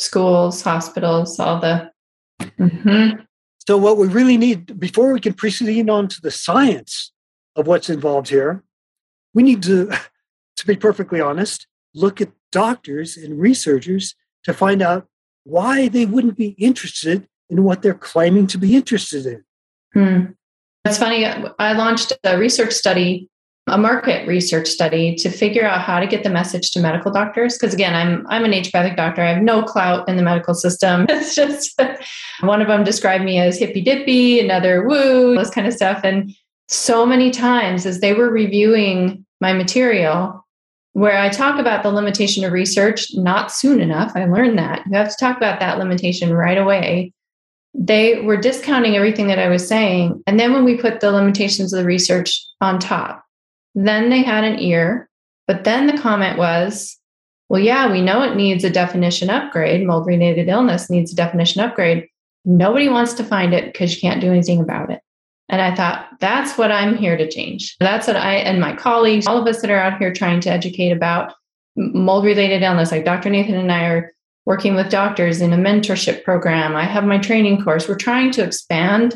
Schools, 0.00 0.60
hospitals, 0.62 1.38
all 1.38 1.60
the. 1.60 1.92
Mm-hmm. 2.40 3.22
So, 3.66 3.76
what 3.76 3.96
we 3.96 4.08
really 4.08 4.36
need 4.36 4.80
before 4.80 5.12
we 5.12 5.20
can 5.20 5.34
proceed 5.34 5.88
on 5.88 6.08
to 6.08 6.20
the 6.20 6.30
science 6.30 7.12
of 7.54 7.68
what's 7.68 7.88
involved 7.88 8.28
here, 8.28 8.64
we 9.32 9.44
need 9.44 9.62
to, 9.62 9.90
to 10.56 10.66
be 10.66 10.74
perfectly 10.74 11.20
honest, 11.20 11.68
look 11.94 12.20
at 12.20 12.32
doctors 12.50 13.16
and 13.16 13.38
researchers 13.38 14.16
to 14.42 14.52
find 14.52 14.82
out 14.82 15.06
why 15.48 15.88
they 15.88 16.06
wouldn't 16.06 16.36
be 16.36 16.50
interested 16.58 17.26
in 17.50 17.64
what 17.64 17.82
they're 17.82 17.94
claiming 17.94 18.46
to 18.48 18.58
be 18.58 18.76
interested 18.76 19.26
in. 19.26 19.44
Hmm. 19.94 20.32
That's 20.84 20.98
funny. 20.98 21.24
I 21.26 21.72
launched 21.72 22.12
a 22.24 22.38
research 22.38 22.72
study 22.72 23.28
a 23.70 23.78
market 23.78 24.26
research 24.26 24.66
study 24.66 25.14
to 25.16 25.30
figure 25.30 25.64
out 25.64 25.80
how 25.80 26.00
to 26.00 26.06
get 26.06 26.22
the 26.22 26.30
message 26.30 26.70
to 26.70 26.80
medical 26.80 27.12
doctors 27.12 27.56
because 27.56 27.74
again 27.74 27.94
i'm 27.94 28.26
i'm 28.28 28.44
an 28.44 28.52
naturopathic 28.52 28.96
doctor 28.96 29.22
i 29.22 29.32
have 29.32 29.42
no 29.42 29.62
clout 29.62 30.08
in 30.08 30.16
the 30.16 30.22
medical 30.22 30.54
system 30.54 31.06
it's 31.08 31.34
just 31.34 31.80
one 32.40 32.60
of 32.62 32.68
them 32.68 32.84
described 32.84 33.24
me 33.24 33.38
as 33.38 33.58
hippy 33.58 33.80
dippy 33.80 34.40
another 34.40 34.86
woo 34.86 35.36
this 35.36 35.50
kind 35.50 35.66
of 35.66 35.72
stuff 35.72 36.00
and 36.02 36.34
so 36.68 37.06
many 37.06 37.30
times 37.30 37.86
as 37.86 38.00
they 38.00 38.12
were 38.12 38.30
reviewing 38.30 39.24
my 39.40 39.52
material 39.52 40.44
where 40.98 41.18
i 41.18 41.28
talk 41.28 41.58
about 41.58 41.82
the 41.82 41.90
limitation 41.90 42.44
of 42.44 42.52
research 42.52 43.08
not 43.14 43.52
soon 43.52 43.80
enough 43.80 44.12
i 44.14 44.24
learned 44.24 44.58
that 44.58 44.82
you 44.86 44.96
have 44.96 45.10
to 45.10 45.16
talk 45.18 45.36
about 45.36 45.60
that 45.60 45.78
limitation 45.78 46.32
right 46.32 46.58
away 46.58 47.12
they 47.74 48.20
were 48.20 48.36
discounting 48.36 48.96
everything 48.96 49.28
that 49.28 49.38
i 49.38 49.48
was 49.48 49.66
saying 49.66 50.22
and 50.26 50.38
then 50.38 50.52
when 50.52 50.64
we 50.64 50.76
put 50.76 51.00
the 51.00 51.12
limitations 51.12 51.72
of 51.72 51.78
the 51.78 51.86
research 51.86 52.40
on 52.60 52.78
top 52.78 53.24
then 53.84 54.10
they 54.10 54.22
had 54.22 54.44
an 54.44 54.58
ear. 54.58 55.08
But 55.46 55.64
then 55.64 55.86
the 55.86 55.98
comment 55.98 56.38
was, 56.38 56.98
well, 57.48 57.60
yeah, 57.60 57.90
we 57.90 58.02
know 58.02 58.22
it 58.22 58.36
needs 58.36 58.64
a 58.64 58.70
definition 58.70 59.30
upgrade. 59.30 59.86
Mold 59.86 60.06
related 60.06 60.48
illness 60.48 60.90
needs 60.90 61.12
a 61.12 61.16
definition 61.16 61.62
upgrade. 61.62 62.06
Nobody 62.44 62.88
wants 62.88 63.14
to 63.14 63.24
find 63.24 63.54
it 63.54 63.72
because 63.72 63.94
you 63.94 64.00
can't 64.00 64.20
do 64.20 64.30
anything 64.30 64.60
about 64.60 64.90
it. 64.90 65.00
And 65.48 65.62
I 65.62 65.74
thought, 65.74 66.08
that's 66.20 66.58
what 66.58 66.70
I'm 66.70 66.96
here 66.96 67.16
to 67.16 67.28
change. 67.28 67.76
That's 67.80 68.06
what 68.06 68.16
I 68.16 68.34
and 68.34 68.60
my 68.60 68.74
colleagues, 68.74 69.26
all 69.26 69.38
of 69.38 69.46
us 69.46 69.62
that 69.62 69.70
are 69.70 69.78
out 69.78 69.98
here 69.98 70.12
trying 70.12 70.40
to 70.40 70.50
educate 70.50 70.90
about 70.90 71.34
mold 71.76 72.24
related 72.24 72.62
illness, 72.62 72.90
like 72.90 73.04
Dr. 73.04 73.30
Nathan 73.30 73.54
and 73.54 73.72
I 73.72 73.84
are 73.84 74.12
working 74.44 74.74
with 74.74 74.90
doctors 74.90 75.40
in 75.40 75.52
a 75.52 75.56
mentorship 75.56 76.24
program. 76.24 76.74
I 76.74 76.84
have 76.84 77.04
my 77.04 77.18
training 77.18 77.62
course. 77.62 77.88
We're 77.88 77.96
trying 77.96 78.30
to 78.32 78.44
expand 78.44 79.14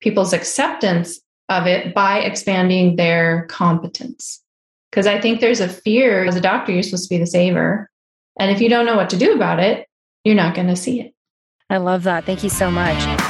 people's 0.00 0.32
acceptance 0.32 1.20
of 1.48 1.66
it 1.66 1.94
by 1.94 2.20
expanding 2.20 2.96
their 2.96 3.46
competence. 3.46 4.42
Because 4.90 5.06
I 5.06 5.20
think 5.20 5.40
there's 5.40 5.60
a 5.60 5.68
fear 5.68 6.24
as 6.24 6.36
a 6.36 6.40
doctor, 6.40 6.72
you're 6.72 6.82
supposed 6.82 7.08
to 7.08 7.14
be 7.14 7.18
the 7.18 7.26
saver. 7.26 7.90
And 8.38 8.50
if 8.50 8.60
you 8.60 8.68
don't 8.68 8.86
know 8.86 8.96
what 8.96 9.10
to 9.10 9.18
do 9.18 9.34
about 9.34 9.60
it, 9.60 9.86
you're 10.24 10.34
not 10.34 10.54
going 10.54 10.68
to 10.68 10.76
see 10.76 11.00
it. 11.00 11.14
I 11.68 11.76
love 11.76 12.02
that. 12.04 12.24
Thank 12.24 12.42
you 12.42 12.50
so 12.50 12.70
much. 12.70 13.29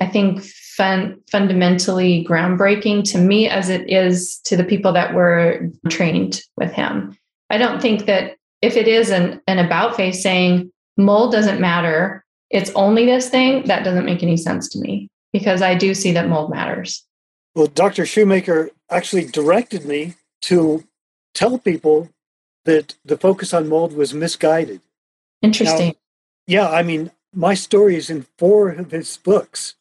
I 0.00 0.06
think 0.06 0.44
fun, 0.76 1.20
fundamentally 1.30 2.26
groundbreaking 2.28 3.10
to 3.12 3.18
me 3.18 3.48
as 3.48 3.68
it 3.68 3.88
is 3.88 4.38
to 4.44 4.56
the 4.56 4.64
people 4.64 4.92
that 4.92 5.14
were 5.14 5.70
trained 5.88 6.40
with 6.56 6.72
him. 6.72 7.16
I 7.50 7.58
don't 7.58 7.80
think 7.80 8.06
that 8.06 8.36
if 8.62 8.76
it 8.76 8.88
is 8.88 9.10
an, 9.10 9.40
an 9.46 9.58
about 9.58 9.96
face 9.96 10.22
saying 10.22 10.72
mold 10.96 11.32
doesn't 11.32 11.60
matter, 11.60 12.24
it's 12.50 12.70
only 12.74 13.06
this 13.06 13.28
thing, 13.28 13.64
that 13.66 13.84
doesn't 13.84 14.06
make 14.06 14.22
any 14.22 14.36
sense 14.36 14.68
to 14.70 14.78
me 14.78 15.08
because 15.32 15.62
I 15.62 15.74
do 15.74 15.94
see 15.94 16.12
that 16.12 16.28
mold 16.28 16.50
matters. 16.50 17.04
Well, 17.54 17.66
Dr. 17.66 18.06
Shoemaker 18.06 18.70
actually 18.90 19.26
directed 19.26 19.84
me 19.84 20.14
to 20.42 20.84
tell 21.34 21.58
people 21.58 22.10
that 22.64 22.94
the 23.04 23.16
focus 23.16 23.52
on 23.52 23.68
mold 23.68 23.94
was 23.94 24.14
misguided. 24.14 24.80
Interesting. 25.42 25.88
Now, 25.88 25.94
yeah, 26.46 26.68
I 26.70 26.82
mean, 26.82 27.10
my 27.32 27.54
story 27.54 27.96
is 27.96 28.10
in 28.10 28.26
four 28.38 28.70
of 28.70 28.90
his 28.90 29.16
books. 29.18 29.74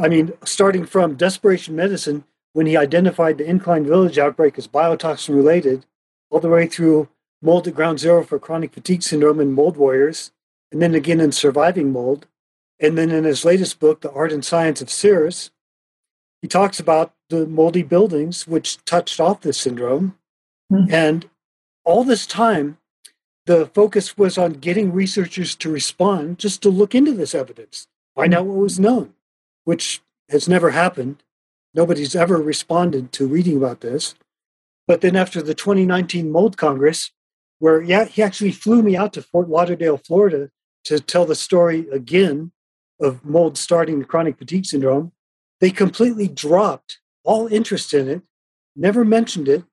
I 0.00 0.08
mean, 0.08 0.32
starting 0.44 0.86
from 0.86 1.14
Desperation 1.14 1.76
Medicine, 1.76 2.24
when 2.52 2.66
he 2.66 2.76
identified 2.76 3.38
the 3.38 3.48
Incline 3.48 3.84
Village 3.84 4.18
outbreak 4.18 4.56
as 4.58 4.66
biotoxin 4.66 5.34
related, 5.34 5.84
all 6.30 6.40
the 6.40 6.48
way 6.48 6.66
through 6.66 7.08
Mold 7.42 7.68
at 7.68 7.74
Ground 7.74 8.00
Zero 8.00 8.24
for 8.24 8.38
Chronic 8.38 8.72
Fatigue 8.72 9.02
Syndrome 9.02 9.40
and 9.40 9.52
Mold 9.52 9.76
Warriors, 9.76 10.32
and 10.72 10.80
then 10.80 10.94
again 10.94 11.20
in 11.20 11.32
Surviving 11.32 11.92
Mold. 11.92 12.26
And 12.80 12.96
then 12.96 13.10
in 13.10 13.24
his 13.24 13.44
latest 13.44 13.78
book, 13.78 14.00
The 14.00 14.10
Art 14.10 14.32
and 14.32 14.44
Science 14.44 14.82
of 14.82 14.88
CIRS, 14.88 15.50
he 16.42 16.48
talks 16.48 16.78
about 16.78 17.14
the 17.28 17.46
moldy 17.46 17.82
buildings 17.82 18.46
which 18.46 18.84
touched 18.84 19.20
off 19.20 19.40
this 19.40 19.58
syndrome. 19.58 20.18
Mm-hmm. 20.72 20.92
And 20.92 21.30
all 21.84 22.04
this 22.04 22.26
time, 22.26 22.78
the 23.46 23.66
focus 23.66 24.18
was 24.18 24.36
on 24.36 24.54
getting 24.54 24.92
researchers 24.92 25.54
to 25.56 25.70
respond 25.70 26.38
just 26.38 26.62
to 26.62 26.68
look 26.68 26.94
into 26.94 27.12
this 27.12 27.34
evidence, 27.34 27.86
find 28.14 28.34
out 28.34 28.46
what 28.46 28.56
was 28.56 28.80
known, 28.80 29.14
which 29.66 30.00
has 30.30 30.48
never 30.48 30.70
happened. 30.70 31.22
Nobody's 31.74 32.16
ever 32.16 32.38
responded 32.40 33.12
to 33.12 33.26
reading 33.26 33.56
about 33.56 33.80
this. 33.80 34.14
But 34.86 35.00
then 35.00 35.16
after 35.16 35.42
the 35.42 35.54
2019 35.54 36.30
Mold 36.30 36.56
Congress, 36.56 37.10
where 37.58 37.82
yeah, 37.82 38.04
he 38.04 38.22
actually 38.22 38.52
flew 38.52 38.80
me 38.80 38.96
out 38.96 39.12
to 39.14 39.22
Fort 39.22 39.48
Lauderdale, 39.48 39.98
Florida 39.98 40.50
to 40.84 41.00
tell 41.00 41.26
the 41.26 41.34
story 41.34 41.88
again 41.90 42.52
of 43.00 43.24
mold 43.24 43.58
starting 43.58 43.98
the 43.98 44.04
chronic 44.04 44.38
fatigue 44.38 44.64
syndrome, 44.64 45.10
they 45.60 45.70
completely 45.70 46.28
dropped 46.28 47.00
all 47.24 47.48
interest 47.48 47.92
in 47.92 48.08
it, 48.08 48.22
never 48.76 49.04
mentioned 49.04 49.48
it, 49.48 49.64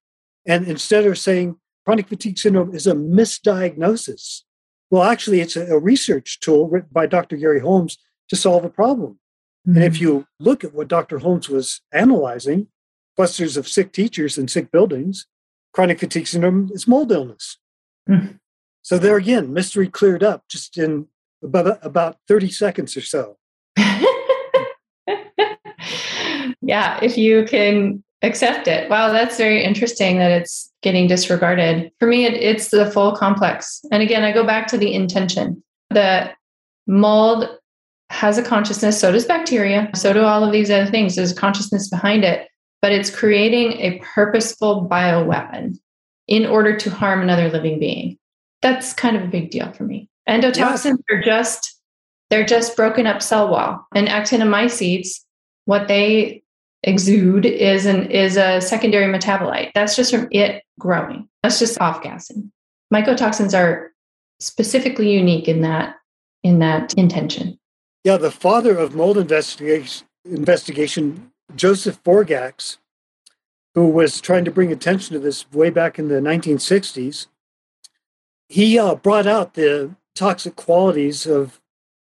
and 0.45 0.67
instead 0.67 1.05
of 1.05 1.19
saying 1.19 1.57
chronic 1.85 2.07
fatigue 2.07 2.39
syndrome 2.39 2.73
is 2.73 2.87
a 2.87 2.95
misdiagnosis. 2.95 4.41
Well, 4.89 5.03
actually, 5.03 5.39
it's 5.39 5.55
a, 5.55 5.67
a 5.67 5.79
research 5.79 6.39
tool 6.39 6.67
written 6.67 6.89
by 6.91 7.05
Dr. 7.05 7.37
Gary 7.37 7.59
Holmes 7.59 7.99
to 8.29 8.35
solve 8.35 8.65
a 8.65 8.69
problem. 8.69 9.19
Mm-hmm. 9.67 9.75
And 9.75 9.85
if 9.85 9.93
mm-hmm. 9.93 10.03
you 10.03 10.27
look 10.39 10.63
at 10.63 10.73
what 10.73 10.87
Dr. 10.87 11.19
Holmes 11.19 11.49
was 11.49 11.81
analyzing, 11.91 12.67
clusters 13.15 13.57
of 13.57 13.67
sick 13.67 13.91
teachers 13.91 14.37
and 14.37 14.49
sick 14.49 14.71
buildings, 14.71 15.27
chronic 15.73 15.99
fatigue 15.99 16.27
syndrome 16.27 16.69
is 16.73 16.87
mold 16.87 17.11
illness. 17.11 17.57
Mm-hmm. 18.09 18.37
So 18.81 18.97
there 18.97 19.17
again, 19.17 19.53
mystery 19.53 19.87
cleared 19.87 20.23
up 20.23 20.43
just 20.49 20.77
in 20.77 21.07
about 21.41 21.79
about 21.81 22.17
30 22.27 22.51
seconds 22.51 22.97
or 22.97 23.01
so. 23.01 23.37
yeah, 26.61 26.99
if 27.01 27.17
you 27.17 27.45
can 27.45 28.03
accept 28.23 28.67
it. 28.67 28.89
Wow, 28.89 29.11
that's 29.11 29.37
very 29.37 29.63
interesting 29.63 30.17
that 30.17 30.31
it's 30.31 30.71
getting 30.81 31.07
disregarded. 31.07 31.91
For 31.99 32.07
me, 32.07 32.25
it, 32.25 32.33
it's 32.33 32.69
the 32.69 32.89
full 32.89 33.15
complex. 33.15 33.81
And 33.91 34.01
again, 34.01 34.23
I 34.23 34.31
go 34.31 34.45
back 34.45 34.67
to 34.67 34.77
the 34.77 34.93
intention. 34.93 35.61
The 35.89 36.31
mold 36.87 37.49
has 38.09 38.37
a 38.37 38.43
consciousness, 38.43 38.99
so 38.99 39.11
does 39.11 39.25
bacteria, 39.25 39.89
so 39.95 40.13
do 40.13 40.21
all 40.21 40.43
of 40.43 40.51
these 40.51 40.69
other 40.69 40.89
things. 40.89 41.15
There's 41.15 41.33
consciousness 41.33 41.89
behind 41.89 42.23
it, 42.23 42.47
but 42.81 42.91
it's 42.91 43.09
creating 43.09 43.73
a 43.73 43.99
purposeful 43.99 44.87
bioweapon 44.89 45.77
in 46.27 46.45
order 46.45 46.77
to 46.77 46.89
harm 46.89 47.21
another 47.21 47.49
living 47.49 47.79
being. 47.79 48.17
That's 48.61 48.93
kind 48.93 49.17
of 49.17 49.23
a 49.23 49.27
big 49.27 49.51
deal 49.51 49.71
for 49.73 49.83
me. 49.83 50.09
Endotoxins 50.27 50.99
are 51.11 51.21
just 51.21 51.79
they're 52.29 52.45
just 52.45 52.75
broken 52.75 53.05
up 53.05 53.21
cell 53.21 53.49
wall. 53.49 53.85
And 53.93 54.07
actinomycetes, 54.07 55.19
what 55.65 55.87
they 55.87 56.43
exude 56.83 57.45
is 57.45 57.85
an 57.85 58.09
is 58.09 58.37
a 58.37 58.59
secondary 58.61 59.11
metabolite. 59.11 59.71
That's 59.75 59.95
just 59.95 60.11
from 60.11 60.27
it 60.31 60.63
growing. 60.79 61.27
That's 61.43 61.59
just 61.59 61.79
off 61.79 62.01
gassing. 62.01 62.51
Mycotoxins 62.93 63.57
are 63.57 63.91
specifically 64.39 65.11
unique 65.11 65.47
in 65.47 65.61
that 65.61 65.95
in 66.43 66.59
that 66.59 66.93
intention. 66.95 67.59
Yeah, 68.03 68.17
the 68.17 68.31
father 68.31 68.77
of 68.77 68.95
mold 68.95 69.17
investigation, 69.17 70.07
investigation 70.25 71.31
Joseph 71.55 72.03
Forgacs, 72.03 72.77
who 73.75 73.87
was 73.87 74.19
trying 74.19 74.45
to 74.45 74.51
bring 74.51 74.71
attention 74.71 75.13
to 75.13 75.19
this 75.19 75.49
way 75.51 75.69
back 75.69 75.97
in 75.97 76.09
the 76.09 76.15
1960s, 76.15 77.27
he 78.49 78.77
uh, 78.77 78.95
brought 78.95 79.25
out 79.25 79.53
the 79.53 79.95
toxic 80.15 80.55
qualities 80.55 81.25
of 81.25 81.61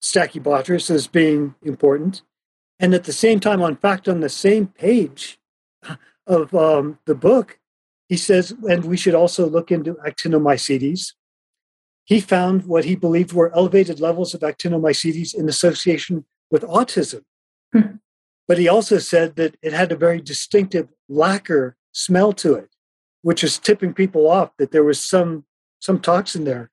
Stachybotrys 0.01 0.89
as 0.89 1.07
being 1.07 1.55
important. 1.61 2.23
And 2.79 2.93
at 2.93 3.05
the 3.05 3.13
same 3.13 3.39
time, 3.39 3.61
in 3.61 3.75
fact, 3.75 4.09
on 4.09 4.19
the 4.19 4.29
same 4.29 4.67
page 4.67 5.39
of 6.27 6.53
um, 6.55 6.99
the 7.05 7.15
book, 7.15 7.59
he 8.09 8.17
says, 8.17 8.51
and 8.67 8.85
we 8.85 8.97
should 8.97 9.15
also 9.15 9.47
look 9.47 9.71
into 9.71 9.93
actinomycetes. 9.95 11.13
He 12.05 12.19
found 12.19 12.65
what 12.65 12.85
he 12.85 12.95
believed 12.95 13.33
were 13.33 13.53
elevated 13.55 13.99
levels 13.99 14.33
of 14.33 14.41
actinomycetes 14.41 15.33
in 15.33 15.47
association 15.47 16.25
with 16.51 16.63
autism. 16.63 17.23
Hmm. 17.73 17.97
But 18.47 18.57
he 18.57 18.67
also 18.67 18.97
said 18.97 19.35
that 19.37 19.55
it 19.61 19.73
had 19.73 19.91
a 19.91 19.95
very 19.95 20.19
distinctive 20.19 20.89
lacquer 21.07 21.77
smell 21.93 22.33
to 22.33 22.55
it, 22.55 22.69
which 23.21 23.43
is 23.43 23.57
tipping 23.57 23.93
people 23.93 24.29
off 24.29 24.51
that 24.57 24.71
there 24.71 24.83
was 24.83 25.03
some, 25.03 25.45
some 25.79 25.99
toxin 25.99 26.43
there. 26.43 26.69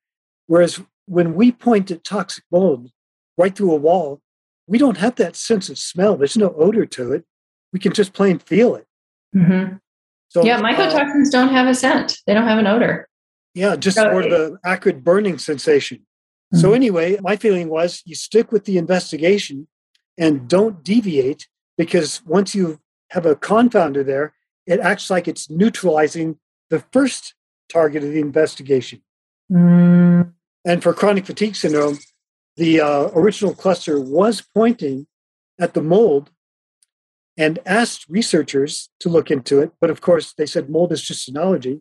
Whereas 0.46 0.82
when 1.06 1.34
we 1.34 1.52
point 1.52 1.90
at 1.90 2.02
toxic 2.02 2.44
mold 2.50 2.90
right 3.38 3.54
through 3.54 3.72
a 3.72 3.76
wall, 3.76 4.20
we 4.66 4.78
don't 4.78 4.98
have 4.98 5.16
that 5.16 5.36
sense 5.36 5.68
of 5.68 5.78
smell. 5.78 6.16
There's 6.16 6.36
no 6.36 6.54
odor 6.56 6.86
to 6.86 7.12
it. 7.12 7.24
We 7.72 7.78
can 7.78 7.92
just 7.92 8.12
plain 8.12 8.40
feel 8.40 8.74
it. 8.74 8.86
Mm-hmm. 9.34 9.76
So 10.28 10.44
yeah, 10.44 10.60
mycotoxins 10.60 11.28
uh, 11.28 11.30
don't 11.30 11.48
have 11.48 11.66
a 11.66 11.74
scent. 11.74 12.18
They 12.26 12.34
don't 12.34 12.46
have 12.46 12.58
an 12.58 12.66
odor. 12.66 13.08
Yeah, 13.54 13.76
just 13.76 13.96
so 13.96 14.04
sort 14.04 14.26
of 14.26 14.32
an 14.32 14.58
acrid 14.64 15.04
burning 15.04 15.38
sensation. 15.38 15.98
Mm-hmm. 15.98 16.58
So 16.58 16.72
anyway, 16.72 17.18
my 17.20 17.36
feeling 17.36 17.68
was 17.68 18.02
you 18.04 18.14
stick 18.14 18.52
with 18.52 18.64
the 18.64 18.78
investigation 18.78 19.68
and 20.18 20.48
don't 20.48 20.84
deviate 20.84 21.48
because 21.76 22.22
once 22.24 22.54
you 22.54 22.80
have 23.10 23.26
a 23.26 23.34
confounder 23.34 24.04
there, 24.04 24.34
it 24.66 24.80
acts 24.80 25.10
like 25.10 25.26
it's 25.26 25.50
neutralizing 25.50 26.38
the 26.68 26.84
first 26.92 27.34
target 27.68 28.04
of 28.04 28.10
the 28.10 28.20
investigation. 28.20 29.02
Mm. 29.50 30.32
And 30.64 30.82
for 30.82 30.92
chronic 30.92 31.26
fatigue 31.26 31.56
syndrome, 31.56 31.98
the 32.56 32.80
uh, 32.80 33.08
original 33.14 33.54
cluster 33.54 34.00
was 34.00 34.42
pointing 34.54 35.06
at 35.58 35.74
the 35.74 35.82
mold 35.82 36.30
and 37.36 37.58
asked 37.64 38.06
researchers 38.08 38.90
to 39.00 39.08
look 39.08 39.30
into 39.30 39.60
it. 39.60 39.72
But 39.80 39.90
of 39.90 40.00
course, 40.00 40.34
they 40.34 40.46
said 40.46 40.68
mold 40.68 40.92
is 40.92 41.02
just 41.02 41.28
an 41.28 41.36
allergy. 41.36 41.80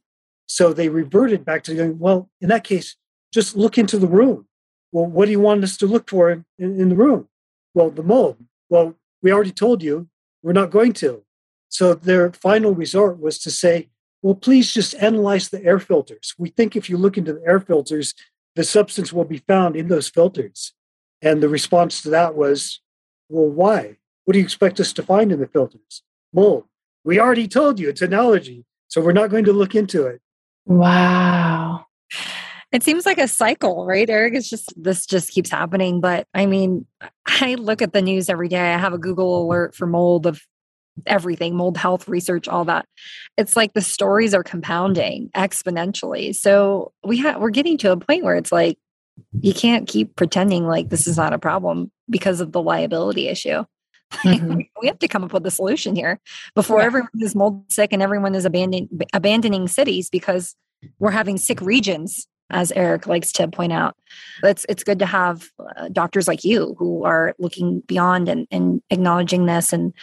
So 0.50 0.74
they 0.74 0.90
reverted 0.90 1.46
back 1.46 1.64
to 1.64 1.76
going, 1.76 2.00
well, 2.00 2.30
in 2.42 2.50
that 2.50 2.64
case, 2.64 2.96
just 3.32 3.56
look 3.56 3.78
into 3.78 4.00
the 4.00 4.08
room. 4.08 4.48
Well, 4.92 5.06
what 5.06 5.26
do 5.26 5.32
you 5.32 5.40
want 5.40 5.64
us 5.64 5.78
to 5.78 5.86
look 5.86 6.10
for 6.10 6.32
in, 6.32 6.44
in 6.58 6.90
the 6.90 6.96
room? 6.96 7.30
Well, 7.76 7.92
the 7.92 8.02
mold. 8.02 8.38
Well, 8.68 8.96
we 9.22 9.32
already 9.32 9.52
told 9.52 9.84
you 9.84 10.10
we're 10.42 10.54
not 10.54 10.72
going 10.72 10.94
to. 10.94 11.24
So 11.70 11.94
their 11.94 12.32
final 12.32 12.74
resort 12.74 13.22
was 13.22 13.38
to 13.40 13.52
say, 13.52 13.90
well, 14.24 14.34
please 14.34 14.74
just 14.74 14.96
analyze 14.96 15.50
the 15.50 15.64
air 15.64 15.80
filters. 15.80 16.34
We 16.40 16.50
think 16.50 16.76
if 16.76 16.90
you 16.90 16.98
look 16.98 17.16
into 17.16 17.34
the 17.34 17.46
air 17.46 17.60
filters, 17.60 18.16
the 18.56 18.64
substance 18.64 19.14
will 19.14 19.26
be 19.26 19.44
found 19.48 19.76
in 19.76 19.88
those 19.88 20.10
filters. 20.10 20.74
And 21.22 21.44
the 21.44 21.50
response 21.50 22.02
to 22.02 22.10
that 22.10 22.34
was, 22.34 22.82
well, 23.30 23.48
why? 23.48 23.98
What 24.26 24.34
do 24.34 24.40
you 24.40 24.46
expect 24.46 24.80
us 24.80 24.94
to 24.94 25.04
find 25.04 25.32
in 25.32 25.40
the 25.40 25.48
filters? 25.48 26.02
Mold. 26.34 26.66
We 27.04 27.20
already 27.20 27.48
told 27.48 27.80
you 27.80 27.88
it's 27.88 28.02
an 28.02 28.14
allergy, 28.14 28.66
so 28.88 29.00
we're 29.00 29.14
not 29.14 29.30
going 29.30 29.46
to 29.46 29.54
look 29.54 29.76
into 29.76 30.08
it. 30.08 30.22
Wow. 30.66 31.86
It 32.72 32.84
seems 32.84 33.06
like 33.06 33.18
a 33.18 33.28
cycle, 33.28 33.86
right, 33.86 34.10
Eric? 34.10 34.36
It's 34.36 34.50
just 34.50 34.72
this 34.76 35.06
just 35.06 35.32
keeps 35.32 35.50
happening. 35.50 36.02
But 36.02 36.28
I 36.34 36.46
mean, 36.46 36.86
I 37.26 37.56
look 37.56 37.82
at 37.82 37.94
the 37.94 38.02
news 38.02 38.30
every 38.30 38.48
day. 38.48 38.74
I 38.74 38.78
have 38.78 38.94
a 38.94 39.00
Google 39.00 39.46
alert 39.46 39.76
for 39.76 39.88
mold 39.88 40.28
of 40.28 40.42
everything, 41.08 41.56
mold 41.56 41.78
health 41.78 42.08
research, 42.08 42.48
all 42.48 42.66
that. 42.66 42.86
It's 43.38 43.56
like 43.56 43.74
the 43.74 43.82
stories 43.82 44.34
are 44.34 44.44
compounding 44.44 45.30
exponentially. 45.36 46.36
So 46.36 46.92
we 47.04 47.18
have 47.18 47.42
we're 47.42 47.50
getting 47.50 47.78
to 47.80 47.92
a 47.92 47.98
point 47.98 48.24
where 48.24 48.36
it's 48.36 48.52
like 48.52 48.78
you 49.42 49.54
can't 49.54 49.88
keep 49.88 50.16
pretending 50.16 50.68
like 50.68 50.90
this 50.90 51.08
is 51.08 51.18
not 51.18 51.34
a 51.34 51.40
problem 51.40 51.92
because 52.10 52.42
of 52.42 52.52
the 52.52 52.62
liability 52.62 53.28
issue. 53.28 53.64
Mm-hmm. 54.12 54.62
we 54.82 54.88
have 54.88 55.00
to 55.00 55.08
come 55.08 55.24
up 55.24 55.34
with 55.34 55.46
a 55.46 55.52
solution 55.52 55.96
here 55.96 56.20
before 56.56 56.80
yeah. 56.80 56.86
everyone 56.86 57.10
is 57.20 57.36
mold 57.36 57.72
sick 57.72 57.94
and 57.94 58.02
everyone 58.02 58.36
is 58.36 58.46
abandoning 58.46 58.90
abandoning 59.14 59.68
cities 59.68 60.10
because 60.10 60.56
we're 61.00 61.12
having 61.12 61.38
sick 61.38 61.62
regions 61.62 62.28
as 62.52 62.72
Eric 62.72 63.06
likes 63.08 63.32
to 63.34 63.48
point 63.48 63.72
out. 63.72 63.96
It's 64.44 64.66
it's 64.68 64.84
good 64.84 65.00
to 65.00 65.06
have 65.06 65.50
uh, 65.78 65.90
doctors 65.92 66.28
like 66.28 66.44
you 66.44 66.76
who 66.80 67.04
are 67.06 67.36
looking 67.38 67.82
beyond 67.82 68.28
and, 68.28 68.48
and 68.52 68.82
acknowledging 68.90 69.46
this. 69.46 69.72
And 69.72 69.94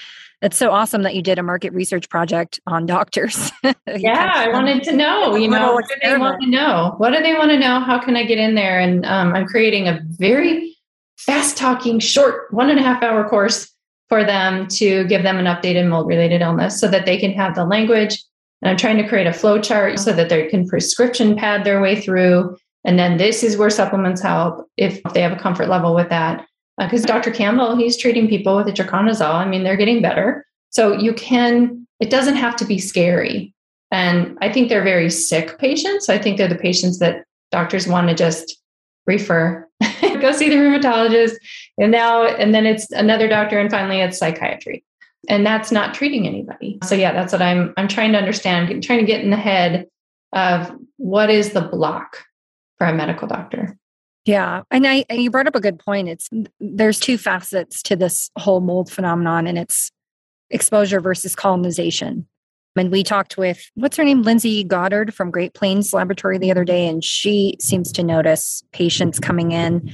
it's 0.42 0.56
so 0.56 0.70
awesome 0.70 1.02
that 1.02 1.14
you 1.14 1.22
did 1.22 1.38
a 1.38 1.42
market 1.42 1.72
research 1.72 2.08
project 2.08 2.60
on 2.66 2.86
doctors. 2.86 3.50
yeah, 3.86 4.32
I 4.36 4.48
wanted 4.48 4.84
to 4.84 4.92
know. 4.92 5.34
You 5.34 5.48
know, 5.48 5.74
what 5.74 5.88
do 5.88 5.94
they 6.02 6.16
want 6.16 6.40
to 6.42 6.48
know? 6.48 6.94
What 6.98 7.10
do 7.10 7.22
they 7.22 7.34
want 7.34 7.50
to 7.50 7.58
know? 7.58 7.80
How 7.80 7.98
can 7.98 8.16
I 8.16 8.24
get 8.24 8.38
in 8.38 8.54
there? 8.54 8.78
And 8.78 9.04
um, 9.06 9.34
I'm 9.34 9.46
creating 9.46 9.88
a 9.88 10.00
very 10.10 10.76
fast 11.16 11.56
talking, 11.56 11.98
short 11.98 12.52
one 12.52 12.70
and 12.70 12.78
a 12.78 12.82
half 12.82 13.02
hour 13.02 13.28
course 13.28 13.72
for 14.08 14.24
them 14.24 14.66
to 14.68 15.04
give 15.04 15.22
them 15.22 15.38
an 15.38 15.46
updated 15.46 15.88
mold 15.88 16.06
related 16.06 16.40
illness 16.40 16.80
so 16.80 16.88
that 16.88 17.06
they 17.06 17.18
can 17.18 17.32
have 17.32 17.54
the 17.54 17.64
language 17.64 18.18
and 18.62 18.70
I'm 18.70 18.76
trying 18.76 18.96
to 18.98 19.08
create 19.08 19.26
a 19.26 19.32
flow 19.32 19.60
chart 19.60 19.98
so 19.98 20.12
that 20.12 20.28
they 20.28 20.46
can 20.46 20.66
prescription 20.66 21.36
pad 21.36 21.64
their 21.64 21.80
way 21.80 22.00
through. 22.00 22.56
And 22.84 22.98
then 22.98 23.16
this 23.16 23.42
is 23.42 23.56
where 23.56 23.70
supplements 23.70 24.22
help 24.22 24.66
if 24.76 25.02
they 25.14 25.20
have 25.20 25.32
a 25.32 25.40
comfort 25.40 25.68
level 25.68 25.94
with 25.94 26.08
that. 26.08 26.46
Because 26.78 27.04
uh, 27.04 27.08
Dr. 27.08 27.30
Campbell, 27.30 27.76
he's 27.76 27.96
treating 27.96 28.28
people 28.28 28.56
with 28.56 28.66
itraconazole. 28.66 29.34
I 29.34 29.46
mean, 29.46 29.62
they're 29.62 29.76
getting 29.76 30.02
better. 30.02 30.44
So 30.70 30.92
you 30.92 31.12
can, 31.14 31.86
it 32.00 32.10
doesn't 32.10 32.36
have 32.36 32.56
to 32.56 32.64
be 32.64 32.78
scary. 32.78 33.54
And 33.90 34.36
I 34.40 34.52
think 34.52 34.68
they're 34.68 34.82
very 34.82 35.10
sick 35.10 35.58
patients. 35.58 36.08
I 36.08 36.18
think 36.18 36.36
they're 36.36 36.48
the 36.48 36.56
patients 36.56 36.98
that 36.98 37.24
doctors 37.50 37.86
want 37.86 38.08
to 38.08 38.14
just 38.14 38.58
refer, 39.06 39.66
go 40.20 40.32
see 40.32 40.48
the 40.48 40.56
rheumatologist. 40.56 41.34
And 41.78 41.92
now, 41.92 42.24
and 42.24 42.54
then 42.54 42.66
it's 42.66 42.90
another 42.92 43.28
doctor. 43.28 43.58
And 43.58 43.70
finally, 43.70 44.00
it's 44.00 44.18
psychiatry. 44.18 44.84
And 45.28 45.44
that's 45.44 45.72
not 45.72 45.94
treating 45.94 46.26
anybody. 46.26 46.78
So 46.84 46.94
yeah 46.94 47.12
that's 47.12 47.32
what 47.32 47.42
i'm 47.42 47.74
i'm 47.76 47.88
trying 47.88 48.12
to 48.12 48.18
understand 48.18 48.70
I'm 48.70 48.80
trying 48.80 49.00
to 49.00 49.06
get 49.06 49.22
in 49.22 49.30
the 49.30 49.36
head 49.36 49.86
of 50.32 50.72
what 50.98 51.30
is 51.30 51.52
the 51.52 51.62
block 51.62 52.24
for 52.78 52.86
a 52.86 52.94
medical 52.94 53.26
doctor. 53.26 53.76
Yeah. 54.24 54.62
And 54.70 54.86
i 54.86 55.04
you 55.10 55.30
brought 55.30 55.46
up 55.46 55.54
a 55.54 55.60
good 55.60 55.78
point. 55.78 56.08
It's 56.08 56.28
there's 56.60 57.00
two 57.00 57.18
facets 57.18 57.82
to 57.84 57.96
this 57.96 58.30
whole 58.38 58.60
mold 58.60 58.90
phenomenon 58.90 59.46
and 59.46 59.58
it's 59.58 59.90
exposure 60.50 61.00
versus 61.00 61.34
colonization 61.34 62.26
and 62.76 62.90
we 62.90 63.02
talked 63.02 63.36
with 63.36 63.70
what's 63.74 63.96
her 63.96 64.04
name 64.04 64.22
lindsay 64.22 64.62
goddard 64.62 65.12
from 65.14 65.30
great 65.30 65.54
plains 65.54 65.92
laboratory 65.92 66.38
the 66.38 66.50
other 66.50 66.64
day 66.64 66.86
and 66.86 67.02
she 67.02 67.56
seems 67.60 67.90
to 67.90 68.02
notice 68.02 68.62
patients 68.72 69.18
coming 69.18 69.52
in 69.52 69.92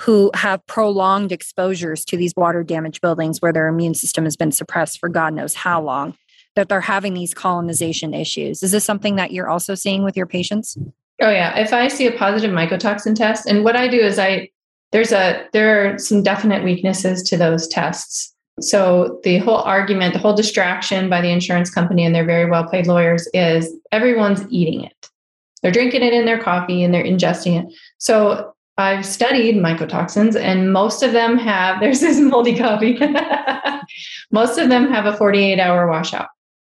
who 0.00 0.30
have 0.34 0.66
prolonged 0.66 1.32
exposures 1.32 2.04
to 2.04 2.16
these 2.16 2.34
water 2.36 2.62
damaged 2.62 3.00
buildings 3.00 3.40
where 3.40 3.52
their 3.52 3.68
immune 3.68 3.94
system 3.94 4.24
has 4.24 4.36
been 4.36 4.52
suppressed 4.52 4.98
for 4.98 5.08
God 5.08 5.34
knows 5.34 5.54
how 5.54 5.80
long, 5.80 6.16
that 6.56 6.68
they're 6.68 6.80
having 6.80 7.14
these 7.14 7.34
colonization 7.34 8.14
issues. 8.14 8.62
Is 8.62 8.72
this 8.72 8.84
something 8.84 9.16
that 9.16 9.32
you're 9.32 9.48
also 9.48 9.74
seeing 9.74 10.04
with 10.04 10.16
your 10.16 10.26
patients? 10.26 10.76
Oh 11.20 11.30
yeah, 11.30 11.56
if 11.58 11.72
I 11.72 11.88
see 11.88 12.06
a 12.06 12.12
positive 12.12 12.50
mycotoxin 12.50 13.14
test, 13.14 13.46
and 13.46 13.62
what 13.62 13.76
I 13.76 13.88
do 13.88 13.98
is 13.98 14.18
I 14.18 14.50
there's 14.90 15.12
a 15.12 15.46
there 15.52 15.94
are 15.94 15.98
some 15.98 16.22
definite 16.22 16.64
weaknesses 16.64 17.22
to 17.24 17.36
those 17.36 17.68
tests. 17.68 18.33
So 18.60 19.20
the 19.24 19.38
whole 19.38 19.58
argument, 19.58 20.14
the 20.14 20.20
whole 20.20 20.34
distraction 20.34 21.10
by 21.10 21.20
the 21.20 21.30
insurance 21.30 21.70
company 21.70 22.04
and 22.04 22.14
their 22.14 22.24
very 22.24 22.48
well 22.48 22.68
paid 22.68 22.86
lawyers 22.86 23.28
is 23.34 23.72
everyone's 23.90 24.44
eating 24.50 24.84
it. 24.84 25.10
They're 25.62 25.72
drinking 25.72 26.02
it 26.02 26.12
in 26.12 26.26
their 26.26 26.40
coffee 26.40 26.84
and 26.84 26.92
they're 26.92 27.04
ingesting 27.04 27.62
it. 27.62 27.74
So 27.98 28.54
I've 28.76 29.06
studied 29.06 29.54
mycotoxins, 29.56 30.34
and 30.36 30.72
most 30.72 31.02
of 31.02 31.12
them 31.12 31.38
have, 31.38 31.80
there's 31.80 32.00
this 32.00 32.18
moldy 32.18 32.56
coffee. 32.56 32.98
most 34.32 34.58
of 34.58 34.68
them 34.68 34.90
have 34.90 35.06
a 35.06 35.16
48 35.16 35.60
hour 35.60 35.88
washout. 35.88 36.28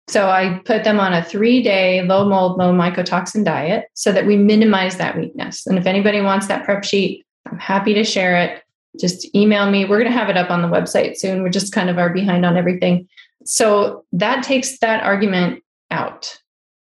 So 0.08 0.28
I 0.28 0.60
put 0.64 0.82
them 0.82 0.98
on 0.98 1.12
a 1.12 1.22
three 1.22 1.62
day 1.62 2.02
low 2.02 2.28
mold, 2.28 2.58
low 2.58 2.72
mycotoxin 2.72 3.44
diet 3.44 3.84
so 3.94 4.10
that 4.10 4.26
we 4.26 4.36
minimize 4.36 4.96
that 4.96 5.16
weakness. 5.16 5.66
And 5.66 5.78
if 5.78 5.86
anybody 5.86 6.20
wants 6.20 6.48
that 6.48 6.64
prep 6.64 6.82
sheet, 6.82 7.24
I'm 7.46 7.58
happy 7.58 7.94
to 7.94 8.02
share 8.02 8.36
it. 8.36 8.62
Just 8.98 9.32
email 9.34 9.70
me. 9.70 9.84
We're 9.84 9.98
going 9.98 10.10
to 10.10 10.18
have 10.18 10.30
it 10.30 10.36
up 10.36 10.50
on 10.50 10.62
the 10.62 10.68
website 10.68 11.16
soon. 11.16 11.42
We're 11.42 11.50
just 11.50 11.72
kind 11.72 11.90
of 11.90 11.98
are 11.98 12.12
behind 12.12 12.44
on 12.44 12.56
everything. 12.56 13.08
So 13.44 14.04
that 14.12 14.42
takes 14.42 14.78
that 14.78 15.02
argument 15.02 15.62
out. 15.90 16.36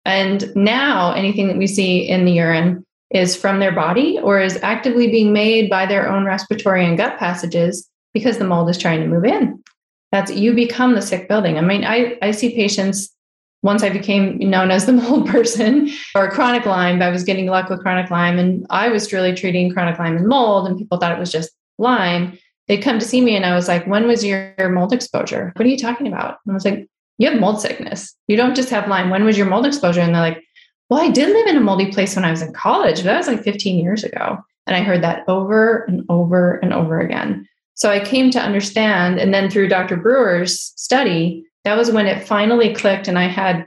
And 0.05 0.55
now 0.57 1.13
anything 1.13 1.49
that 1.49 1.59
we 1.59 1.67
see 1.67 2.09
in 2.09 2.25
the 2.25 2.33
urine 2.33 2.85
is 3.11 3.37
from 3.37 3.61
their 3.61 3.73
body 3.73 4.19
or 4.19 4.41
is 4.41 4.59
actively 4.63 5.09
being 5.09 5.33
made 5.33 5.71
by 5.71 5.87
their 5.87 6.11
own 6.11 6.25
respiratory 6.25 6.85
and 6.85 6.97
gut 6.97 7.19
passages 7.19 7.89
because 8.15 8.39
the 8.39 8.45
mold 8.45 8.69
is 8.69 8.79
trying 8.79 9.01
to 9.01 9.07
move 9.07 9.25
in. 9.25 9.63
That's 10.11 10.33
you 10.33 10.55
become 10.55 10.95
the 10.95 11.03
sick 11.03 11.29
building. 11.29 11.57
I 11.57 11.61
mean, 11.61 11.85
I, 11.85 12.19
I 12.21 12.33
see 12.33 12.55
patients 12.55 13.15
once 13.63 13.83
I 13.83 13.91
became 13.91 14.39
known 14.39 14.71
as 14.71 14.87
the 14.87 14.93
mold 15.03 15.29
person 15.29 15.91
or 16.15 16.31
chronic 16.31 16.67
Lyme, 16.67 17.01
I 17.01 17.11
was 17.11 17.25
getting 17.25 17.47
luck 17.47 17.71
with 17.71 17.81
chronic 17.81 18.11
Lyme 18.11 18.39
and 18.39 18.67
I 18.71 18.89
was 18.89 19.13
really 19.13 19.35
treating 19.35 19.73
chronic 19.73 19.99
Lyme 19.99 20.17
and 20.17 20.27
mold 20.27 20.67
and 20.67 20.77
people 20.77 20.99
thought 20.99 21.13
it 21.13 21.19
was 21.19 21.33
just 21.33 21.53
Lyme. 21.83 22.39
They'd 22.69 22.83
come 22.83 22.99
to 22.99 23.05
see 23.05 23.21
me 23.21 23.37
and 23.37 23.45
I 23.45 23.55
was 23.55 23.69
like, 23.69 23.87
when 23.87 24.07
was 24.07 24.25
your 24.25 24.55
mold 24.71 24.93
exposure? 24.93 25.53
What 25.57 25.67
are 25.67 25.69
you 25.69 25.77
talking 25.77 26.07
about? 26.07 26.39
And 26.47 26.53
I 26.53 26.55
was 26.55 26.65
like, 26.65 26.89
you 27.19 27.31
have 27.31 27.41
mold 27.41 27.61
sickness. 27.61 28.15
You 28.29 28.37
don't 28.37 28.57
just 28.57 28.71
have 28.71 28.89
Lyme. 28.89 29.11
When 29.11 29.25
was 29.25 29.37
your 29.37 29.47
mold 29.47 29.67
exposure? 29.67 30.01
And 30.01 30.15
they're 30.15 30.23
like, 30.23 30.43
well, 30.89 31.01
I 31.01 31.11
did 31.11 31.29
live 31.29 31.47
in 31.47 31.57
a 31.57 31.61
moldy 31.61 31.93
place 31.93 32.17
when 32.17 32.25
I 32.25 32.31
was 32.31 32.43
in 32.43 32.53
college, 32.53 32.97
but 32.97 33.05
that 33.05 33.19
was 33.19 33.27
like 33.27 33.43
15 33.43 33.79
years 33.79 34.05
ago. 34.05 34.39
And 34.67 34.77
I 34.77 34.83
heard 34.83 35.03
that 35.03 35.25
over 35.29 35.85
and 35.89 36.05
over 36.09 36.57
and 36.57 36.73
over 36.73 37.01
again. 37.01 37.49
So 37.75 37.91
I 37.91 38.01
came 38.01 38.31
to 38.31 38.41
understand. 38.41 39.19
And 39.19 39.35
then 39.35 39.51
through 39.51 39.69
Dr. 39.69 39.97
Brewer's 39.97 40.61
study, 40.77 41.45
that 41.65 41.77
was 41.77 41.91
when 41.91 42.07
it 42.07 42.27
finally 42.27 42.75
clicked. 42.75 43.09
And 43.09 43.19
I 43.19 43.27
had 43.27 43.67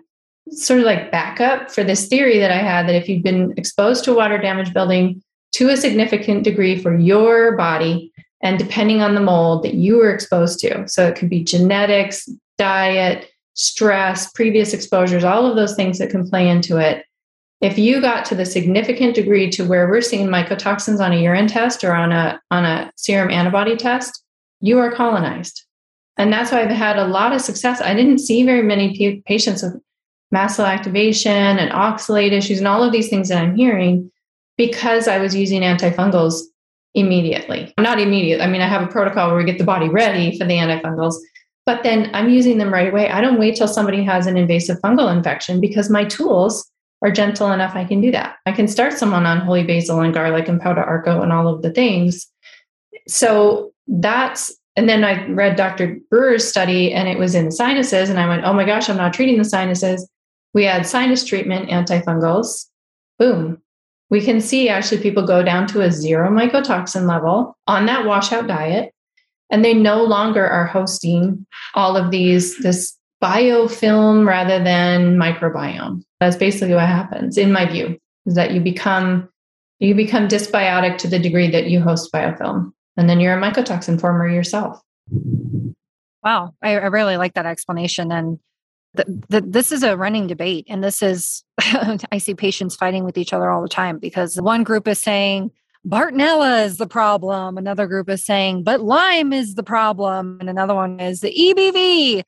sort 0.52 0.80
of 0.80 0.86
like 0.86 1.12
backup 1.12 1.72
for 1.72 1.84
this 1.84 2.08
theory 2.08 2.40
that 2.40 2.52
I 2.52 2.58
had 2.58 2.88
that 2.88 2.96
if 2.96 3.10
you've 3.10 3.24
been 3.24 3.54
exposed 3.58 4.04
to 4.06 4.14
water 4.14 4.38
damage 4.38 4.74
building 4.74 5.24
to 5.56 5.70
a 5.70 5.78
significant 5.78 6.44
degree 6.44 6.82
for 6.82 6.98
your 6.98 7.56
body, 7.56 8.12
and 8.44 8.60
depending 8.60 9.02
on 9.02 9.16
the 9.16 9.22
mold 9.22 9.64
that 9.64 9.74
you 9.74 9.96
were 9.96 10.14
exposed 10.14 10.60
to, 10.60 10.86
so 10.88 11.08
it 11.08 11.16
could 11.16 11.30
be 11.30 11.44
genetics, 11.44 12.28
diet, 12.58 13.30
stress, 13.54 14.30
previous 14.34 14.74
exposures, 14.74 15.24
all 15.24 15.46
of 15.46 15.56
those 15.56 15.74
things 15.74 15.98
that 15.98 16.10
can 16.10 16.30
play 16.30 16.50
into 16.50 16.78
it. 16.78 17.06
If 17.62 17.78
you 17.78 18.02
got 18.02 18.26
to 18.26 18.36
the 18.36 18.46
significant 18.46 19.16
degree 19.16 19.50
to 19.52 19.64
where 19.64 19.90
we're 19.90 20.02
seeing 20.02 20.28
mycotoxins 20.28 21.00
on 21.00 21.14
a 21.14 21.22
urine 21.22 21.48
test 21.48 21.86
or 21.86 21.94
on 21.94 22.12
a 22.12 22.40
on 22.52 22.66
a 22.66 22.92
serum 22.98 23.32
antibody 23.32 23.78
test 23.78 24.24
you 24.60 24.80
are 24.80 24.92
colonized. 24.92 25.64
And 26.18 26.32
that's 26.34 26.52
why 26.52 26.62
i've 26.62 26.70
had 26.70 26.98
a 26.98 27.08
lot 27.08 27.34
of 27.34 27.42
success. 27.42 27.82
I 27.82 27.94
didn't 27.94 28.20
see 28.20 28.44
very 28.44 28.62
many 28.62 29.22
patients 29.26 29.64
with 29.64 29.82
mast 30.32 30.58
cell 30.58 30.66
activation 30.66 31.32
and 31.32 31.72
oxalate 31.72 32.32
issues 32.32 32.58
and 32.58 32.68
all 32.68 32.84
of 32.84 32.92
these 32.92 33.10
things 33.10 33.30
that 33.30 33.42
I'm 33.42 33.56
hearing 33.56 34.12
because 34.58 35.08
I 35.08 35.18
was 35.18 35.36
using 35.36 35.62
antifungals 35.62 36.42
immediately. 36.94 37.74
Not 37.78 38.00
immediate. 38.00 38.42
I 38.42 38.48
mean, 38.48 38.62
I 38.62 38.68
have 38.68 38.82
a 38.82 38.88
protocol 38.88 39.30
where 39.30 39.38
we 39.38 39.44
get 39.44 39.58
the 39.58 39.64
body 39.64 39.90
ready 39.90 40.38
for 40.38 40.46
the 40.46 40.54
antifungals, 40.54 41.16
but 41.66 41.84
then 41.84 42.10
I'm 42.14 42.30
using 42.30 42.58
them 42.58 42.74
right 42.74 42.90
away. 42.90 43.10
I 43.10 43.22
don't 43.22 43.40
wait 43.40 43.56
till 43.56 43.68
somebody 43.68 44.04
has 44.04 44.28
an 44.28 44.38
invasive 44.38 44.78
fungal 44.80 45.16
infection 45.16 45.60
because 45.60 45.90
my 45.90 46.06
tools 46.06 46.70
are 47.02 47.12
gentle 47.12 47.52
enough 47.52 47.76
I 47.76 47.86
can 47.86 48.02
do 48.02 48.12
that. 48.12 48.38
I 48.46 48.52
can 48.52 48.68
start 48.68 48.94
someone 48.94 49.26
on 49.26 49.42
holy 49.42 49.64
basil 49.64 50.00
and 50.00 50.14
garlic 50.14 50.48
and 50.48 50.60
Pau 50.60 50.74
d'arco 50.74 51.22
and 51.22 51.32
all 51.32 51.48
of 51.48 51.62
the 51.62 51.72
things. 51.72 52.28
So 53.08 53.74
that's 53.88 54.56
and 54.76 54.90
then 54.90 55.04
I 55.04 55.26
read 55.28 55.56
Dr. 55.56 56.00
Brewer's 56.10 56.48
study 56.48 56.94
and 56.94 57.08
it 57.08 57.18
was 57.18 57.34
in 57.34 57.46
the 57.46 57.52
sinuses. 57.52 58.10
And 58.10 58.20
I 58.20 58.28
went, 58.28 58.44
oh 58.44 58.54
my 58.54 58.66
gosh, 58.66 58.90
I'm 58.90 58.98
not 58.98 59.14
treating 59.14 59.38
the 59.38 59.46
sinuses. 59.46 60.08
We 60.54 60.66
had 60.66 60.86
sinus 60.86 61.24
treatment, 61.24 61.70
antifungals. 61.70 62.66
Boom. 63.18 63.62
We 64.10 64.22
can 64.22 64.40
see 64.40 64.70
actually 64.70 65.02
people 65.02 65.26
go 65.26 65.44
down 65.44 65.68
to 65.68 65.82
a 65.82 65.92
zero 65.92 66.30
mycotoxin 66.30 67.08
level 67.08 67.58
on 67.68 67.86
that 67.88 68.06
washout 68.06 68.48
diet. 68.48 68.92
And 69.52 69.64
they 69.64 69.74
no 69.74 70.04
longer 70.04 70.46
are 70.46 70.66
hosting 70.66 71.46
all 71.76 71.96
of 71.96 72.12
these, 72.12 72.58
this 72.60 72.98
biofilm 73.24 74.28
rather 74.28 74.64
than 74.64 75.18
microbiome. 75.18 76.04
That's 76.20 76.36
basically 76.36 76.74
what 76.74 76.88
happens, 76.88 77.38
in 77.38 77.52
my 77.52 77.66
view, 77.66 77.98
is 78.26 78.36
that 78.36 78.52
you 78.52 78.62
become 78.62 79.30
you 79.80 79.94
become 79.94 80.28
dysbiotic 80.28 80.98
to 81.00 81.08
the 81.08 81.20
degree 81.20 81.52
that 81.52 81.68
you 81.68 81.82
host 81.82 82.12
biofilm 82.14 82.72
and 82.98 83.10
then 83.10 83.20
you're 83.20 83.38
a 83.38 83.42
mycotoxin 83.42 84.00
former 84.00 84.28
yourself. 84.28 84.82
Wow, 86.24 86.54
I, 86.62 86.72
I 86.72 86.86
really 86.88 87.18
like 87.18 87.34
that 87.34 87.46
explanation. 87.46 88.12
And 88.12 88.40
the, 88.98 89.24
the, 89.30 89.42
this 89.42 89.72
is 89.72 89.84
a 89.84 89.98
running 89.98 90.28
debate, 90.28 90.66
and 90.70 90.84
this 90.84 91.02
is 91.02 91.44
I 92.12 92.18
see 92.18 92.36
patients 92.36 92.76
fighting 92.76 93.04
with 93.04 93.18
each 93.18 93.34
other 93.34 93.50
all 93.50 93.62
the 93.62 93.70
time 93.70 94.00
because 94.00 94.40
one 94.40 94.64
group 94.64 94.88
is 94.88 95.00
saying 95.00 95.52
Bartonella 95.88 96.66
is 96.66 96.78
the 96.78 96.88
problem, 96.88 97.58
another 97.58 97.88
group 97.88 98.10
is 98.10 98.26
saying 98.26 98.64
but 98.64 98.82
Lyme 98.82 99.34
is 99.34 99.56
the 99.56 99.64
problem, 99.64 100.38
and 100.40 100.50
another 100.50 100.76
one 100.76 101.00
is 101.00 101.22
the 101.22 101.34
EBV. 101.34 102.24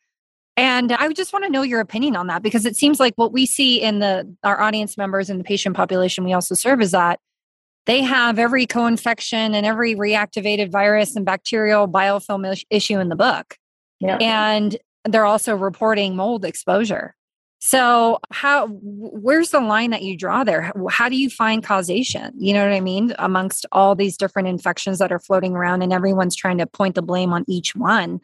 And 0.55 0.91
I 0.91 1.07
just 1.13 1.33
want 1.33 1.45
to 1.45 1.51
know 1.51 1.61
your 1.61 1.81
opinion 1.81 2.15
on 2.15 2.27
that 2.27 2.41
because 2.41 2.65
it 2.65 2.75
seems 2.75 2.99
like 2.99 3.13
what 3.15 3.31
we 3.31 3.45
see 3.45 3.79
in 3.79 3.99
the 3.99 4.35
our 4.43 4.59
audience 4.59 4.97
members 4.97 5.29
and 5.29 5.39
the 5.39 5.43
patient 5.43 5.75
population 5.75 6.23
we 6.23 6.33
also 6.33 6.55
serve 6.55 6.81
is 6.81 6.91
that 6.91 7.19
they 7.85 8.01
have 8.01 8.37
every 8.37 8.65
co-infection 8.65 9.55
and 9.55 9.65
every 9.65 9.95
reactivated 9.95 10.71
virus 10.71 11.15
and 11.15 11.25
bacterial 11.25 11.87
biofilm 11.87 12.63
issue 12.69 12.99
in 12.99 13.09
the 13.09 13.15
book. 13.15 13.55
Yeah. 13.99 14.17
And 14.17 14.77
they're 15.13 15.25
also 15.25 15.55
reporting 15.55 16.15
mold 16.15 16.45
exposure. 16.45 17.15
So 17.59 18.19
how 18.31 18.67
where's 18.69 19.49
the 19.49 19.59
line 19.59 19.89
that 19.89 20.03
you 20.03 20.15
draw 20.15 20.43
there? 20.43 20.71
How 20.89 21.09
do 21.09 21.17
you 21.17 21.29
find 21.29 21.63
causation? 21.63 22.33
You 22.37 22.53
know 22.53 22.63
what 22.63 22.73
I 22.73 22.81
mean? 22.81 23.13
Amongst 23.17 23.65
all 23.71 23.95
these 23.95 24.15
different 24.15 24.47
infections 24.47 24.99
that 24.99 25.11
are 25.11 25.19
floating 25.19 25.55
around 25.55 25.81
and 25.81 25.91
everyone's 25.91 26.35
trying 26.35 26.59
to 26.59 26.67
point 26.67 26.95
the 26.95 27.01
blame 27.01 27.33
on 27.33 27.45
each 27.47 27.75
one. 27.75 28.19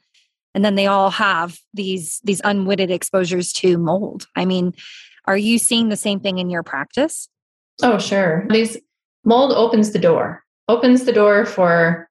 And 0.54 0.64
then 0.64 0.76
they 0.76 0.86
all 0.86 1.10
have 1.10 1.58
these 1.74 2.22
these 2.24 2.42
unwitted 2.44 2.92
exposures 2.92 3.52
to 3.54 3.78
mold. 3.78 4.28
I 4.36 4.46
mean, 4.46 4.74
are 5.26 5.38
you 5.38 5.58
seeing 5.58 5.90
the 5.90 5.98
same 5.98 6.20
thing 6.20 6.38
in 6.38 6.52
your 6.52 6.64
practice? 6.64 7.28
Oh, 7.82 7.98
sure. 7.98 8.46
These 8.50 8.78
mold 9.26 9.52
opens 9.52 9.94
the 9.94 10.00
door, 10.00 10.44
opens 10.68 11.06
the 11.06 11.12
door 11.12 11.46
for 11.46 12.08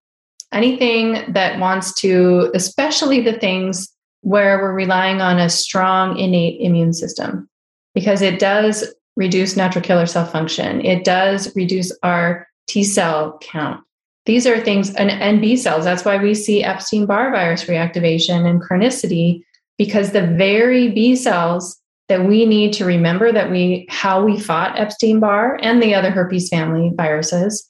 anything 0.50 1.32
that 1.32 1.60
wants 1.60 1.94
to, 2.00 2.50
especially 2.52 3.20
the 3.20 3.32
things 3.34 3.91
where 4.22 4.58
we're 4.58 4.72
relying 4.72 5.20
on 5.20 5.38
a 5.38 5.48
strong 5.48 6.18
innate 6.18 6.60
immune 6.60 6.92
system, 6.92 7.48
because 7.94 8.22
it 8.22 8.38
does 8.40 8.92
reduce 9.16 9.56
natural 9.56 9.84
killer 9.84 10.06
cell 10.06 10.26
function. 10.26 10.84
It 10.84 11.04
does 11.04 11.54
reduce 11.54 11.92
our 12.02 12.48
T 12.66 12.82
cell 12.82 13.38
count. 13.42 13.84
These 14.24 14.46
are 14.46 14.60
things, 14.60 14.94
and, 14.94 15.10
and 15.10 15.40
B 15.40 15.56
cells. 15.56 15.84
That's 15.84 16.04
why 16.04 16.16
we 16.16 16.34
see 16.34 16.64
Epstein 16.64 17.06
Barr 17.06 17.30
virus 17.30 17.64
reactivation 17.64 18.48
and 18.48 18.62
chronicity, 18.62 19.42
because 19.76 20.12
the 20.12 20.26
very 20.26 20.90
B 20.90 21.16
cells 21.16 21.78
that 22.08 22.24
we 22.24 22.46
need 22.46 22.72
to 22.74 22.84
remember 22.84 23.32
that 23.32 23.50
we 23.50 23.86
how 23.88 24.22
we 24.24 24.38
fought 24.38 24.78
Epstein-Barr 24.78 25.58
and 25.62 25.82
the 25.82 25.94
other 25.94 26.10
herpes 26.10 26.48
family 26.48 26.92
viruses, 26.94 27.68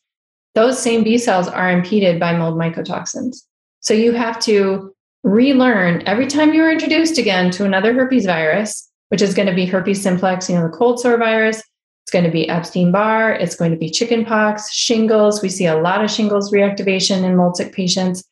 those 0.55 0.79
same 0.79 1.03
B 1.05 1.17
cells 1.17 1.49
are 1.49 1.71
impeded 1.71 2.21
by 2.21 2.37
mold 2.37 2.59
mycotoxins. 2.59 3.37
So 3.81 3.95
you 3.95 4.13
have 4.13 4.39
to 4.41 4.92
relearn 5.23 6.03
every 6.07 6.27
time 6.27 6.53
you're 6.53 6.71
introduced 6.71 7.19
again 7.19 7.51
to 7.53 7.65
another 7.65 7.95
herpes 7.95 8.27
virus, 8.27 8.91
which 9.09 9.23
is 9.23 9.35
going 9.35 9.49
to 9.49 9.55
be 9.55 9.67
herpes 9.67 10.03
simplex, 10.03 10.49
you 10.49 10.57
know, 10.57 10.63
the 10.63 10.77
cold 10.77 11.01
sore 11.01 11.17
virus. 11.17 11.63
It's 12.05 12.11
going 12.11 12.25
to 12.25 12.31
be 12.31 12.49
Epstein-Barr. 12.49 13.33
It's 13.35 13.55
going 13.55 13.71
to 13.71 13.77
be 13.77 13.89
chickenpox, 13.89 14.73
shingles. 14.73 15.41
We 15.41 15.49
see 15.49 15.67
a 15.67 15.79
lot 15.79 16.05
of 16.05 16.11
shingles 16.11 16.53
reactivation 16.53 17.23
in 17.23 17.37
mold 17.37 17.57
sick 17.57 17.73
patients 17.73 18.25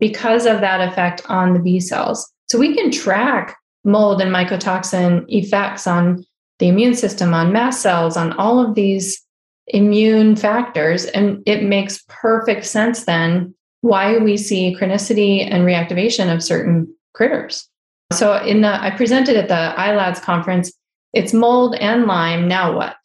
because 0.00 0.46
of 0.46 0.60
that 0.60 0.88
effect 0.88 1.22
on 1.28 1.52
the 1.52 1.60
B 1.60 1.80
cells. 1.80 2.30
So 2.46 2.58
we 2.58 2.74
can 2.74 2.90
track 2.90 3.56
mold 3.84 4.22
and 4.22 4.34
mycotoxin 4.34 5.24
effects 5.28 5.86
on 5.86 6.24
the 6.58 6.68
immune 6.68 6.94
system, 6.94 7.34
on 7.34 7.52
mast 7.52 7.82
cells, 7.82 8.16
on 8.16 8.32
all 8.32 8.58
of 8.58 8.74
these 8.74 9.22
immune 9.68 10.34
factors. 10.34 11.04
And 11.04 11.42
it 11.46 11.62
makes 11.62 12.02
perfect 12.08 12.64
sense 12.64 13.04
then 13.04 13.54
why 13.80 14.18
we 14.18 14.36
see 14.36 14.76
chronicity 14.78 15.46
and 15.48 15.64
reactivation 15.64 16.32
of 16.32 16.42
certain 16.42 16.92
critters. 17.14 17.68
So 18.12 18.36
in 18.42 18.62
the 18.62 18.82
I 18.82 18.90
presented 18.90 19.36
at 19.36 19.48
the 19.48 19.74
ILADS 19.80 20.22
conference, 20.22 20.72
it's 21.12 21.32
mold 21.32 21.74
and 21.76 22.06
Lyme, 22.06 22.48
now 22.48 22.76
what? 22.76 22.96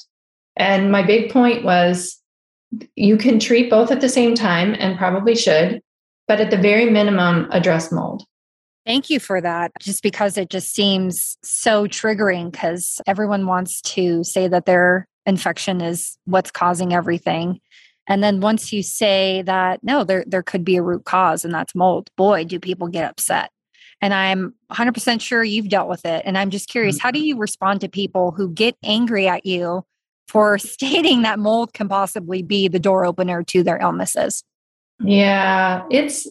And 0.56 0.92
my 0.92 1.04
big 1.04 1.32
point 1.32 1.64
was 1.64 2.20
you 2.96 3.18
can 3.18 3.40
treat 3.40 3.70
both 3.70 3.92
at 3.92 4.02
the 4.02 4.10
same 4.10 4.36
time 4.36 4.76
and 4.78 4.98
probably 4.98 5.36
should, 5.36 5.82
but 6.28 6.40
at 6.40 6.52
the 6.52 6.58
very 6.58 6.90
minimum 6.90 7.48
address 7.52 7.92
mold. 7.92 8.24
Thank 8.86 9.10
you 9.10 9.20
for 9.20 9.40
that. 9.40 9.72
Just 9.80 10.04
because 10.04 10.38
it 10.38 10.50
just 10.50 10.74
seems 10.74 11.38
so 11.42 11.88
triggering 11.88 12.52
because 12.52 13.00
everyone 13.08 13.48
wants 13.48 13.82
to 13.82 14.24
say 14.24 14.48
that 14.48 14.66
their 14.66 15.08
infection 15.26 15.82
is 15.82 16.18
what's 16.26 16.52
causing 16.52 16.94
everything. 16.94 17.62
And 18.08 18.24
then 18.24 18.42
once 18.42 18.74
you 18.74 18.84
say 18.84 19.44
that, 19.44 19.84
no, 19.84 20.04
there, 20.04 20.26
there 20.28 20.44
could 20.44 20.66
be 20.66 20.76
a 20.76 20.84
root 20.84 21.06
cause 21.06 21.46
and 21.46 21.54
that's 21.54 21.74
mold, 21.74 22.10
boy, 22.18 22.44
do 22.44 22.60
people 22.60 22.88
get 22.88 23.10
upset. 23.10 23.50
And 24.02 24.14
I'm 24.14 24.54
100% 24.72 25.22
sure 25.22 25.44
you've 25.44 25.70
dealt 25.70 25.88
with 25.88 26.06
it. 26.06 26.24
And 26.26 26.38
I'm 26.38 26.50
just 26.50 26.68
curious, 26.68 27.00
how 27.00 27.12
do 27.12 27.20
mm-hmm. 27.20 27.28
you 27.28 27.38
respond 27.38 27.82
to 27.82 27.90
people 27.90 28.32
who 28.32 28.50
get 28.50 28.76
angry 28.84 29.28
at 29.28 29.46
you 29.46 29.86
for 30.28 30.58
stating 30.58 31.22
that 31.22 31.40
mold 31.40 31.74
can 31.74 31.88
possibly 31.88 32.44
be 32.44 32.68
the 32.68 32.80
door 32.80 33.06
opener 33.06 33.44
to 33.44 33.64
their 33.64 33.78
illnesses? 33.78 34.44
Yeah, 35.00 35.86
it's 35.90 36.28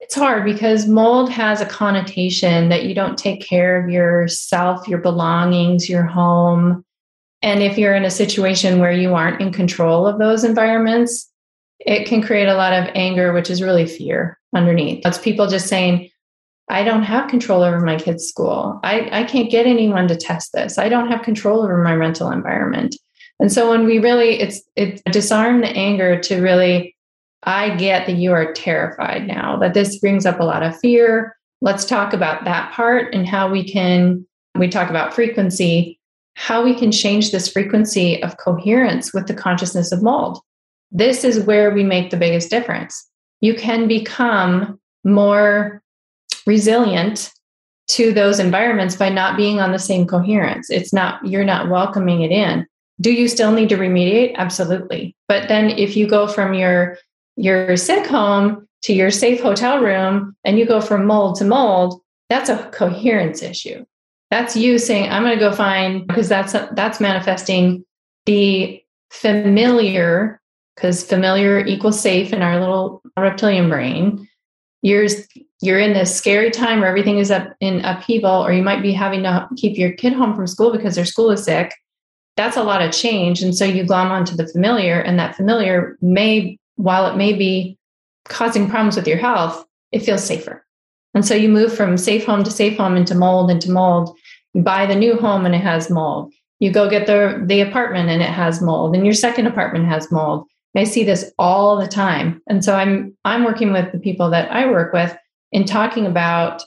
it's 0.00 0.14
hard 0.14 0.44
because 0.44 0.88
mold 0.88 1.30
has 1.30 1.60
a 1.60 1.66
connotation 1.66 2.70
that 2.70 2.84
you 2.84 2.94
don't 2.94 3.18
take 3.18 3.42
care 3.42 3.82
of 3.82 3.90
yourself, 3.90 4.88
your 4.88 4.98
belongings, 4.98 5.90
your 5.90 6.04
home. 6.04 6.84
And 7.42 7.62
if 7.62 7.78
you're 7.78 7.94
in 7.94 8.04
a 8.04 8.10
situation 8.10 8.80
where 8.80 8.92
you 8.92 9.14
aren't 9.14 9.40
in 9.40 9.52
control 9.52 10.06
of 10.06 10.18
those 10.18 10.44
environments, 10.44 11.30
it 11.78 12.06
can 12.06 12.22
create 12.22 12.48
a 12.48 12.54
lot 12.54 12.74
of 12.74 12.90
anger, 12.94 13.32
which 13.32 13.50
is 13.50 13.62
really 13.62 13.86
fear 13.86 14.38
underneath. 14.54 15.06
It's 15.06 15.18
people 15.18 15.46
just 15.46 15.68
saying, 15.68 16.10
I 16.68 16.84
don't 16.84 17.02
have 17.02 17.30
control 17.30 17.62
over 17.62 17.80
my 17.80 17.96
kids' 17.96 18.26
school. 18.26 18.78
I, 18.84 19.08
I 19.20 19.24
can't 19.24 19.50
get 19.50 19.66
anyone 19.66 20.06
to 20.08 20.16
test 20.16 20.52
this. 20.52 20.78
I 20.78 20.88
don't 20.88 21.10
have 21.10 21.22
control 21.22 21.62
over 21.62 21.82
my 21.82 21.94
rental 21.94 22.30
environment. 22.30 22.94
And 23.40 23.50
so 23.50 23.70
when 23.70 23.86
we 23.86 23.98
really, 23.98 24.38
it's 24.40 24.60
it 24.76 25.02
disarm 25.06 25.62
the 25.62 25.68
anger 25.68 26.20
to 26.20 26.40
really 26.40 26.94
I 27.42 27.74
get 27.76 28.06
that 28.06 28.16
you 28.16 28.32
are 28.32 28.52
terrified 28.52 29.26
now, 29.26 29.56
that 29.58 29.74
this 29.74 29.98
brings 29.98 30.26
up 30.26 30.40
a 30.40 30.44
lot 30.44 30.62
of 30.62 30.78
fear. 30.78 31.36
Let's 31.62 31.84
talk 31.84 32.12
about 32.12 32.44
that 32.44 32.72
part 32.72 33.14
and 33.14 33.26
how 33.26 33.50
we 33.50 33.64
can, 33.64 34.26
we 34.54 34.68
talk 34.68 34.90
about 34.90 35.14
frequency, 35.14 35.98
how 36.40 36.64
we 36.64 36.74
can 36.74 36.90
change 36.90 37.30
this 37.32 37.52
frequency 37.52 38.20
of 38.22 38.38
coherence 38.38 39.12
with 39.12 39.26
the 39.26 39.34
consciousness 39.34 39.92
of 39.92 40.02
mold. 40.02 40.40
This 40.90 41.22
is 41.22 41.44
where 41.44 41.70
we 41.70 41.84
make 41.84 42.08
the 42.08 42.16
biggest 42.16 42.48
difference. 42.48 43.06
You 43.42 43.52
can 43.54 43.86
become 43.86 44.80
more 45.04 45.82
resilient 46.46 47.30
to 47.88 48.14
those 48.14 48.38
environments 48.38 48.96
by 48.96 49.10
not 49.10 49.36
being 49.36 49.60
on 49.60 49.72
the 49.72 49.78
same 49.78 50.06
coherence. 50.06 50.70
It's 50.70 50.94
not, 50.94 51.22
you're 51.26 51.44
not 51.44 51.68
welcoming 51.68 52.22
it 52.22 52.30
in. 52.30 52.66
Do 53.02 53.12
you 53.12 53.28
still 53.28 53.52
need 53.52 53.68
to 53.68 53.76
remediate? 53.76 54.34
Absolutely. 54.36 55.14
But 55.28 55.48
then 55.48 55.68
if 55.68 55.94
you 55.94 56.08
go 56.08 56.26
from 56.26 56.54
your 56.54 56.96
your 57.36 57.76
sick 57.76 58.06
home 58.06 58.66
to 58.84 58.94
your 58.94 59.10
safe 59.10 59.42
hotel 59.42 59.80
room 59.80 60.34
and 60.44 60.58
you 60.58 60.64
go 60.64 60.80
from 60.80 61.04
mold 61.04 61.36
to 61.36 61.44
mold, 61.44 62.00
that's 62.30 62.48
a 62.48 62.68
coherence 62.70 63.42
issue. 63.42 63.84
That's 64.30 64.56
you 64.56 64.78
saying, 64.78 65.10
I'm 65.10 65.24
going 65.24 65.36
to 65.36 65.40
go 65.40 65.52
find, 65.52 66.06
because 66.06 66.28
that's, 66.28 66.52
that's 66.72 67.00
manifesting 67.00 67.84
the 68.26 68.80
familiar, 69.10 70.40
because 70.76 71.04
familiar 71.04 71.58
equals 71.64 72.00
safe 72.00 72.32
in 72.32 72.42
our 72.42 72.60
little 72.60 73.02
reptilian 73.18 73.68
brain. 73.68 74.28
You're 74.82 75.06
you're 75.62 75.78
in 75.78 75.92
this 75.92 76.16
scary 76.16 76.50
time 76.50 76.80
where 76.80 76.88
everything 76.88 77.18
is 77.18 77.30
up 77.30 77.54
in 77.60 77.84
upheaval, 77.84 78.46
or 78.46 78.52
you 78.52 78.62
might 78.62 78.82
be 78.82 78.92
having 78.92 79.24
to 79.24 79.46
keep 79.56 79.76
your 79.76 79.92
kid 79.92 80.14
home 80.14 80.34
from 80.34 80.46
school 80.46 80.72
because 80.72 80.94
their 80.94 81.04
school 81.04 81.30
is 81.30 81.44
sick. 81.44 81.74
That's 82.36 82.56
a 82.56 82.62
lot 82.62 82.80
of 82.80 82.92
change. 82.92 83.42
And 83.42 83.54
so 83.54 83.66
you 83.66 83.84
glom 83.84 84.10
onto 84.10 84.34
the 84.34 84.46
familiar, 84.46 85.00
and 85.00 85.18
that 85.18 85.34
familiar 85.34 85.98
may, 86.00 86.56
while 86.76 87.06
it 87.08 87.16
may 87.16 87.34
be 87.34 87.76
causing 88.26 88.70
problems 88.70 88.96
with 88.96 89.06
your 89.06 89.18
health, 89.18 89.66
it 89.92 89.98
feels 89.98 90.24
safer. 90.24 90.64
And 91.12 91.26
so 91.26 91.34
you 91.34 91.50
move 91.50 91.76
from 91.76 91.98
safe 91.98 92.24
home 92.24 92.44
to 92.44 92.50
safe 92.50 92.78
home 92.78 92.96
into 92.96 93.14
mold 93.14 93.50
into 93.50 93.70
mold. 93.70 94.16
You 94.54 94.62
buy 94.62 94.86
the 94.86 94.94
new 94.94 95.16
home 95.16 95.46
and 95.46 95.54
it 95.54 95.60
has 95.60 95.90
mold. 95.90 96.32
You 96.58 96.72
go 96.72 96.90
get 96.90 97.06
the, 97.06 97.42
the 97.46 97.60
apartment 97.60 98.10
and 98.10 98.20
it 98.22 98.28
has 98.28 98.60
mold, 98.60 98.94
and 98.94 99.04
your 99.04 99.14
second 99.14 99.46
apartment 99.46 99.86
has 99.86 100.10
mold. 100.12 100.46
I 100.76 100.84
see 100.84 101.04
this 101.04 101.32
all 101.38 101.76
the 101.76 101.88
time. 101.88 102.40
And 102.48 102.64
so 102.64 102.76
I'm 102.76 103.16
I'm 103.24 103.44
working 103.44 103.72
with 103.72 103.90
the 103.92 103.98
people 103.98 104.30
that 104.30 104.50
I 104.52 104.70
work 104.70 104.92
with 104.92 105.16
in 105.52 105.64
talking 105.64 106.06
about 106.06 106.62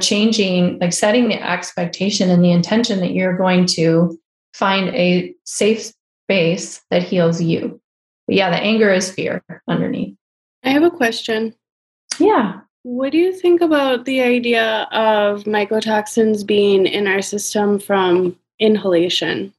changing, 0.00 0.78
like 0.78 0.92
setting 0.92 1.28
the 1.28 1.42
expectation 1.42 2.30
and 2.30 2.42
the 2.42 2.52
intention 2.52 3.00
that 3.00 3.12
you're 3.12 3.36
going 3.36 3.66
to 3.66 4.18
find 4.54 4.88
a 4.94 5.34
safe 5.44 5.92
space 6.24 6.80
that 6.90 7.02
heals 7.02 7.42
you. 7.42 7.80
But 8.26 8.36
yeah, 8.36 8.50
the 8.50 8.56
anger 8.56 8.90
is 8.92 9.10
fear 9.10 9.42
underneath. 9.68 10.16
I 10.64 10.70
have 10.70 10.82
a 10.82 10.90
question. 10.90 11.54
Yeah. 12.18 12.60
What 12.84 13.12
do 13.12 13.18
you 13.18 13.32
think 13.32 13.60
about 13.60 14.06
the 14.06 14.22
idea 14.22 14.88
of 14.90 15.44
mycotoxins 15.44 16.44
being 16.44 16.86
in 16.86 17.06
our 17.06 17.22
system 17.22 17.78
from 17.78 18.36
inhalation? 18.58 19.52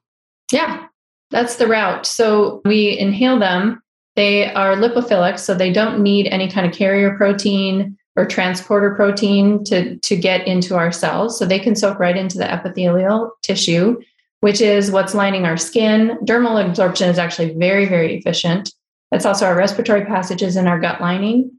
Yeah, 0.52 0.88
that's 1.32 1.56
the 1.56 1.68
route. 1.68 2.06
So 2.06 2.62
we 2.66 2.98
inhale 2.98 3.40
them. 3.40 3.82
They 4.16 4.54
are 4.54 4.76
lipophilic, 4.76 5.40
so 5.40 5.54
they 5.54 5.72
don't 5.72 6.04
need 6.04 6.28
any 6.28 6.50
kind 6.50 6.68
of 6.68 6.74
carrier 6.74 7.16
protein 7.18 7.98
or 8.16 8.26
transporter 8.26 8.94
protein 8.94 9.64
to, 9.64 9.98
to 9.98 10.16
get 10.16 10.46
into 10.46 10.76
our 10.76 10.92
cells. 10.92 11.40
So 11.40 11.46
they 11.46 11.60
can 11.60 11.76
soak 11.76 12.00
right 12.00 12.16
into 12.16 12.38
the 12.38 12.52
epithelial 12.52 13.32
tissue, 13.42 14.02
which 14.42 14.62
is 14.62 14.92
what's 14.92 15.16
lining 15.16 15.46
our 15.46 15.58
skin. 15.58 16.18
Dermal 16.24 16.64
absorption 16.64 17.10
is 17.10 17.18
actually 17.18 17.56
very, 17.56 17.86
very 17.86 18.16
efficient. 18.16 18.72
That's 19.10 19.26
also 19.26 19.46
our 19.46 19.56
respiratory 19.56 20.06
passages 20.06 20.56
and 20.58 20.68
our 20.68 20.80
gut 20.80 21.02
lining. 21.02 21.52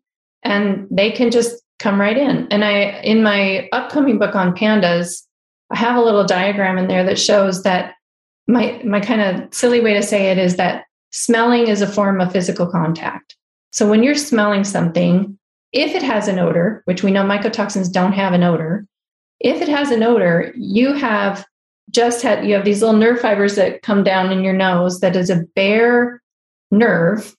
And 0.44 0.86
they 0.90 1.10
can 1.10 1.30
just 1.30 1.62
come 1.78 2.00
right 2.00 2.16
in. 2.16 2.46
And 2.50 2.64
I, 2.64 3.00
in 3.02 3.22
my 3.22 3.68
upcoming 3.72 4.18
book 4.18 4.34
on 4.34 4.54
pandas, 4.54 5.22
I 5.70 5.78
have 5.78 5.96
a 5.96 6.02
little 6.02 6.24
diagram 6.24 6.78
in 6.78 6.88
there 6.88 7.04
that 7.04 7.18
shows 7.18 7.62
that 7.62 7.94
my 8.46 8.80
my 8.84 9.00
kind 9.00 9.20
of 9.20 9.54
silly 9.54 9.80
way 9.80 9.94
to 9.94 10.02
say 10.02 10.30
it 10.30 10.38
is 10.38 10.56
that 10.56 10.84
smelling 11.10 11.68
is 11.68 11.80
a 11.80 11.86
form 11.86 12.20
of 12.20 12.32
physical 12.32 12.66
contact. 12.66 13.36
So 13.72 13.88
when 13.88 14.02
you're 14.02 14.14
smelling 14.14 14.64
something, 14.64 15.38
if 15.72 15.94
it 15.94 16.02
has 16.02 16.28
an 16.28 16.38
odor, 16.38 16.82
which 16.84 17.02
we 17.02 17.10
know 17.10 17.24
mycotoxins 17.24 17.90
don't 17.90 18.12
have 18.12 18.32
an 18.32 18.42
odor, 18.42 18.86
if 19.40 19.60
it 19.60 19.68
has 19.68 19.90
an 19.90 20.02
odor, 20.02 20.52
you 20.56 20.92
have 20.92 21.44
just 21.90 22.22
had 22.22 22.46
you 22.46 22.54
have 22.54 22.64
these 22.64 22.82
little 22.82 22.98
nerve 22.98 23.20
fibers 23.20 23.56
that 23.56 23.82
come 23.82 24.04
down 24.04 24.32
in 24.32 24.44
your 24.44 24.52
nose 24.52 25.00
that 25.00 25.16
is 25.16 25.30
a 25.30 25.44
bare 25.54 26.22
nerve. 26.70 27.34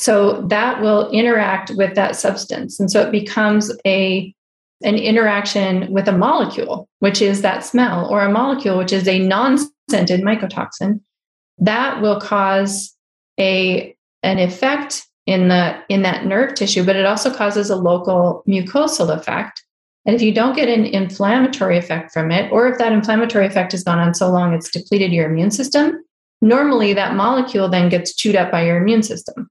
So 0.00 0.40
that 0.48 0.80
will 0.80 1.10
interact 1.10 1.72
with 1.76 1.94
that 1.94 2.16
substance. 2.16 2.80
And 2.80 2.90
so 2.90 3.02
it 3.02 3.12
becomes 3.12 3.70
a 3.86 4.34
an 4.82 4.94
interaction 4.94 5.92
with 5.92 6.08
a 6.08 6.16
molecule, 6.16 6.88
which 7.00 7.20
is 7.20 7.42
that 7.42 7.66
smell, 7.66 8.08
or 8.10 8.22
a 8.22 8.32
molecule, 8.32 8.78
which 8.78 8.94
is 8.94 9.06
a 9.06 9.18
non 9.18 9.58
scented 9.90 10.22
mycotoxin, 10.22 11.02
that 11.58 12.00
will 12.00 12.18
cause 12.18 12.96
a, 13.38 13.94
an 14.22 14.38
effect 14.38 15.06
in, 15.26 15.48
the, 15.48 15.78
in 15.90 16.00
that 16.00 16.24
nerve 16.24 16.54
tissue, 16.54 16.82
but 16.82 16.96
it 16.96 17.04
also 17.04 17.30
causes 17.30 17.68
a 17.68 17.76
local 17.76 18.42
mucosal 18.48 19.14
effect. 19.14 19.62
And 20.06 20.16
if 20.16 20.22
you 20.22 20.32
don't 20.32 20.56
get 20.56 20.70
an 20.70 20.86
inflammatory 20.86 21.76
effect 21.76 22.10
from 22.10 22.30
it, 22.30 22.50
or 22.50 22.68
if 22.68 22.78
that 22.78 22.92
inflammatory 22.92 23.46
effect 23.46 23.72
has 23.72 23.84
gone 23.84 23.98
on 23.98 24.14
so 24.14 24.30
long 24.30 24.54
it's 24.54 24.70
depleted 24.70 25.12
your 25.12 25.30
immune 25.30 25.50
system, 25.50 26.02
normally 26.40 26.94
that 26.94 27.14
molecule 27.14 27.68
then 27.68 27.90
gets 27.90 28.16
chewed 28.16 28.34
up 28.34 28.50
by 28.50 28.64
your 28.64 28.78
immune 28.78 29.02
system, 29.02 29.50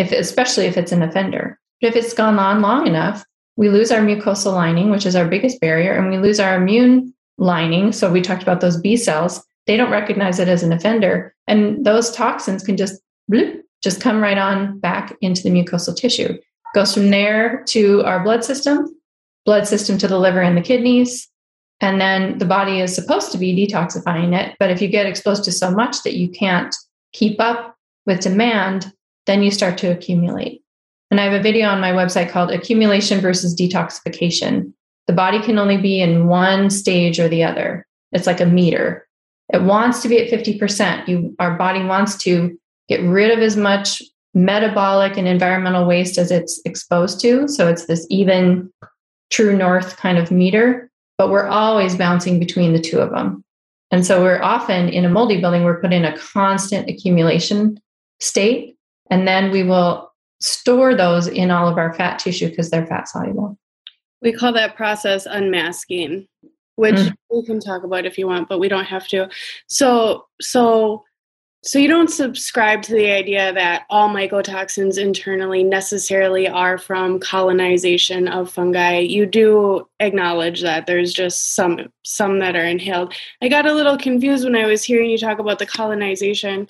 if, 0.00 0.12
especially 0.12 0.64
if 0.64 0.78
it's 0.78 0.92
an 0.92 1.02
offender. 1.02 1.60
But 1.80 1.88
if 1.88 1.96
it's 1.96 2.14
gone 2.14 2.38
on 2.38 2.62
long 2.62 2.86
enough, 2.86 3.22
we 3.56 3.68
lose 3.68 3.92
our 3.92 4.00
mucosal 4.00 4.54
lining, 4.54 4.90
which 4.90 5.04
is 5.04 5.14
our 5.14 5.28
biggest 5.28 5.60
barrier, 5.60 5.92
and 5.92 6.10
we 6.10 6.16
lose 6.16 6.40
our 6.40 6.56
immune 6.56 7.12
lining. 7.36 7.92
So 7.92 8.10
we 8.10 8.22
talked 8.22 8.42
about 8.42 8.62
those 8.62 8.80
B 8.80 8.96
cells. 8.96 9.44
They 9.66 9.76
don't 9.76 9.90
recognize 9.90 10.38
it 10.38 10.48
as 10.48 10.62
an 10.62 10.72
offender. 10.72 11.34
And 11.46 11.84
those 11.84 12.10
toxins 12.10 12.62
can 12.62 12.78
just 12.78 13.00
bloop, 13.30 13.60
just 13.82 14.00
come 14.00 14.22
right 14.22 14.38
on 14.38 14.78
back 14.80 15.16
into 15.20 15.42
the 15.42 15.50
mucosal 15.50 15.94
tissue. 15.94 16.38
Goes 16.74 16.94
from 16.94 17.10
there 17.10 17.62
to 17.68 18.02
our 18.04 18.24
blood 18.24 18.42
system, 18.42 18.86
blood 19.44 19.66
system 19.66 19.98
to 19.98 20.08
the 20.08 20.18
liver 20.18 20.40
and 20.40 20.56
the 20.56 20.62
kidneys. 20.62 21.28
And 21.82 22.00
then 22.00 22.38
the 22.38 22.46
body 22.46 22.80
is 22.80 22.94
supposed 22.94 23.32
to 23.32 23.38
be 23.38 23.54
detoxifying 23.54 24.38
it. 24.38 24.56
But 24.58 24.70
if 24.70 24.80
you 24.80 24.88
get 24.88 25.06
exposed 25.06 25.44
to 25.44 25.52
so 25.52 25.70
much 25.70 26.02
that 26.04 26.14
you 26.14 26.30
can't 26.30 26.74
keep 27.12 27.40
up 27.40 27.76
with 28.06 28.20
demand, 28.20 28.92
then 29.26 29.42
you 29.42 29.50
start 29.50 29.78
to 29.78 29.88
accumulate. 29.88 30.62
And 31.10 31.20
I 31.20 31.24
have 31.24 31.32
a 31.32 31.42
video 31.42 31.68
on 31.68 31.80
my 31.80 31.92
website 31.92 32.30
called 32.30 32.50
Accumulation 32.50 33.20
versus 33.20 33.54
Detoxification. 33.54 34.72
The 35.06 35.12
body 35.12 35.40
can 35.40 35.58
only 35.58 35.76
be 35.76 36.00
in 36.00 36.28
one 36.28 36.70
stage 36.70 37.18
or 37.18 37.28
the 37.28 37.42
other. 37.42 37.86
It's 38.12 38.26
like 38.26 38.40
a 38.40 38.46
meter. 38.46 39.06
It 39.52 39.62
wants 39.62 40.02
to 40.02 40.08
be 40.08 40.18
at 40.20 40.30
50%. 40.30 41.08
You, 41.08 41.34
our 41.38 41.56
body 41.56 41.82
wants 41.82 42.16
to 42.18 42.56
get 42.88 43.02
rid 43.02 43.32
of 43.32 43.40
as 43.40 43.56
much 43.56 44.02
metabolic 44.34 45.16
and 45.16 45.26
environmental 45.26 45.86
waste 45.86 46.18
as 46.18 46.30
it's 46.30 46.60
exposed 46.64 47.20
to. 47.20 47.48
So 47.48 47.68
it's 47.68 47.86
this 47.86 48.06
even 48.10 48.72
true 49.30 49.56
north 49.56 49.96
kind 49.96 50.18
of 50.18 50.30
meter, 50.30 50.90
but 51.18 51.30
we're 51.30 51.46
always 51.46 51.96
bouncing 51.96 52.38
between 52.38 52.72
the 52.72 52.80
two 52.80 52.98
of 52.98 53.10
them. 53.10 53.44
And 53.90 54.06
so 54.06 54.22
we're 54.22 54.42
often 54.42 54.88
in 54.88 55.04
a 55.04 55.08
moldy 55.08 55.40
building, 55.40 55.64
we're 55.64 55.80
put 55.80 55.92
in 55.92 56.04
a 56.04 56.16
constant 56.16 56.88
accumulation 56.88 57.80
state. 58.20 58.76
And 59.10 59.26
then 59.26 59.50
we 59.50 59.62
will 59.62 60.10
store 60.40 60.94
those 60.94 61.26
in 61.26 61.50
all 61.50 61.68
of 61.68 61.76
our 61.76 61.92
fat 61.94 62.18
tissue 62.18 62.48
because 62.48 62.70
they're 62.70 62.86
fat 62.86 63.08
soluble. 63.08 63.58
We 64.22 64.32
call 64.32 64.52
that 64.52 64.76
process 64.76 65.26
unmasking, 65.26 66.28
which 66.76 66.94
mm. 66.94 67.14
we 67.30 67.44
can 67.44 67.60
talk 67.60 67.84
about 67.84 68.06
if 68.06 68.18
you 68.18 68.26
want, 68.26 68.48
but 68.48 68.60
we 68.60 68.68
don't 68.68 68.84
have 68.84 69.06
to. 69.08 69.28
So, 69.66 70.26
so, 70.40 71.04
so 71.62 71.78
you 71.78 71.88
don't 71.88 72.08
subscribe 72.08 72.82
to 72.82 72.94
the 72.94 73.10
idea 73.10 73.52
that 73.52 73.84
all 73.90 74.08
mycotoxins 74.08 74.98
internally 74.98 75.62
necessarily 75.62 76.48
are 76.48 76.78
from 76.78 77.20
colonization 77.20 78.28
of 78.28 78.50
fungi. 78.50 78.98
You 78.98 79.26
do 79.26 79.86
acknowledge 80.00 80.62
that 80.62 80.86
there's 80.86 81.12
just 81.12 81.54
some 81.54 81.92
some 82.02 82.38
that 82.38 82.56
are 82.56 82.64
inhaled. 82.64 83.12
I 83.42 83.48
got 83.48 83.66
a 83.66 83.74
little 83.74 83.98
confused 83.98 84.44
when 84.44 84.56
I 84.56 84.64
was 84.64 84.82
hearing 84.82 85.10
you 85.10 85.18
talk 85.18 85.38
about 85.38 85.58
the 85.58 85.66
colonization. 85.66 86.66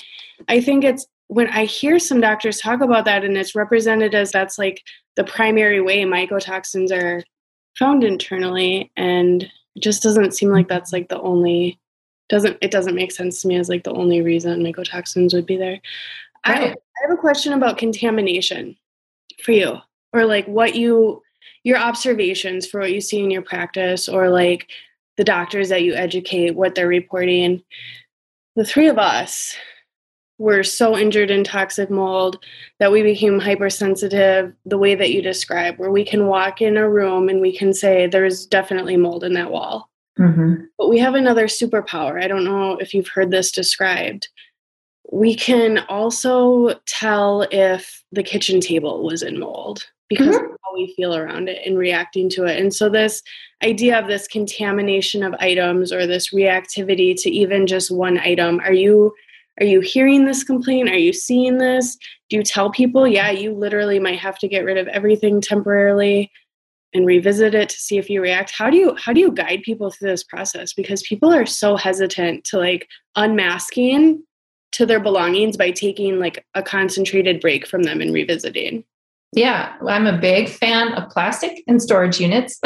I 0.48 0.60
think 0.60 0.82
it's 0.82 1.06
when 1.30 1.46
I 1.46 1.64
hear 1.64 2.00
some 2.00 2.20
doctors 2.20 2.58
talk 2.58 2.80
about 2.80 3.04
that 3.04 3.22
and 3.22 3.38
it's 3.38 3.54
represented 3.54 4.16
as 4.16 4.32
that's 4.32 4.58
like 4.58 4.82
the 5.14 5.22
primary 5.22 5.80
way 5.80 6.02
mycotoxins 6.02 6.90
are 6.90 7.22
found 7.78 8.02
internally 8.02 8.90
and 8.96 9.44
it 9.44 9.80
just 9.80 10.02
doesn't 10.02 10.34
seem 10.34 10.48
like 10.48 10.66
that's 10.66 10.92
like 10.92 11.08
the 11.08 11.20
only 11.20 11.78
doesn't 12.28 12.58
it 12.60 12.72
doesn't 12.72 12.96
make 12.96 13.12
sense 13.12 13.40
to 13.40 13.48
me 13.48 13.54
as 13.54 13.68
like 13.68 13.84
the 13.84 13.92
only 13.92 14.20
reason 14.20 14.60
mycotoxins 14.60 15.32
would 15.32 15.46
be 15.46 15.56
there. 15.56 15.80
Right. 16.44 16.58
I, 16.58 16.64
I 16.70 17.02
have 17.02 17.12
a 17.12 17.16
question 17.16 17.52
about 17.52 17.78
contamination 17.78 18.76
for 19.40 19.52
you 19.52 19.76
or 20.12 20.26
like 20.26 20.48
what 20.48 20.74
you 20.74 21.22
your 21.62 21.78
observations 21.78 22.66
for 22.66 22.80
what 22.80 22.92
you 22.92 23.00
see 23.00 23.22
in 23.22 23.30
your 23.30 23.42
practice 23.42 24.08
or 24.08 24.30
like 24.30 24.68
the 25.16 25.22
doctors 25.22 25.68
that 25.68 25.82
you 25.82 25.94
educate 25.94 26.56
what 26.56 26.74
they're 26.74 26.88
reporting 26.88 27.62
the 28.56 28.64
three 28.64 28.88
of 28.88 28.98
us 28.98 29.54
were 30.40 30.62
so 30.62 30.96
injured 30.96 31.30
in 31.30 31.44
toxic 31.44 31.90
mold 31.90 32.42
that 32.78 32.90
we 32.90 33.02
became 33.02 33.38
hypersensitive 33.38 34.54
the 34.64 34.78
way 34.78 34.94
that 34.94 35.10
you 35.10 35.20
describe 35.20 35.76
where 35.76 35.90
we 35.90 36.02
can 36.02 36.26
walk 36.26 36.62
in 36.62 36.78
a 36.78 36.88
room 36.88 37.28
and 37.28 37.42
we 37.42 37.54
can 37.54 37.74
say 37.74 38.06
there's 38.06 38.46
definitely 38.46 38.96
mold 38.96 39.22
in 39.22 39.34
that 39.34 39.50
wall 39.50 39.90
mm-hmm. 40.18 40.54
but 40.78 40.88
we 40.88 40.98
have 40.98 41.14
another 41.14 41.46
superpower 41.46 42.22
i 42.22 42.26
don't 42.26 42.44
know 42.44 42.72
if 42.78 42.94
you've 42.94 43.08
heard 43.08 43.30
this 43.30 43.52
described 43.52 44.28
we 45.12 45.34
can 45.34 45.78
also 45.90 46.72
tell 46.86 47.46
if 47.50 48.02
the 48.10 48.22
kitchen 48.22 48.60
table 48.60 49.04
was 49.04 49.22
in 49.22 49.38
mold 49.38 49.84
because 50.08 50.34
mm-hmm. 50.34 50.52
of 50.52 50.58
how 50.64 50.74
we 50.74 50.94
feel 50.96 51.14
around 51.14 51.50
it 51.50 51.60
and 51.66 51.76
reacting 51.76 52.30
to 52.30 52.46
it 52.46 52.58
and 52.58 52.72
so 52.72 52.88
this 52.88 53.22
idea 53.62 54.00
of 54.00 54.06
this 54.06 54.26
contamination 54.26 55.22
of 55.22 55.34
items 55.34 55.92
or 55.92 56.06
this 56.06 56.32
reactivity 56.32 57.14
to 57.14 57.28
even 57.28 57.66
just 57.66 57.90
one 57.90 58.18
item 58.20 58.58
are 58.60 58.72
you 58.72 59.14
are 59.60 59.66
you 59.66 59.80
hearing 59.80 60.24
this 60.24 60.42
complaint? 60.42 60.88
Are 60.88 60.98
you 60.98 61.12
seeing 61.12 61.58
this? 61.58 61.96
Do 62.30 62.36
you 62.36 62.42
tell 62.42 62.70
people, 62.70 63.06
yeah, 63.06 63.30
you 63.30 63.52
literally 63.52 63.98
might 63.98 64.18
have 64.18 64.38
to 64.38 64.48
get 64.48 64.64
rid 64.64 64.78
of 64.78 64.88
everything 64.88 65.40
temporarily 65.40 66.30
and 66.92 67.06
revisit 67.06 67.54
it 67.54 67.68
to 67.68 67.76
see 67.76 67.98
if 67.98 68.08
you 68.08 68.22
react? 68.22 68.52
How 68.56 68.70
do 68.70 68.76
you 68.76 68.96
how 68.96 69.12
do 69.12 69.20
you 69.20 69.30
guide 69.30 69.62
people 69.62 69.90
through 69.90 70.10
this 70.10 70.24
process? 70.24 70.72
Because 70.72 71.02
people 71.02 71.32
are 71.32 71.46
so 71.46 71.76
hesitant 71.76 72.44
to 72.44 72.58
like 72.58 72.88
unmasking 73.16 74.22
to 74.72 74.86
their 74.86 75.00
belongings 75.00 75.56
by 75.56 75.70
taking 75.70 76.18
like 76.18 76.44
a 76.54 76.62
concentrated 76.62 77.40
break 77.40 77.66
from 77.66 77.82
them 77.82 78.00
and 78.00 78.14
revisiting. 78.14 78.84
Yeah, 79.32 79.74
I'm 79.86 80.06
a 80.06 80.18
big 80.18 80.48
fan 80.48 80.92
of 80.94 81.08
plastic 81.10 81.62
and 81.66 81.82
storage 81.82 82.18
units. 82.18 82.58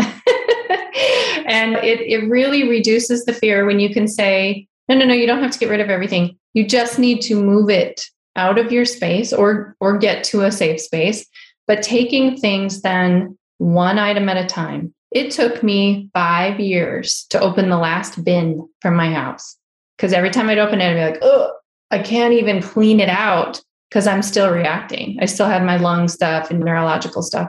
and 1.47 1.75
it, 1.77 2.01
it 2.01 2.29
really 2.29 2.69
reduces 2.69 3.25
the 3.25 3.33
fear 3.33 3.67
when 3.67 3.81
you 3.81 3.93
can 3.93 4.09
say, 4.09 4.67
no, 4.89 4.97
no, 4.97 5.07
no, 5.07 5.15
you 5.15 5.27
don't 5.27 5.43
have 5.43 5.51
to 5.51 5.59
get 5.59 5.69
rid 5.69 5.81
of 5.81 5.91
everything. 5.91 6.39
You 6.55 6.67
just 6.67 6.99
need 6.99 7.21
to 7.23 7.35
move 7.35 7.69
it 7.69 8.03
out 8.37 8.59
of 8.59 8.73
your 8.73 8.85
space 8.85 9.33
or 9.33 9.77
or 9.81 9.99
get 9.99 10.25
to 10.25 10.43
a 10.43 10.53
safe 10.53 10.81
space. 10.81 11.27
But 11.67 11.83
taking 11.83 12.37
things 12.37 12.83
then 12.83 13.37
one 13.59 13.99
item 13.99 14.29
at 14.29 14.37
a 14.37 14.47
time. 14.47 14.95
It 15.11 15.31
took 15.31 15.63
me 15.63 16.11
five 16.13 16.59
years 16.59 17.27
to 17.31 17.41
open 17.41 17.69
the 17.69 17.79
last 17.79 18.25
bin 18.25 18.69
from 18.81 18.97
my 18.97 19.13
house. 19.13 19.57
Because 19.97 20.13
every 20.13 20.31
time 20.31 20.49
I'd 20.49 20.59
open 20.59 20.81
it, 20.81 20.91
I'd 20.91 20.95
be 20.95 21.13
like, 21.13 21.19
oh, 21.23 21.53
I 21.91 22.01
can't 22.01 22.35
even 22.35 22.61
clean 22.61 22.99
it 22.99 23.09
out 23.09 23.63
because 23.89 24.09
I'm 24.09 24.23
still 24.23 24.51
reacting. 24.51 25.19
I 25.21 25.27
still 25.27 25.47
had 25.47 25.63
my 25.63 25.77
lung 25.77 26.09
stuff 26.09 26.51
and 26.51 26.59
neurological 26.59 27.23
stuff. 27.23 27.49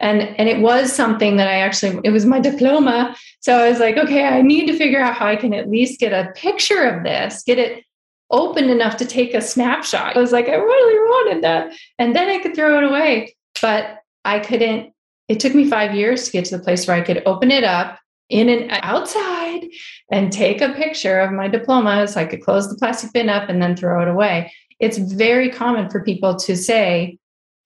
And 0.00 0.22
and 0.22 0.48
it 0.48 0.60
was 0.60 0.92
something 0.92 1.36
that 1.36 1.48
I 1.48 1.58
actually 1.58 2.00
it 2.04 2.10
was 2.10 2.24
my 2.24 2.40
diploma. 2.40 3.14
So 3.40 3.58
I 3.58 3.68
was 3.68 3.80
like, 3.80 3.96
okay, 3.96 4.24
I 4.24 4.42
need 4.42 4.66
to 4.68 4.76
figure 4.76 5.00
out 5.00 5.14
how 5.14 5.26
I 5.26 5.36
can 5.36 5.52
at 5.52 5.68
least 5.68 6.00
get 6.00 6.12
a 6.12 6.32
picture 6.32 6.84
of 6.84 7.04
this, 7.04 7.42
get 7.42 7.58
it 7.58 7.84
open 8.30 8.68
enough 8.70 8.96
to 8.98 9.04
take 9.04 9.34
a 9.34 9.40
snapshot. 9.40 10.16
I 10.16 10.20
was 10.20 10.32
like, 10.32 10.48
I 10.48 10.54
really 10.54 10.98
wanted 10.98 11.44
that. 11.44 11.72
And 11.98 12.14
then 12.14 12.28
I 12.28 12.38
could 12.38 12.54
throw 12.54 12.78
it 12.78 12.84
away. 12.84 13.36
But 13.60 13.98
I 14.24 14.38
couldn't, 14.40 14.92
it 15.28 15.40
took 15.40 15.54
me 15.54 15.68
five 15.68 15.94
years 15.94 16.24
to 16.26 16.32
get 16.32 16.44
to 16.46 16.56
the 16.56 16.62
place 16.62 16.86
where 16.86 16.96
I 16.96 17.00
could 17.00 17.22
open 17.26 17.50
it 17.50 17.64
up 17.64 17.98
in 18.28 18.48
and 18.48 18.70
outside 18.82 19.66
and 20.10 20.30
take 20.30 20.60
a 20.60 20.74
picture 20.74 21.18
of 21.20 21.32
my 21.32 21.48
diploma 21.48 22.06
so 22.06 22.20
I 22.20 22.26
could 22.26 22.42
close 22.42 22.68
the 22.68 22.76
plastic 22.76 23.12
bin 23.12 23.30
up 23.30 23.48
and 23.48 23.62
then 23.62 23.74
throw 23.74 24.02
it 24.02 24.08
away 24.08 24.52
it's 24.80 24.98
very 24.98 25.50
common 25.50 25.90
for 25.90 26.02
people 26.02 26.36
to 26.36 26.56
say, 26.56 27.18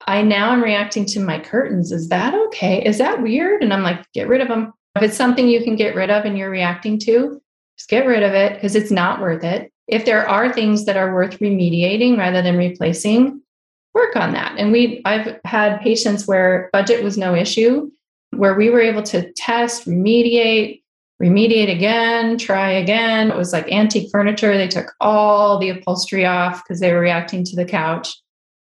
I 0.05 0.21
now 0.21 0.51
am 0.51 0.63
reacting 0.63 1.05
to 1.07 1.19
my 1.19 1.39
curtains. 1.39 1.91
Is 1.91 2.09
that 2.09 2.33
okay? 2.47 2.83
Is 2.83 2.97
that 2.97 3.21
weird? 3.21 3.63
And 3.63 3.73
I'm 3.73 3.83
like, 3.83 4.03
get 4.13 4.27
rid 4.27 4.41
of 4.41 4.47
them. 4.47 4.73
If 4.95 5.03
it's 5.03 5.17
something 5.17 5.47
you 5.47 5.63
can 5.63 5.75
get 5.75 5.95
rid 5.95 6.09
of 6.09 6.25
and 6.25 6.37
you're 6.37 6.49
reacting 6.49 6.99
to, 6.99 7.41
just 7.77 7.89
get 7.89 8.05
rid 8.05 8.23
of 8.23 8.33
it 8.33 8.55
because 8.55 8.75
it's 8.75 8.91
not 8.91 9.21
worth 9.21 9.43
it. 9.43 9.71
If 9.87 10.05
there 10.05 10.27
are 10.27 10.51
things 10.51 10.85
that 10.85 10.97
are 10.97 11.13
worth 11.13 11.39
remediating 11.39 12.17
rather 12.17 12.41
than 12.41 12.57
replacing, 12.57 13.41
work 13.93 14.15
on 14.15 14.33
that. 14.33 14.55
And 14.57 14.71
we 14.71 15.01
I've 15.05 15.39
had 15.45 15.81
patients 15.81 16.27
where 16.27 16.69
budget 16.73 17.03
was 17.03 17.17
no 17.17 17.35
issue, 17.35 17.91
where 18.31 18.55
we 18.55 18.69
were 18.69 18.81
able 18.81 19.03
to 19.03 19.31
test, 19.33 19.85
remediate, 19.85 20.81
remediate 21.21 21.71
again, 21.71 22.37
try 22.37 22.71
again. 22.71 23.31
It 23.31 23.37
was 23.37 23.53
like 23.53 23.71
antique 23.71 24.09
furniture. 24.11 24.57
They 24.57 24.67
took 24.67 24.93
all 24.99 25.57
the 25.57 25.69
upholstery 25.69 26.25
off 26.25 26.63
because 26.63 26.79
they 26.79 26.91
were 26.91 26.99
reacting 26.99 27.43
to 27.45 27.55
the 27.55 27.65
couch. 27.65 28.15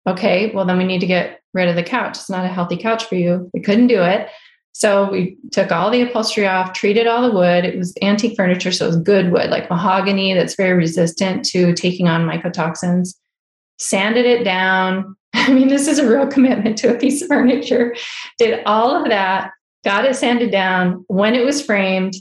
Okay, 0.07 0.51
well, 0.53 0.65
then 0.65 0.77
we 0.77 0.85
need 0.85 1.01
to 1.01 1.07
get 1.07 1.41
rid 1.53 1.67
of 1.67 1.75
the 1.75 1.83
couch. 1.83 2.17
It's 2.17 2.29
not 2.29 2.45
a 2.45 2.49
healthy 2.49 2.77
couch 2.77 3.05
for 3.05 3.15
you. 3.15 3.49
We 3.53 3.59
couldn't 3.59 3.87
do 3.87 4.01
it. 4.01 4.29
So 4.77 5.09
we 5.09 5.35
took 5.51 5.71
all 5.71 5.89
the 5.89 6.01
upholstery 6.01 6.45
off, 6.45 6.73
treated 6.73 7.07
all 7.07 7.23
the 7.23 7.35
wood. 7.35 7.65
It 7.65 7.79
was 7.79 7.95
antique 8.03 8.35
furniture, 8.35 8.71
so 8.71 8.85
it 8.85 8.89
was 8.89 8.97
good 8.97 9.31
wood, 9.31 9.49
like 9.49 9.71
mahogany 9.71 10.35
that's 10.35 10.53
very 10.53 10.77
resistant 10.77 11.43
to 11.45 11.73
taking 11.73 12.07
on 12.07 12.27
mycotoxins. 12.27 13.15
Sanded 13.79 14.27
it 14.27 14.43
down. 14.43 15.15
I 15.33 15.51
mean, 15.51 15.69
this 15.69 15.87
is 15.87 15.97
a 15.97 16.07
real 16.07 16.27
commitment 16.27 16.77
to 16.77 16.93
a 16.95 16.99
piece 16.99 17.23
of 17.23 17.27
furniture. 17.27 17.95
Did 18.37 18.61
all 18.67 18.95
of 18.95 19.09
that, 19.09 19.49
got 19.83 20.05
it 20.05 20.15
sanded 20.15 20.51
down. 20.51 21.03
When 21.07 21.33
it 21.33 21.43
was 21.43 21.59
framed, 21.59 22.13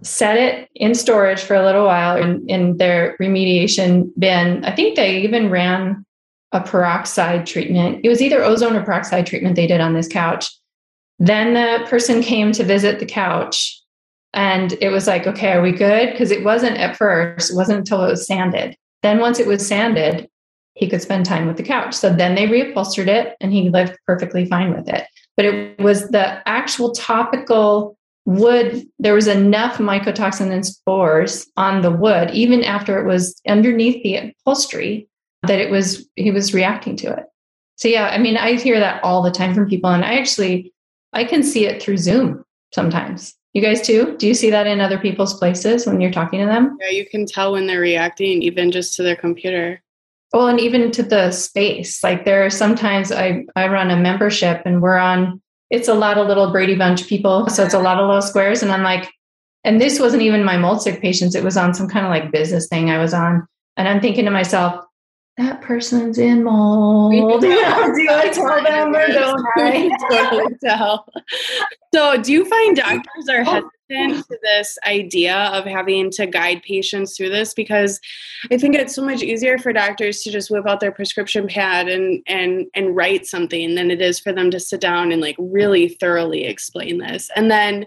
set 0.00 0.38
it 0.38 0.70
in 0.74 0.94
storage 0.94 1.42
for 1.42 1.56
a 1.56 1.64
little 1.64 1.84
while 1.84 2.16
in, 2.16 2.42
in 2.48 2.78
their 2.78 3.18
remediation 3.20 4.08
bin. 4.18 4.64
I 4.64 4.74
think 4.74 4.96
they 4.96 5.20
even 5.20 5.50
ran 5.50 6.06
a 6.52 6.62
peroxide 6.62 7.46
treatment. 7.46 8.00
It 8.02 8.08
was 8.08 8.22
either 8.22 8.42
ozone 8.42 8.76
or 8.76 8.82
peroxide 8.82 9.26
treatment 9.26 9.56
they 9.56 9.66
did 9.66 9.82
on 9.82 9.92
this 9.92 10.08
couch. 10.08 10.48
Then 11.18 11.54
the 11.54 11.86
person 11.88 12.22
came 12.22 12.52
to 12.52 12.64
visit 12.64 13.00
the 13.00 13.06
couch 13.06 13.80
and 14.32 14.74
it 14.80 14.90
was 14.90 15.06
like, 15.06 15.26
okay, 15.26 15.52
are 15.52 15.62
we 15.62 15.72
good? 15.72 16.10
Because 16.10 16.30
it 16.30 16.44
wasn't 16.44 16.76
at 16.78 16.96
first, 16.96 17.50
it 17.50 17.56
wasn't 17.56 17.80
until 17.80 18.04
it 18.04 18.10
was 18.10 18.26
sanded. 18.26 18.76
Then 19.02 19.18
once 19.18 19.40
it 19.40 19.46
was 19.46 19.66
sanded, 19.66 20.28
he 20.74 20.88
could 20.88 21.02
spend 21.02 21.26
time 21.26 21.46
with 21.46 21.56
the 21.56 21.62
couch. 21.62 21.94
So 21.94 22.12
then 22.12 22.34
they 22.34 22.46
reupholstered 22.46 23.08
it 23.08 23.36
and 23.40 23.52
he 23.52 23.70
lived 23.70 23.96
perfectly 24.06 24.44
fine 24.44 24.72
with 24.74 24.88
it. 24.88 25.06
But 25.36 25.46
it 25.46 25.80
was 25.80 26.08
the 26.08 26.46
actual 26.48 26.92
topical 26.92 27.98
wood 28.28 28.86
there 28.98 29.14
was 29.14 29.26
enough 29.26 29.78
mycotoxin 29.78 30.52
and 30.52 30.66
spores 30.66 31.50
on 31.56 31.80
the 31.80 31.90
wood 31.90 32.30
even 32.32 32.62
after 32.62 32.98
it 33.00 33.06
was 33.06 33.40
underneath 33.48 34.02
the 34.02 34.16
upholstery 34.16 35.08
that 35.46 35.58
it 35.58 35.70
was 35.70 36.06
he 36.14 36.30
was 36.30 36.52
reacting 36.52 36.94
to 36.94 37.10
it 37.10 37.24
so 37.76 37.88
yeah 37.88 38.08
i 38.08 38.18
mean 38.18 38.36
i 38.36 38.52
hear 38.52 38.78
that 38.78 39.02
all 39.02 39.22
the 39.22 39.30
time 39.30 39.54
from 39.54 39.66
people 39.66 39.88
and 39.88 40.04
i 40.04 40.18
actually 40.18 40.70
i 41.12 41.24
can 41.24 41.42
see 41.42 41.66
it 41.66 41.82
through 41.82 41.96
zoom 41.96 42.44
sometimes 42.72 43.34
you 43.52 43.62
guys 43.62 43.80
too 43.80 44.16
do 44.18 44.26
you 44.26 44.34
see 44.34 44.50
that 44.50 44.66
in 44.66 44.80
other 44.80 44.98
people's 44.98 45.38
places 45.38 45.86
when 45.86 46.00
you're 46.00 46.10
talking 46.10 46.40
to 46.40 46.46
them 46.46 46.76
yeah 46.80 46.90
you 46.90 47.06
can 47.06 47.26
tell 47.26 47.52
when 47.52 47.66
they're 47.66 47.80
reacting 47.80 48.42
even 48.42 48.70
just 48.70 48.94
to 48.94 49.02
their 49.02 49.16
computer 49.16 49.82
well 50.32 50.48
and 50.48 50.60
even 50.60 50.90
to 50.90 51.02
the 51.02 51.30
space 51.30 52.02
like 52.04 52.24
there 52.24 52.44
are 52.44 52.50
sometimes 52.50 53.10
i 53.10 53.44
i 53.56 53.66
run 53.66 53.90
a 53.90 53.96
membership 53.96 54.62
and 54.64 54.82
we're 54.82 54.98
on 54.98 55.40
it's 55.70 55.88
a 55.88 55.94
lot 55.94 56.18
of 56.18 56.26
little 56.26 56.50
Brady 56.50 56.74
Bunch 56.74 57.06
people. 57.06 57.48
So 57.48 57.64
it's 57.64 57.74
a 57.74 57.78
lot 57.78 57.98
of 57.98 58.06
little 58.06 58.22
squares. 58.22 58.62
And 58.62 58.72
I'm 58.72 58.82
like, 58.82 59.10
and 59.64 59.80
this 59.80 60.00
wasn't 60.00 60.22
even 60.22 60.44
my 60.44 60.56
mold 60.56 60.82
sick 60.82 61.00
patients. 61.00 61.34
It 61.34 61.44
was 61.44 61.56
on 61.56 61.74
some 61.74 61.88
kind 61.88 62.06
of 62.06 62.10
like 62.10 62.32
business 62.32 62.68
thing 62.68 62.90
I 62.90 62.98
was 62.98 63.12
on. 63.12 63.46
And 63.76 63.88
I'm 63.88 64.00
thinking 64.00 64.24
to 64.24 64.30
myself, 64.30 64.84
that 65.38 65.62
person's 65.62 66.18
in 66.18 66.42
mold. 66.42 67.12
do 67.40 67.48
I 67.48 68.30
tell 68.32 68.62
them 68.62 68.94
or 68.94 69.06
don't 69.06 69.46
I? 69.56 69.88
totally 70.10 70.56
tell. 70.62 71.06
So 71.94 72.20
do 72.20 72.32
you 72.32 72.44
find 72.44 72.76
doctors 72.76 73.28
are 73.30 73.44
oh. 73.46 73.70
hesitant 73.88 74.26
to 74.26 74.38
this 74.42 74.76
idea 74.84 75.36
of 75.36 75.64
having 75.64 76.10
to 76.10 76.26
guide 76.26 76.62
patients 76.64 77.16
through 77.16 77.30
this 77.30 77.54
because 77.54 78.00
I 78.50 78.58
think 78.58 78.74
it's 78.74 78.94
so 78.94 79.04
much 79.04 79.22
easier 79.22 79.58
for 79.58 79.72
doctors 79.72 80.22
to 80.22 80.32
just 80.32 80.50
whip 80.50 80.66
out 80.66 80.80
their 80.80 80.92
prescription 80.92 81.46
pad 81.46 81.88
and 81.88 82.20
and 82.26 82.66
and 82.74 82.96
write 82.96 83.24
something 83.24 83.76
than 83.76 83.92
it 83.92 84.02
is 84.02 84.18
for 84.18 84.32
them 84.32 84.50
to 84.50 84.60
sit 84.60 84.80
down 84.80 85.12
and 85.12 85.22
like 85.22 85.36
really 85.38 85.88
thoroughly 85.88 86.44
explain 86.44 86.98
this. 86.98 87.30
And 87.36 87.48
then 87.48 87.86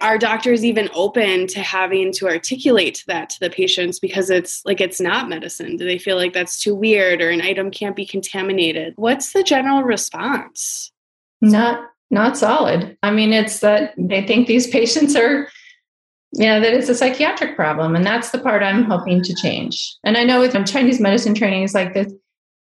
are 0.00 0.18
doctors 0.18 0.64
even 0.64 0.88
open 0.94 1.46
to 1.48 1.60
having 1.60 2.12
to 2.12 2.28
articulate 2.28 3.04
that 3.06 3.30
to 3.30 3.40
the 3.40 3.50
patients 3.50 3.98
because 3.98 4.30
it's 4.30 4.64
like 4.64 4.80
it's 4.80 5.00
not 5.00 5.28
medicine? 5.28 5.76
Do 5.76 5.84
they 5.84 5.98
feel 5.98 6.16
like 6.16 6.32
that's 6.32 6.60
too 6.60 6.74
weird 6.74 7.20
or 7.20 7.30
an 7.30 7.42
item 7.42 7.70
can't 7.70 7.96
be 7.96 8.06
contaminated? 8.06 8.94
What's 8.96 9.32
the 9.32 9.42
general 9.42 9.82
response? 9.82 10.90
Not 11.40 11.86
not 12.10 12.36
solid. 12.36 12.96
I 13.02 13.10
mean, 13.10 13.32
it's 13.32 13.60
that 13.60 13.94
they 13.96 14.26
think 14.26 14.48
these 14.48 14.66
patients 14.66 15.14
are, 15.14 15.48
you 16.32 16.46
know, 16.46 16.60
that 16.60 16.74
it's 16.74 16.88
a 16.88 16.94
psychiatric 16.94 17.54
problem. 17.54 17.94
And 17.94 18.04
that's 18.04 18.30
the 18.30 18.38
part 18.38 18.62
I'm 18.62 18.82
hoping 18.82 19.22
to 19.22 19.34
change. 19.34 19.96
And 20.02 20.16
I 20.16 20.24
know 20.24 20.40
with 20.40 20.52
Chinese 20.66 21.00
medicine 21.00 21.34
training 21.34 21.62
is 21.62 21.74
like 21.74 21.94
this, 21.94 22.12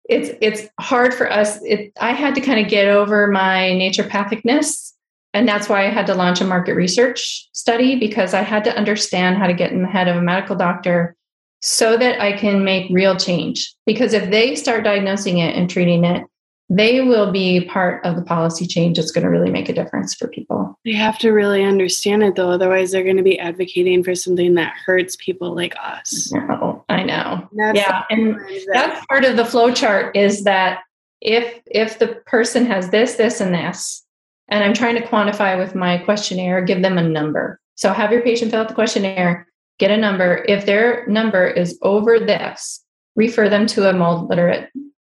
it's 0.10 0.32
it's 0.42 0.70
hard 0.80 1.14
for 1.14 1.32
us. 1.32 1.60
It, 1.64 1.94
I 2.02 2.12
had 2.12 2.36
to 2.36 2.42
kind 2.42 2.60
of 2.60 2.70
get 2.70 2.88
over 2.88 3.28
my 3.28 3.70
naturopathicness. 3.80 4.94
And 5.34 5.48
that's 5.48 5.70
why 5.70 5.86
I 5.86 5.90
had 5.90 6.08
to 6.08 6.16
launch 6.16 6.42
a 6.42 6.46
market 6.46 6.74
research 6.74 7.50
study 7.54 8.00
because 8.00 8.34
I 8.34 8.42
had 8.42 8.64
to 8.64 8.76
understand 8.76 9.38
how 9.38 9.48
to 9.48 9.54
get 9.54 9.72
in 9.72 9.84
the 9.84 9.88
head 9.88 10.08
of 10.08 10.16
a 10.16 10.22
medical 10.22 10.56
doctor 10.56 11.16
so 11.62 11.98
that 11.98 12.20
I 12.20 12.34
can 12.34 12.64
make 12.64 12.90
real 12.90 13.16
change. 13.16 13.74
Because 13.86 14.14
if 14.14 14.32
they 14.32 14.56
start 14.56 14.84
diagnosing 14.84 15.38
it 15.38 15.56
and 15.56 15.70
treating 15.70 16.04
it, 16.04 16.26
they 16.70 17.02
will 17.02 17.32
be 17.32 17.66
part 17.66 18.06
of 18.06 18.16
the 18.16 18.22
policy 18.22 18.68
change 18.68 18.98
that's 18.98 19.12
going 19.12 19.24
to 19.24 19.30
really 19.30 19.50
make 19.50 19.70
a 19.70 19.74
difference 19.74 20.14
for 20.14 20.28
people. 20.28 20.78
They 20.86 20.94
have 20.94 21.18
to 21.20 21.32
really 21.32 21.64
understand 21.64 22.24
it 22.24 22.36
though, 22.36 22.52
otherwise 22.52 22.92
they're 22.92 23.04
going 23.04 23.18
to 23.18 23.24
be 23.24 23.40
advocating 23.40 24.04
for 24.04 24.14
something 24.14 24.54
that 24.54 24.76
hurts 24.86 25.16
people 25.16 25.56
like 25.56 25.76
us. 25.82 26.32
No, 26.32 26.86
I 26.88 27.04
know. 27.04 27.50
yeah, 27.54 28.04
and 28.12 28.40
that's 28.72 29.04
part 29.08 29.26
of 29.26 29.36
the 29.36 29.46
flow 29.46 29.74
chart 29.74 30.16
is 30.16 30.44
that 30.44 30.82
if 31.22 31.60
if 31.66 32.00
the 32.00 32.08
person 32.26 32.66
has 32.68 32.92
this, 32.92 33.16
this, 33.16 33.42
and 33.42 33.54
this, 33.54 34.06
and 34.50 34.64
I'm 34.64 34.74
trying 34.74 34.96
to 34.96 35.08
quantify 35.08 35.58
with 35.58 35.76
my 35.76 35.98
questionnaire, 36.00 36.62
give 36.62 36.82
them 36.82 36.98
a 36.98 37.08
number. 37.08 37.60
So 37.76 37.94
have 37.94 38.12
your 38.12 38.22
patient 38.22 38.52
fill 38.52 38.62
out 38.62 38.68
the 38.68 38.74
questionnaire, 38.74 39.48
get 39.78 39.92
a 39.92 39.98
number. 39.98 40.44
If 40.48 40.66
their 40.66 41.08
number 41.08 41.48
is 41.48 41.78
over 41.82 42.20
this, 42.20 42.84
refer 43.16 43.50
them 43.50 43.68
to 43.68 43.90
a 43.90 43.94
mold 43.94 44.30
literate 44.30 44.70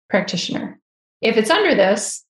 practitioner 0.10 0.80
if 1.22 1.38
it's 1.38 1.50
under 1.50 1.76
this, 1.76 2.24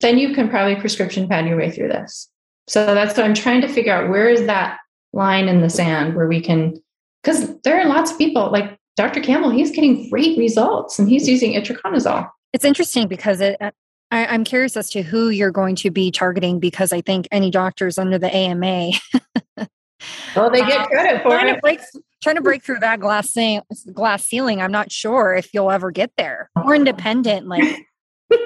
then 0.00 0.18
you 0.18 0.34
can 0.34 0.48
probably 0.48 0.76
prescription 0.76 1.28
pad 1.28 1.46
your 1.46 1.56
way 1.56 1.70
through 1.70 1.88
this. 1.88 2.28
So 2.66 2.94
that's 2.94 3.16
what 3.16 3.24
I'm 3.24 3.34
trying 3.34 3.60
to 3.62 3.68
figure 3.68 3.92
out 3.92 4.10
where 4.10 4.28
is 4.28 4.46
that 4.46 4.78
line 5.12 5.48
in 5.48 5.60
the 5.60 5.70
sand 5.70 6.14
where 6.14 6.26
we 6.26 6.40
can, 6.40 6.74
because 7.22 7.58
there 7.62 7.80
are 7.80 7.88
lots 7.88 8.12
of 8.12 8.18
people 8.18 8.50
like 8.50 8.78
Dr. 8.96 9.20
Campbell, 9.20 9.50
he's 9.50 9.70
getting 9.70 10.08
great 10.08 10.38
results 10.38 10.98
and 10.98 11.08
he's 11.08 11.28
using 11.28 11.52
itraconazole. 11.52 12.28
It's 12.52 12.64
interesting 12.64 13.08
because 13.08 13.40
it, 13.40 13.56
I, 14.10 14.34
am 14.34 14.44
curious 14.44 14.76
as 14.76 14.90
to 14.90 15.02
who 15.02 15.28
you're 15.28 15.50
going 15.50 15.76
to 15.76 15.90
be 15.90 16.10
targeting 16.10 16.60
because 16.60 16.92
I 16.92 17.00
think 17.00 17.26
any 17.32 17.50
doctors 17.50 17.98
under 17.98 18.18
the 18.18 18.34
AMA. 18.34 18.92
well, 20.36 20.50
they 20.50 20.60
get 20.60 20.80
uh, 20.80 20.86
credit 20.86 21.22
for 21.22 21.30
trying 21.30 21.48
it. 21.48 21.54
To 21.54 21.60
break, 21.60 21.80
trying 22.22 22.36
to 22.36 22.42
break 22.42 22.62
through 22.62 22.80
that 22.80 23.00
glass, 23.00 23.36
glass 23.92 24.24
ceiling. 24.24 24.60
I'm 24.60 24.72
not 24.72 24.92
sure 24.92 25.34
if 25.34 25.52
you'll 25.52 25.70
ever 25.70 25.90
get 25.90 26.12
there. 26.16 26.50
More 26.56 26.74
independent, 26.74 27.46
like 27.48 27.86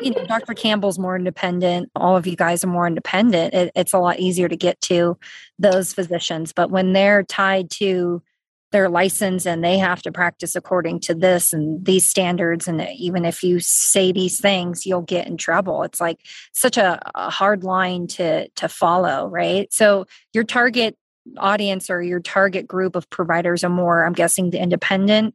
you 0.02 0.10
know, 0.10 0.24
Dr. 0.26 0.54
Campbell's 0.54 0.98
more 0.98 1.16
independent. 1.16 1.90
All 1.94 2.16
of 2.16 2.26
you 2.26 2.36
guys 2.36 2.64
are 2.64 2.68
more 2.68 2.86
independent. 2.86 3.54
It, 3.54 3.72
it's 3.74 3.92
a 3.92 3.98
lot 3.98 4.18
easier 4.18 4.48
to 4.48 4.56
get 4.56 4.80
to 4.82 5.18
those 5.58 5.92
physicians. 5.92 6.52
But 6.52 6.70
when 6.70 6.92
they're 6.92 7.22
tied 7.22 7.70
to 7.72 8.22
their 8.70 8.88
license 8.88 9.46
and 9.46 9.64
they 9.64 9.78
have 9.78 10.02
to 10.02 10.12
practice 10.12 10.54
according 10.54 11.00
to 11.00 11.14
this 11.14 11.52
and 11.52 11.84
these 11.84 12.08
standards, 12.08 12.68
and 12.68 12.86
even 12.96 13.24
if 13.24 13.42
you 13.42 13.60
say 13.60 14.12
these 14.12 14.40
things, 14.40 14.84
you'll 14.84 15.02
get 15.02 15.26
in 15.26 15.36
trouble. 15.36 15.82
It's 15.82 16.00
like 16.00 16.20
such 16.52 16.76
a, 16.76 17.00
a 17.14 17.30
hard 17.30 17.64
line 17.64 18.06
to 18.08 18.48
to 18.48 18.68
follow, 18.68 19.26
right? 19.28 19.72
So 19.72 20.06
your 20.32 20.44
target 20.44 20.96
audience 21.36 21.90
or 21.90 22.02
your 22.02 22.20
target 22.20 22.66
group 22.66 22.96
of 22.96 23.08
providers 23.10 23.64
are 23.64 23.70
more, 23.70 24.04
I'm 24.04 24.12
guessing, 24.12 24.50
the 24.50 24.60
independent 24.60 25.34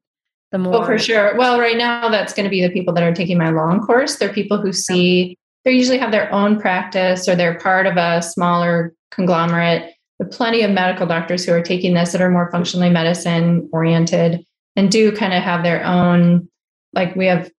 the 0.53 0.59
more 0.59 0.75
oh, 0.75 0.86
for 0.86 0.97
sure. 0.99 1.36
Well 1.36 1.59
right 1.59 1.75
now 1.75 2.09
that's 2.09 2.31
going 2.31 2.45
to 2.45 2.49
be 2.49 2.61
the 2.61 2.69
people 2.69 2.93
that 2.93 3.03
are 3.03 3.13
taking 3.13 3.38
my 3.38 3.49
long 3.49 3.81
course. 3.81 4.15
They're 4.17 4.31
people 4.31 4.61
who 4.61 4.71
see 4.71 5.36
they 5.65 5.71
usually 5.71 5.97
have 5.97 6.11
their 6.11 6.31
own 6.31 6.59
practice 6.59 7.27
or 7.27 7.36
they're 7.36 7.57
part 7.57 7.88
of 7.88 7.97
a 7.97 8.21
smaller 8.21 8.93
conglomerate 9.11 9.93
plenty 10.26 10.61
of 10.61 10.71
medical 10.71 11.05
doctors 11.05 11.45
who 11.45 11.53
are 11.53 11.61
taking 11.61 11.93
this 11.93 12.11
that 12.11 12.21
are 12.21 12.30
more 12.30 12.51
functionally 12.51 12.89
medicine 12.89 13.69
oriented 13.71 14.45
and 14.76 14.91
do 14.91 15.11
kind 15.11 15.34
of 15.34 15.43
have 15.43 15.63
their 15.63 15.84
own 15.86 16.47
like 16.93 17.15
we 17.15 17.26
have 17.26 17.49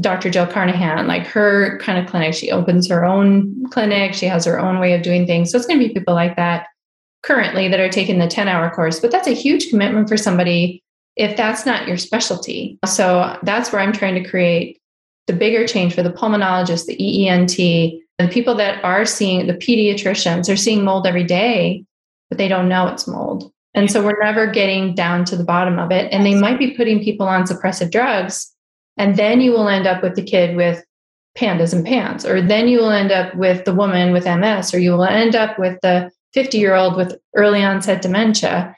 dr 0.00 0.28
jill 0.30 0.46
carnahan 0.46 1.06
like 1.06 1.26
her 1.26 1.78
kind 1.78 1.98
of 1.98 2.10
clinic 2.10 2.34
she 2.34 2.50
opens 2.50 2.88
her 2.88 3.04
own 3.04 3.64
clinic 3.70 4.14
she 4.14 4.26
has 4.26 4.44
her 4.44 4.58
own 4.58 4.78
way 4.80 4.92
of 4.92 5.02
doing 5.02 5.26
things 5.26 5.50
so 5.50 5.56
it's 5.56 5.66
going 5.66 5.78
to 5.78 5.86
be 5.86 5.94
people 5.94 6.14
like 6.14 6.36
that 6.36 6.66
currently 7.22 7.68
that 7.68 7.80
are 7.80 7.88
taking 7.88 8.18
the 8.18 8.26
10 8.26 8.48
hour 8.48 8.70
course 8.70 8.98
but 8.98 9.10
that's 9.10 9.28
a 9.28 9.34
huge 9.34 9.70
commitment 9.70 10.08
for 10.08 10.16
somebody 10.16 10.82
if 11.16 11.36
that's 11.36 11.64
not 11.64 11.86
your 11.86 11.96
specialty. 11.96 12.78
So 12.84 13.38
that's 13.42 13.72
where 13.72 13.80
I'm 13.80 13.92
trying 13.92 14.22
to 14.22 14.28
create 14.28 14.80
the 15.26 15.32
bigger 15.32 15.66
change 15.66 15.94
for 15.94 16.02
the 16.02 16.12
pulmonologist, 16.12 16.86
the 16.86 16.96
EENT, 16.96 18.00
the 18.18 18.28
people 18.28 18.54
that 18.56 18.84
are 18.84 19.04
seeing 19.04 19.46
the 19.46 19.54
pediatricians 19.54 20.52
are 20.52 20.56
seeing 20.56 20.84
mold 20.84 21.06
every 21.06 21.24
day, 21.24 21.84
but 22.28 22.38
they 22.38 22.48
don't 22.48 22.68
know 22.68 22.86
it's 22.88 23.06
mold. 23.06 23.50
And 23.74 23.90
so 23.90 24.04
we're 24.04 24.22
never 24.22 24.46
getting 24.46 24.94
down 24.94 25.24
to 25.26 25.36
the 25.36 25.44
bottom 25.44 25.78
of 25.78 25.90
it. 25.90 26.12
And 26.12 26.24
they 26.24 26.34
might 26.34 26.58
be 26.58 26.76
putting 26.76 27.02
people 27.02 27.26
on 27.26 27.44
suppressive 27.44 27.90
drugs. 27.90 28.52
And 28.96 29.16
then 29.16 29.40
you 29.40 29.50
will 29.50 29.68
end 29.68 29.86
up 29.86 30.02
with 30.02 30.14
the 30.14 30.22
kid 30.22 30.56
with 30.56 30.84
PANDAS 31.34 31.72
and 31.72 31.84
PANS, 31.84 32.24
or 32.24 32.40
then 32.40 32.68
you 32.68 32.78
will 32.78 32.92
end 32.92 33.10
up 33.10 33.34
with 33.34 33.64
the 33.64 33.74
woman 33.74 34.12
with 34.12 34.24
MS, 34.24 34.72
or 34.72 34.78
you 34.78 34.92
will 34.92 35.02
end 35.02 35.34
up 35.34 35.58
with 35.58 35.80
the 35.82 36.12
50 36.32 36.58
year 36.58 36.76
old 36.76 36.96
with 36.96 37.18
early 37.34 37.64
onset 37.64 38.02
dementia 38.02 38.76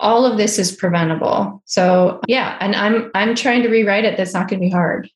all 0.00 0.26
of 0.26 0.36
this 0.36 0.58
is 0.58 0.74
preventable. 0.74 1.62
So 1.66 2.20
yeah, 2.26 2.56
and 2.60 2.74
I'm 2.74 3.10
I'm 3.14 3.34
trying 3.34 3.62
to 3.62 3.68
rewrite 3.68 4.04
it. 4.04 4.16
That's 4.16 4.34
not 4.34 4.48
going 4.48 4.60
to 4.60 4.66
be 4.66 4.70
hard 4.70 5.08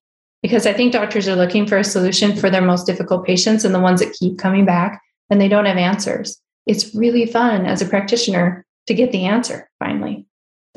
because 0.43 0.67
I 0.67 0.73
think 0.73 0.93
doctors 0.93 1.29
are 1.29 1.37
looking 1.37 1.67
for 1.67 1.77
a 1.77 1.85
solution 1.85 2.37
for 2.37 2.49
their 2.49 2.63
most 2.63 2.87
difficult 2.87 3.27
patients 3.27 3.65
and 3.65 3.75
the 3.75 3.81
ones 3.81 4.01
that 4.01 4.15
keep 4.15 4.39
coming 4.39 4.65
back 4.65 5.03
and 5.31 5.41
they 5.41 5.49
don't 5.49 5.67
have 5.67 5.77
answers. 5.77 6.41
It's 6.69 6.95
really 6.95 7.27
fun 7.27 7.67
as 7.67 7.83
a 7.83 7.87
practitioner 7.87 8.65
to 8.87 8.95
get 8.95 9.11
the 9.11 9.25
answer 9.25 9.69
finally. 9.81 10.27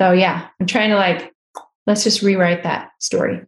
So 0.00 0.10
yeah, 0.10 0.48
I'm 0.58 0.66
trying 0.66 0.90
to 0.90 0.96
like 0.96 1.32
let's 1.86 2.02
just 2.02 2.22
rewrite 2.22 2.64
that 2.64 2.90
story. 2.98 3.42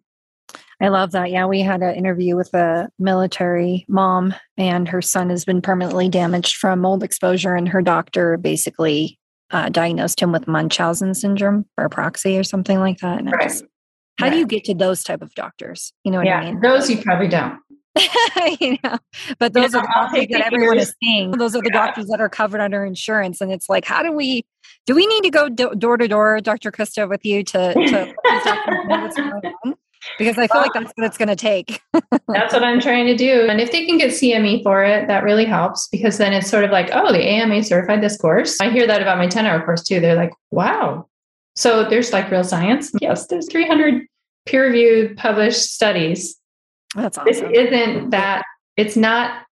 I 0.80 0.88
love 0.88 1.12
that. 1.12 1.30
Yeah, 1.30 1.46
we 1.46 1.60
had 1.60 1.82
an 1.82 1.94
interview 1.94 2.36
with 2.36 2.52
a 2.52 2.90
military 2.98 3.86
mom, 3.88 4.34
and 4.56 4.88
her 4.88 5.00
son 5.00 5.30
has 5.30 5.44
been 5.44 5.62
permanently 5.62 6.08
damaged 6.08 6.56
from 6.56 6.80
mold 6.80 7.02
exposure, 7.02 7.54
and 7.54 7.68
her 7.68 7.80
doctor 7.80 8.36
basically 8.36 9.18
uh, 9.50 9.68
diagnosed 9.68 10.20
him 10.20 10.32
with 10.32 10.48
Munchausen 10.48 11.14
syndrome 11.14 11.64
or 11.78 11.88
proxy 11.88 12.36
or 12.36 12.44
something 12.44 12.80
like 12.80 12.98
that. 12.98 13.20
And 13.20 13.30
right. 13.30 13.42
Just, 13.42 13.64
how 14.18 14.30
do 14.30 14.36
you 14.36 14.46
get 14.46 14.64
to 14.64 14.74
those 14.74 15.02
type 15.02 15.22
of 15.22 15.34
doctors? 15.34 15.92
You 16.04 16.12
know 16.12 16.18
what 16.18 16.26
yeah, 16.26 16.38
I 16.38 16.44
mean? 16.44 16.60
Those 16.60 16.88
you 16.90 17.02
probably 17.02 17.28
don't. 17.28 17.58
you 18.60 18.78
know, 18.82 18.98
but 19.38 19.52
those 19.52 19.74
are 19.74 19.82
the 19.82 19.88
doctors 19.92 20.26
that 20.30 20.42
everyone 20.46 20.78
is 20.78 20.94
seeing. 21.02 21.30
Those 21.32 21.54
are 21.54 21.62
the 21.62 21.70
yeah. 21.72 21.86
doctors 21.86 22.06
that 22.08 22.20
are 22.20 22.28
covered 22.28 22.60
under 22.60 22.84
insurance, 22.84 23.40
and 23.40 23.52
it's 23.52 23.68
like, 23.68 23.84
how 23.84 24.02
do 24.02 24.12
we? 24.12 24.44
Do 24.86 24.94
we 24.94 25.06
need 25.06 25.22
to 25.22 25.30
go 25.30 25.48
do- 25.48 25.74
door 25.76 25.96
to 25.96 26.08
door, 26.08 26.40
Dr. 26.40 26.70
Crista, 26.70 27.08
with 27.08 27.24
you 27.24 27.44
to 27.44 27.74
to 27.74 28.14
what's 28.86 29.16
going 29.16 29.54
on? 29.64 29.74
because 30.18 30.38
I 30.38 30.46
feel 30.46 30.60
like 30.60 30.72
that's 30.72 30.92
what 30.94 31.06
it's 31.06 31.16
going 31.16 31.28
to 31.28 31.36
take. 31.36 31.80
that's 31.92 32.52
what 32.52 32.62
I'm 32.62 32.80
trying 32.80 33.06
to 33.06 33.16
do. 33.16 33.46
And 33.48 33.60
if 33.60 33.72
they 33.72 33.86
can 33.86 33.98
get 33.98 34.10
CME 34.10 34.62
for 34.62 34.84
it, 34.84 35.06
that 35.08 35.24
really 35.24 35.44
helps 35.44 35.88
because 35.88 36.18
then 36.18 36.32
it's 36.32 36.50
sort 36.50 36.64
of 36.64 36.70
like, 36.70 36.90
oh, 36.92 37.12
the 37.12 37.22
AMA 37.22 37.62
certified 37.62 38.02
this 38.02 38.16
course. 38.16 38.60
I 38.60 38.70
hear 38.70 38.86
that 38.86 39.02
about 39.02 39.18
my 39.18 39.26
10 39.26 39.46
hour 39.46 39.64
course 39.64 39.82
too. 39.82 40.00
They're 40.00 40.16
like, 40.16 40.32
wow. 40.50 41.08
So 41.56 41.88
there's 41.88 42.12
like 42.12 42.30
real 42.30 42.44
science. 42.44 42.90
Yes, 43.00 43.26
there's 43.28 43.50
300 43.50 44.06
peer 44.46 44.66
reviewed 44.66 45.16
published 45.16 45.72
studies. 45.72 46.36
That's 46.94 47.18
awesome. 47.18 47.32
This 47.32 47.42
isn't 47.42 48.10
that, 48.10 48.44
it's 48.76 48.96
not 48.96 49.44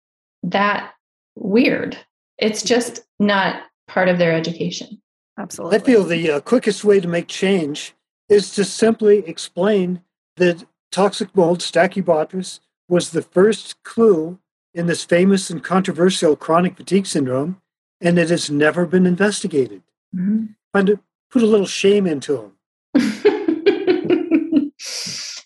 that 0.43 0.93
weird. 1.35 1.97
It's 2.39 2.63
just 2.63 3.05
not 3.19 3.63
part 3.89 4.09
of 4.09 4.19
their 4.19 4.33
education. 4.33 5.01
Absolutely. 5.39 5.77
I 5.77 5.81
feel 5.81 6.05
the 6.05 6.31
uh, 6.31 6.41
quickest 6.41 6.85
way 6.85 7.01
to 7.01 7.09
make 7.09 7.29
change 7.29 7.95
is 8.29 8.55
to 8.55 8.65
simply 8.65 9.19
explain 9.27 10.03
that 10.37 10.65
toxic 10.91 11.35
mold, 11.37 11.61
Stachybotrys, 11.61 12.61
was 12.89 13.11
the 13.11 13.23
first 13.23 13.83
clue 13.83 14.39
in 14.75 14.87
this 14.87 15.05
famous 15.05 15.51
and 15.51 15.63
controversial 15.63 16.37
chronic 16.37 16.77
fatigue 16.77 17.07
syndrome, 17.07 17.61
and 18.01 18.19
it 18.19 18.31
has 18.31 18.51
never 18.51 18.87
been 18.87 19.07
investigated. 19.07 19.83
Mm-hmm. 20.15 20.47
Trying 20.73 20.87
to 20.87 21.01
put 21.31 21.43
a 21.43 21.47
little 21.47 21.67
shame 21.67 22.07
into 22.07 22.37
them. 22.37 22.52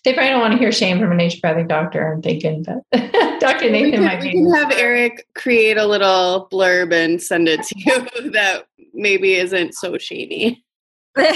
They 0.07 0.13
probably 0.13 0.29
don't 0.29 0.39
want 0.39 0.53
to 0.53 0.57
hear 0.57 0.71
shame 0.71 0.99
from 0.99 1.11
a 1.11 1.15
naturopathic 1.15 1.67
doctor. 1.67 2.13
I'm 2.13 2.21
thinking, 2.21 2.63
but 2.63 2.81
Dr. 3.41 3.69
Nathan 3.69 3.99
we 3.99 4.05
might 4.05 4.21
we 4.21 4.31
can 4.31 4.49
have 4.53 4.71
Eric 4.71 5.27
create 5.35 5.75
a 5.75 5.85
little 5.85 6.47
blurb 6.49 6.93
and 6.93 7.21
send 7.21 7.49
it 7.49 7.61
to 7.63 7.75
you 7.77 8.31
that 8.31 8.67
maybe 8.93 9.35
isn't 9.35 9.73
so 9.73 9.97
shady. 9.97 10.63
but 11.13 11.35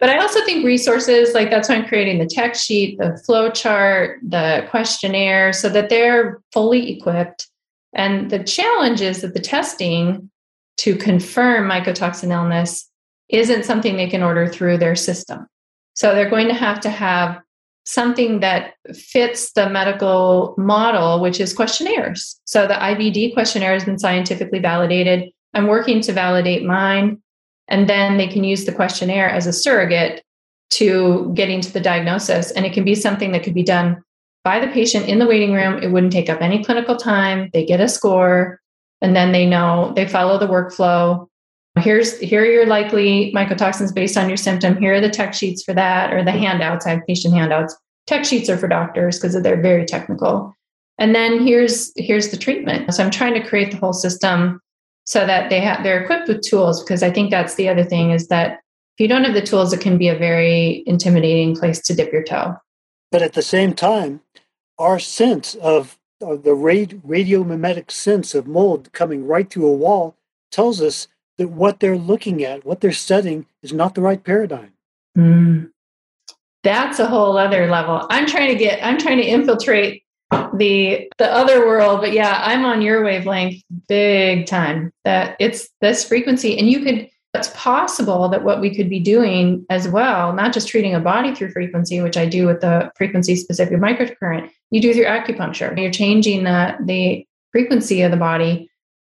I 0.00 0.18
also 0.18 0.44
think 0.44 0.64
resources 0.64 1.34
like 1.34 1.50
that's 1.50 1.68
why 1.68 1.74
I'm 1.74 1.88
creating 1.88 2.20
the 2.20 2.26
tech 2.26 2.54
sheet, 2.54 2.98
the 2.98 3.20
flow 3.26 3.50
chart, 3.50 4.20
the 4.22 4.64
questionnaire, 4.70 5.52
so 5.52 5.68
that 5.68 5.88
they're 5.88 6.40
fully 6.52 6.96
equipped. 6.96 7.48
And 7.96 8.30
the 8.30 8.44
challenge 8.44 9.00
is 9.00 9.22
that 9.22 9.34
the 9.34 9.40
testing 9.40 10.30
to 10.76 10.94
confirm 10.94 11.68
mycotoxin 11.68 12.30
illness 12.30 12.88
isn't 13.28 13.64
something 13.64 13.96
they 13.96 14.08
can 14.08 14.22
order 14.22 14.46
through 14.46 14.78
their 14.78 14.94
system. 14.94 15.48
So 15.94 16.14
they're 16.14 16.30
going 16.30 16.46
to 16.46 16.54
have 16.54 16.78
to 16.80 16.90
have 16.90 17.40
something 17.86 18.40
that 18.40 18.74
fits 18.94 19.52
the 19.52 19.70
medical 19.70 20.54
model, 20.58 21.20
which 21.20 21.40
is 21.40 21.54
questionnaires. 21.54 22.38
So 22.44 22.66
the 22.66 22.74
IBD 22.74 23.32
questionnaire 23.32 23.72
has 23.72 23.84
been 23.84 23.98
scientifically 23.98 24.58
validated. 24.58 25.30
I'm 25.54 25.68
working 25.68 26.00
to 26.02 26.12
validate 26.12 26.64
mine. 26.64 27.22
And 27.68 27.88
then 27.88 28.16
they 28.16 28.28
can 28.28 28.44
use 28.44 28.64
the 28.64 28.72
questionnaire 28.72 29.28
as 29.28 29.46
a 29.46 29.52
surrogate 29.52 30.22
to 30.70 31.32
getting 31.34 31.60
to 31.60 31.72
the 31.72 31.80
diagnosis. 31.80 32.50
And 32.50 32.66
it 32.66 32.72
can 32.72 32.84
be 32.84 32.94
something 32.94 33.32
that 33.32 33.42
could 33.42 33.54
be 33.54 33.62
done 33.62 34.02
by 34.44 34.60
the 34.60 34.68
patient 34.68 35.08
in 35.08 35.18
the 35.18 35.26
waiting 35.26 35.52
room. 35.52 35.82
It 35.82 35.90
wouldn't 35.90 36.12
take 36.12 36.28
up 36.28 36.40
any 36.40 36.62
clinical 36.62 36.96
time. 36.96 37.50
They 37.52 37.64
get 37.64 37.80
a 37.80 37.88
score, 37.88 38.60
and 39.00 39.14
then 39.14 39.32
they 39.32 39.46
know 39.46 39.92
they 39.96 40.06
follow 40.06 40.38
the 40.38 40.46
workflow. 40.46 41.28
Here's 41.78 42.18
here 42.20 42.42
are 42.42 42.46
your 42.46 42.66
likely 42.66 43.32
mycotoxins 43.34 43.94
based 43.94 44.16
on 44.16 44.28
your 44.28 44.36
symptom. 44.36 44.76
Here 44.76 44.94
are 44.94 45.00
the 45.00 45.10
tech 45.10 45.34
sheets 45.34 45.62
for 45.62 45.74
that, 45.74 46.12
or 46.12 46.24
the 46.24 46.32
handouts. 46.32 46.86
I 46.86 46.90
have 46.90 47.06
patient 47.06 47.34
handouts. 47.34 47.76
Tech 48.06 48.24
sheets 48.24 48.48
are 48.48 48.56
for 48.56 48.68
doctors 48.68 49.18
because 49.18 49.40
they're 49.42 49.60
very 49.60 49.84
technical. 49.84 50.54
And 50.98 51.14
then 51.14 51.46
here's 51.46 51.92
here's 51.96 52.30
the 52.30 52.36
treatment. 52.36 52.92
So 52.94 53.04
I'm 53.04 53.10
trying 53.10 53.34
to 53.34 53.46
create 53.46 53.72
the 53.72 53.76
whole 53.76 53.92
system 53.92 54.60
so 55.06 55.24
that 55.24 55.48
they 55.50 55.60
have 55.60 55.82
they're 55.82 56.02
equipped 56.02 56.28
with 56.28 56.42
tools 56.42 56.82
because 56.82 57.02
i 57.02 57.10
think 57.10 57.30
that's 57.30 57.54
the 57.54 57.68
other 57.68 57.84
thing 57.84 58.10
is 58.10 58.28
that 58.28 58.60
if 58.98 59.00
you 59.00 59.08
don't 59.08 59.24
have 59.24 59.34
the 59.34 59.40
tools 59.40 59.72
it 59.72 59.80
can 59.80 59.96
be 59.96 60.08
a 60.08 60.18
very 60.18 60.82
intimidating 60.86 61.56
place 61.56 61.80
to 61.80 61.94
dip 61.94 62.12
your 62.12 62.22
toe 62.22 62.54
but 63.10 63.22
at 63.22 63.32
the 63.32 63.42
same 63.42 63.72
time 63.72 64.20
our 64.78 64.98
sense 64.98 65.54
of, 65.54 65.98
of 66.20 66.42
the 66.42 66.54
rad- 66.54 67.00
radiomimetic 67.06 67.90
sense 67.90 68.34
of 68.34 68.46
mold 68.46 68.92
coming 68.92 69.26
right 69.26 69.48
through 69.48 69.66
a 69.66 69.74
wall 69.74 70.16
tells 70.50 70.82
us 70.82 71.08
that 71.38 71.48
what 71.48 71.80
they're 71.80 71.98
looking 71.98 72.42
at 72.44 72.64
what 72.64 72.80
they're 72.80 72.92
studying 72.92 73.46
is 73.62 73.72
not 73.72 73.94
the 73.94 74.00
right 74.00 74.22
paradigm. 74.22 74.72
Mm. 75.16 75.70
that's 76.62 76.98
a 76.98 77.06
whole 77.06 77.38
other 77.38 77.70
level. 77.70 78.06
I'm 78.10 78.26
trying 78.26 78.48
to 78.48 78.54
get 78.56 78.84
i'm 78.84 78.98
trying 78.98 79.18
to 79.18 79.26
infiltrate 79.26 80.02
the 80.30 81.08
the 81.18 81.32
other 81.32 81.66
world 81.66 82.00
but 82.00 82.12
yeah 82.12 82.40
i'm 82.44 82.64
on 82.64 82.82
your 82.82 83.02
wavelength 83.04 83.62
big 83.88 84.46
time. 84.46 84.92
That 85.04 85.36
it's 85.40 85.68
this 85.80 86.06
frequency 86.06 86.58
and 86.58 86.68
you 86.68 86.80
could 86.80 87.08
it's 87.34 87.50
possible 87.54 88.30
that 88.30 88.44
what 88.44 88.62
we 88.62 88.74
could 88.74 88.88
be 88.88 89.00
doing 89.00 89.66
as 89.68 89.88
well 89.88 90.32
not 90.32 90.54
just 90.54 90.68
treating 90.68 90.94
a 90.94 91.00
body 91.00 91.34
through 91.34 91.50
frequency 91.50 92.00
which 92.00 92.16
i 92.16 92.24
do 92.26 92.46
with 92.46 92.60
the 92.62 92.90
frequency 92.96 93.36
specific 93.36 93.78
microcurrent 93.78 94.50
you 94.70 94.80
do 94.80 94.92
through 94.92 95.04
acupuncture. 95.04 95.78
You're 95.80 95.90
changing 95.90 96.44
the 96.44 96.76
the 96.84 97.26
frequency 97.52 98.02
of 98.02 98.10
the 98.10 98.16
body 98.16 98.70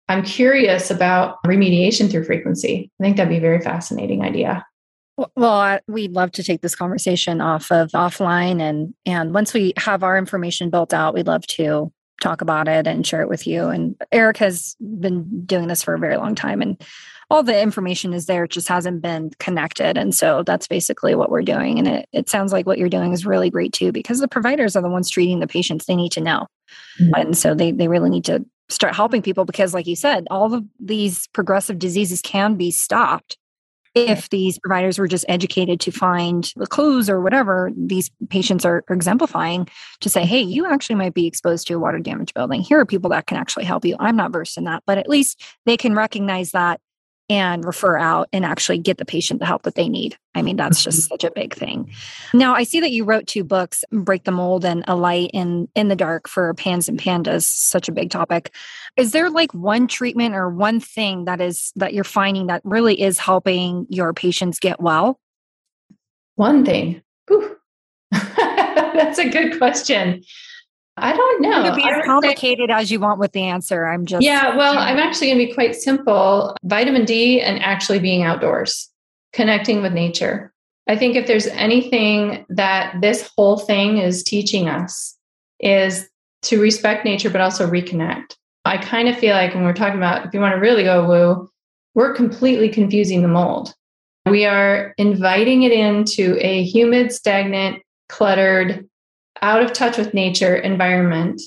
i'm 0.10 0.24
curious 0.24 0.92
about 0.92 1.38
remediation 1.46 2.12
through 2.12 2.26
frequency 2.26 2.92
i 3.00 3.04
think 3.04 3.18
that'd 3.18 3.30
be 3.30 3.38
a 3.38 3.42
very 3.42 3.62
fascinating 3.62 4.24
idea 4.24 4.66
Well, 5.36 5.80
we'd 5.88 6.14
love 6.14 6.32
to 6.34 6.44
take 6.44 6.62
this 6.62 6.76
conversation 6.76 7.42
off 7.42 7.72
of 7.72 7.90
offline, 7.92 8.62
and 8.62 8.94
and 9.06 9.34
once 9.34 9.54
we 9.54 9.74
have 9.76 10.02
our 10.02 10.18
information 10.18 10.70
built 10.70 10.94
out, 10.94 11.14
we'd 11.14 11.28
love 11.28 11.46
to 11.48 11.92
talk 12.22 12.42
about 12.42 12.70
it 12.70 12.88
and 12.88 13.06
share 13.06 13.22
it 13.22 13.30
with 13.30 13.46
you. 13.46 13.68
And 13.68 13.96
Eric 14.12 14.38
has 14.38 14.78
been 14.80 15.46
doing 15.46 15.68
this 15.68 15.84
for 15.84 15.94
a 15.94 16.00
very 16.00 16.16
long 16.16 16.36
time, 16.36 16.62
and 16.62 16.82
all 17.30 17.44
the 17.44 17.62
information 17.62 18.14
is 18.14 18.26
there, 18.26 18.46
it 18.46 18.52
just 18.52 18.68
hasn't 18.68 19.02
been 19.02 19.32
connected. 19.40 19.98
And 19.98 20.16
so 20.16 20.42
that's 20.44 20.68
basically 20.68 21.16
what 21.16 21.30
we're 21.30 21.44
doing. 21.44 21.78
And 21.78 21.88
it, 21.88 22.10
it 22.12 22.30
sounds 22.30 22.52
like 22.52 22.66
what 22.66 22.80
you're 22.80 22.90
doing 22.90 23.14
is 23.14 23.26
really 23.26 23.52
great 23.52 23.72
too, 23.72 23.92
because 23.92 24.20
the 24.20 24.28
providers 24.28 24.76
are 24.76 24.82
the 24.82 24.90
ones 24.90 25.10
treating 25.10 25.40
the 25.40 25.48
patients. 25.48 25.86
They 25.86 25.96
need 25.96 26.12
to 26.14 26.22
know. 26.22 26.48
Mm-hmm. 27.00 27.14
And 27.16 27.38
so 27.38 27.54
they, 27.54 27.72
they 27.72 27.88
really 27.88 28.10
need 28.10 28.26
to 28.26 28.46
start 28.70 28.96
helping 28.96 29.22
people 29.22 29.46
because, 29.46 29.74
like 29.74 29.88
you 29.88 29.96
said, 29.96 30.26
all 30.30 30.54
of 30.54 30.64
these 30.80 31.28
progressive 31.34 31.80
diseases 31.80 32.22
can 32.22 32.56
be 32.56 32.72
stopped 32.72 33.38
if 33.96 34.30
these 34.30 34.60
providers 34.60 35.00
were 35.00 35.08
just 35.08 35.26
educated 35.28 35.80
to 35.80 35.92
find 35.92 36.52
the 36.56 36.68
clues 36.68 37.10
or 37.10 37.22
whatever 37.22 37.72
these 37.76 38.12
patients 38.30 38.64
are, 38.64 38.84
exemplifying 38.90 39.68
to 40.00 40.10
say, 40.10 40.26
hey, 40.26 40.42
you 40.42 40.66
actually 40.66 40.96
might 40.96 41.14
be 41.14 41.26
exposed 41.26 41.68
to 41.68 41.74
a 41.74 41.80
water 41.80 42.00
damage 42.00 42.34
building. 42.34 42.62
Here 42.62 42.80
are 42.80 42.86
people 42.86 43.10
that 43.10 43.26
can 43.26 43.38
actually 43.38 43.66
help 43.66 43.84
you. 43.86 43.96
I'm 44.00 44.16
not 44.16 44.32
versed 44.32 44.58
in 44.58 44.66
that, 44.66 44.84
but 44.86 44.98
at 44.98 45.10
least 45.10 45.44
they 45.66 45.76
can 45.76 45.96
recognize 45.96 46.52
that 46.52 46.80
and 47.30 47.64
refer 47.64 47.98
out 47.98 48.28
and 48.34 48.44
actually 48.44 48.80
get 48.80 48.98
the 48.98 49.06
patient 49.06 49.40
the 49.40 49.46
help 49.46 49.64
that 49.64 49.76
they 49.76 49.88
need. 49.88 50.18
I 50.34 50.42
mean, 50.42 50.56
that's 50.56 50.84
just 50.84 51.02
mm-hmm. 51.02 51.14
such 51.14 51.24
a 51.24 51.32
big 51.32 51.54
thing. 51.54 51.92
Now, 52.34 52.56
I 52.56 52.64
see 52.64 52.80
that 52.80 52.92
you 52.92 53.04
wrote 53.04 53.28
two 53.28 53.44
books, 53.44 53.84
Break 53.92 54.24
the 54.24 54.32
Mold 54.32 54.66
and 54.66 54.84
A 54.88 54.96
Light 54.96 55.30
in 55.34 55.68
in 55.76 55.90
the 55.90 55.96
Dark 55.96 56.28
for 56.28 56.54
PANS 56.56 56.90
and 56.90 57.00
PANDAS, 57.00 57.46
such 57.46 57.88
a 57.88 57.92
big 57.92 58.10
topic. 58.10 58.54
Is 58.98 59.12
there 59.12 59.30
like 59.30 59.54
one 59.54 59.88
treatment 59.88 60.36
or 60.36 60.50
one 60.50 60.80
thing 60.80 61.26
that 61.26 61.40
is 61.40 61.72
that 61.76 61.94
you're 61.94 62.04
finding 62.04 62.48
that 62.48 62.62
really 62.64 63.00
is 63.00 63.20
helping 63.20 63.86
your 63.90 64.14
patients 64.14 64.60
get 64.60 64.82
well? 64.82 65.20
One 66.36 66.66
thing. 66.66 67.02
that's 68.12 69.20
a 69.20 69.30
good 69.30 69.58
question. 69.58 70.24
I 71.02 71.16
don't 71.16 71.42
know. 71.42 71.66
You 71.66 71.76
be 71.76 71.84
as 71.84 72.06
complicated 72.06 72.70
say, 72.70 72.74
as 72.74 72.92
you 72.92 73.00
want 73.00 73.20
with 73.20 73.32
the 73.32 73.44
answer. 73.44 73.88
I'm 73.88 74.06
just 74.06 74.24
Yeah, 74.24 74.56
well, 74.56 74.78
I'm 74.78 74.98
actually 74.98 75.28
going 75.28 75.40
to 75.40 75.46
be 75.48 75.54
quite 75.54 75.76
simple. 75.76 76.56
Vitamin 76.64 77.06
D 77.06 77.42
and 77.42 77.62
actually 77.62 78.00
being 78.00 78.24
outdoors, 78.24 78.90
connecting 79.34 79.82
with 79.82 79.94
nature. 79.94 80.54
I 80.88 80.96
think 80.96 81.16
if 81.16 81.28
there's 81.28 81.48
anything 81.48 82.46
that 82.50 82.96
this 83.02 83.30
whole 83.36 83.58
thing 83.58 84.00
is 84.00 84.24
teaching 84.24 84.68
us 84.68 85.16
is 85.60 86.10
to 86.44 86.60
respect 86.60 87.06
nature 87.06 87.30
but 87.30 87.42
also 87.42 87.70
reconnect. 87.70 88.36
I 88.66 88.78
kind 88.78 89.08
of 89.08 89.18
feel 89.18 89.36
like 89.36 89.54
when 89.54 89.64
we're 89.64 89.74
talking 89.74 89.98
about 89.98 90.26
if 90.26 90.34
you 90.34 90.40
want 90.40 90.54
to 90.56 90.60
really 90.60 90.84
go 90.84 91.08
woo, 91.08 91.50
we're 91.96 92.14
completely 92.14 92.70
confusing 92.70 93.22
the 93.22 93.28
mold. 93.28 93.74
We 94.26 94.46
are 94.46 94.94
inviting 94.98 95.64
it 95.64 95.72
into 95.72 96.38
a 96.40 96.64
humid, 96.64 97.12
stagnant, 97.12 97.82
cluttered, 98.10 98.88
out 99.42 99.62
of 99.62 99.74
touch 99.74 99.98
with 99.98 100.14
nature 100.14 100.56
environment, 100.56 101.42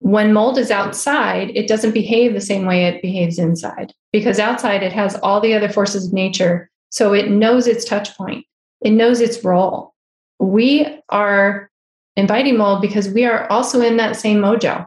when 0.00 0.32
mold 0.32 0.58
is 0.58 0.70
outside, 0.70 1.50
it 1.56 1.66
doesn't 1.66 1.92
behave 1.92 2.32
the 2.32 2.40
same 2.40 2.66
way 2.66 2.84
it 2.84 3.02
behaves 3.02 3.38
inside 3.38 3.92
because 4.12 4.38
outside 4.38 4.82
it 4.82 4.92
has 4.92 5.16
all 5.16 5.40
the 5.40 5.54
other 5.54 5.68
forces 5.68 6.06
of 6.06 6.12
nature. 6.12 6.70
So 6.90 7.12
it 7.12 7.30
knows 7.30 7.66
its 7.66 7.84
touch 7.84 8.16
point, 8.16 8.46
it 8.80 8.90
knows 8.90 9.20
its 9.20 9.44
role. 9.44 9.94
We 10.38 10.86
are 11.08 11.70
inviting 12.16 12.56
mold 12.56 12.80
because 12.80 13.08
we 13.08 13.24
are 13.24 13.50
also 13.50 13.80
in 13.80 13.96
that 13.96 14.16
same 14.16 14.38
mojo. 14.38 14.86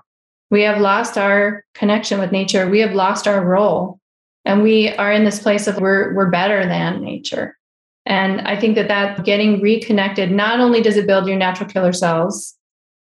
We 0.50 0.62
have 0.64 0.82
lost 0.82 1.18
our 1.18 1.64
connection 1.74 2.20
with 2.20 2.32
nature, 2.32 2.70
we 2.70 2.80
have 2.80 2.94
lost 2.94 3.28
our 3.28 3.44
role, 3.46 4.00
and 4.46 4.64
we 4.64 4.90
are 4.90 5.12
in 5.12 5.24
this 5.24 5.40
place 5.40 5.68
of 5.68 5.78
we're, 5.78 6.14
we're 6.14 6.30
better 6.30 6.66
than 6.66 7.04
nature. 7.04 7.58
And 8.06 8.42
I 8.42 8.60
think 8.60 8.76
that 8.76 8.88
that 8.88 9.24
getting 9.26 9.62
reconnected, 9.62 10.32
not 10.32 10.60
only 10.60 10.82
does 10.82 10.98
it 10.98 11.08
build 11.08 11.28
your 11.28 11.38
natural 11.38 11.70
killer 11.70 11.94
cells 11.94 12.56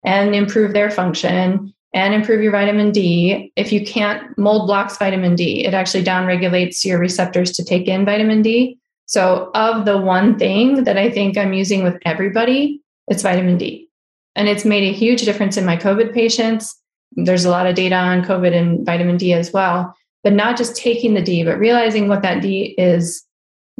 and 0.03 0.35
improve 0.35 0.73
their 0.73 0.89
function 0.91 1.73
and 1.93 2.13
improve 2.13 2.41
your 2.41 2.51
vitamin 2.51 2.91
D. 2.91 3.51
If 3.55 3.71
you 3.71 3.83
can't 3.85 4.37
mold 4.37 4.67
blocks 4.67 4.97
vitamin 4.97 5.35
D, 5.35 5.65
it 5.65 5.73
actually 5.73 6.03
downregulates 6.03 6.85
your 6.85 6.99
receptors 6.99 7.51
to 7.53 7.63
take 7.63 7.87
in 7.87 8.05
vitamin 8.05 8.41
D. 8.41 8.77
So, 9.05 9.49
of 9.55 9.85
the 9.85 9.97
one 9.97 10.37
thing 10.37 10.83
that 10.83 10.97
I 10.97 11.09
think 11.09 11.37
I'm 11.37 11.53
using 11.53 11.83
with 11.83 11.97
everybody, 12.05 12.81
it's 13.07 13.23
vitamin 13.23 13.57
D. 13.57 13.87
And 14.35 14.47
it's 14.47 14.65
made 14.65 14.83
a 14.83 14.95
huge 14.95 15.23
difference 15.23 15.57
in 15.57 15.65
my 15.65 15.77
COVID 15.77 16.13
patients. 16.13 16.79
There's 17.13 17.45
a 17.45 17.49
lot 17.49 17.65
of 17.65 17.75
data 17.75 17.95
on 17.95 18.23
COVID 18.23 18.53
and 18.53 18.85
vitamin 18.85 19.17
D 19.17 19.33
as 19.33 19.51
well, 19.51 19.95
but 20.23 20.33
not 20.33 20.57
just 20.57 20.75
taking 20.75 21.15
the 21.15 21.23
D, 21.23 21.43
but 21.43 21.57
realizing 21.57 22.07
what 22.07 22.21
that 22.21 22.41
D 22.41 22.75
is 22.77 23.25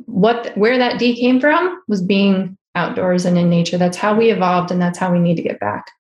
what 0.05 0.55
where 0.57 0.77
that 0.77 0.99
D 0.99 1.19
came 1.19 1.39
from 1.39 1.81
was 1.87 2.01
being 2.01 2.57
outdoors 2.75 3.25
and 3.25 3.37
in 3.37 3.49
nature. 3.49 3.77
That's 3.77 3.97
how 3.97 4.15
we 4.15 4.31
evolved, 4.31 4.71
and 4.71 4.81
that's 4.81 4.97
how 4.97 5.11
we 5.11 5.19
need 5.19 5.35
to 5.35 5.43
get 5.43 5.59
back. 5.59 5.91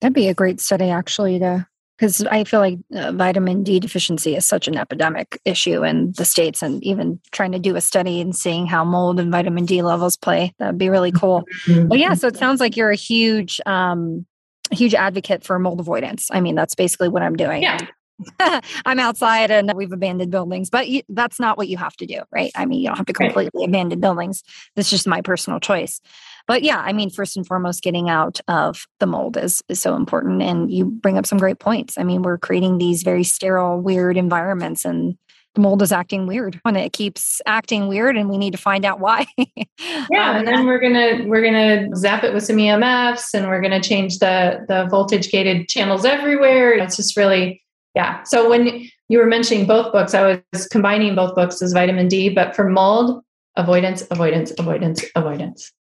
That'd 0.00 0.14
be 0.14 0.28
a 0.28 0.34
great 0.34 0.60
study, 0.60 0.90
actually, 0.90 1.38
to 1.38 1.66
because 1.96 2.26
I 2.26 2.44
feel 2.44 2.60
like 2.60 2.78
uh, 2.94 3.12
vitamin 3.12 3.62
D 3.62 3.80
deficiency 3.80 4.36
is 4.36 4.46
such 4.46 4.68
an 4.68 4.76
epidemic 4.76 5.40
issue 5.44 5.82
in 5.84 6.12
the 6.12 6.24
states, 6.24 6.62
and 6.62 6.82
even 6.84 7.20
trying 7.32 7.52
to 7.52 7.58
do 7.58 7.76
a 7.76 7.80
study 7.80 8.20
and 8.20 8.36
seeing 8.36 8.66
how 8.66 8.84
mold 8.84 9.18
and 9.18 9.32
vitamin 9.32 9.64
D 9.64 9.82
levels 9.82 10.16
play 10.16 10.54
that'd 10.58 10.78
be 10.78 10.90
really 10.90 11.12
cool. 11.12 11.44
Mm-hmm. 11.64 11.88
But 11.88 11.98
yeah, 11.98 12.14
so 12.14 12.26
it 12.26 12.36
sounds 12.36 12.60
like 12.60 12.76
you're 12.76 12.90
a 12.90 12.96
huge, 12.96 13.60
um, 13.64 14.26
huge 14.70 14.94
advocate 14.94 15.44
for 15.44 15.58
mold 15.58 15.80
avoidance. 15.80 16.28
I 16.30 16.40
mean, 16.40 16.54
that's 16.54 16.74
basically 16.74 17.08
what 17.08 17.22
I'm 17.22 17.36
doing. 17.36 17.62
Yeah. 17.62 17.78
I'm 18.86 18.98
outside 18.98 19.50
and 19.50 19.72
we've 19.74 19.92
abandoned 19.92 20.30
buildings, 20.30 20.70
but 20.70 20.88
you, 20.88 21.02
that's 21.08 21.38
not 21.38 21.58
what 21.58 21.68
you 21.68 21.76
have 21.76 21.96
to 21.96 22.06
do, 22.06 22.22
right? 22.30 22.50
I 22.54 22.66
mean, 22.66 22.80
you 22.80 22.88
don't 22.88 22.96
have 22.96 23.06
to 23.06 23.12
completely 23.12 23.60
right. 23.60 23.68
abandon 23.68 24.00
buildings. 24.00 24.42
That's 24.74 24.90
just 24.90 25.06
my 25.06 25.20
personal 25.20 25.60
choice. 25.60 26.00
But 26.46 26.62
yeah, 26.62 26.78
I 26.78 26.92
mean, 26.92 27.10
first 27.10 27.36
and 27.36 27.46
foremost, 27.46 27.82
getting 27.82 28.08
out 28.08 28.40
of 28.48 28.86
the 29.00 29.06
mold 29.06 29.36
is, 29.36 29.62
is 29.68 29.80
so 29.80 29.96
important. 29.96 30.42
And 30.42 30.70
you 30.70 30.86
bring 30.86 31.18
up 31.18 31.26
some 31.26 31.38
great 31.38 31.58
points. 31.58 31.98
I 31.98 32.04
mean, 32.04 32.22
we're 32.22 32.38
creating 32.38 32.78
these 32.78 33.02
very 33.02 33.24
sterile, 33.24 33.80
weird 33.80 34.16
environments 34.16 34.84
and 34.84 35.18
the 35.56 35.62
mold 35.62 35.80
is 35.80 35.90
acting 35.90 36.26
weird 36.26 36.60
when 36.62 36.76
it 36.76 36.92
keeps 36.92 37.40
acting 37.46 37.88
weird 37.88 38.16
and 38.16 38.28
we 38.28 38.36
need 38.36 38.52
to 38.52 38.58
find 38.58 38.84
out 38.84 39.00
why 39.00 39.26
yeah 39.38 40.30
um, 40.30 40.36
and 40.36 40.46
then 40.46 40.66
we're 40.66 40.78
gonna 40.78 41.24
we're 41.26 41.42
gonna 41.42 41.88
zap 41.96 42.22
it 42.24 42.34
with 42.34 42.44
some 42.44 42.56
emfs 42.56 43.32
and 43.32 43.48
we're 43.48 43.62
gonna 43.62 43.82
change 43.82 44.18
the 44.18 44.62
the 44.68 44.86
voltage 44.90 45.30
gated 45.30 45.66
channels 45.66 46.04
everywhere 46.04 46.74
it's 46.74 46.96
just 46.96 47.16
really 47.16 47.62
yeah. 47.96 48.22
So 48.24 48.48
when 48.48 48.86
you 49.08 49.18
were 49.18 49.26
mentioning 49.26 49.66
both 49.66 49.90
books, 49.90 50.14
I 50.14 50.42
was 50.52 50.68
combining 50.68 51.14
both 51.16 51.34
books 51.34 51.62
as 51.62 51.72
vitamin 51.72 52.08
D, 52.08 52.28
but 52.28 52.54
for 52.54 52.68
mold, 52.68 53.24
avoidance, 53.56 54.02
avoidance, 54.10 54.52
avoidance, 54.58 55.02
avoidance. 55.16 55.72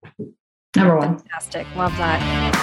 Number 0.75 0.97
one. 0.97 1.17
Fantastic. 1.19 1.67
Love 1.75 1.95
that. 1.97 2.55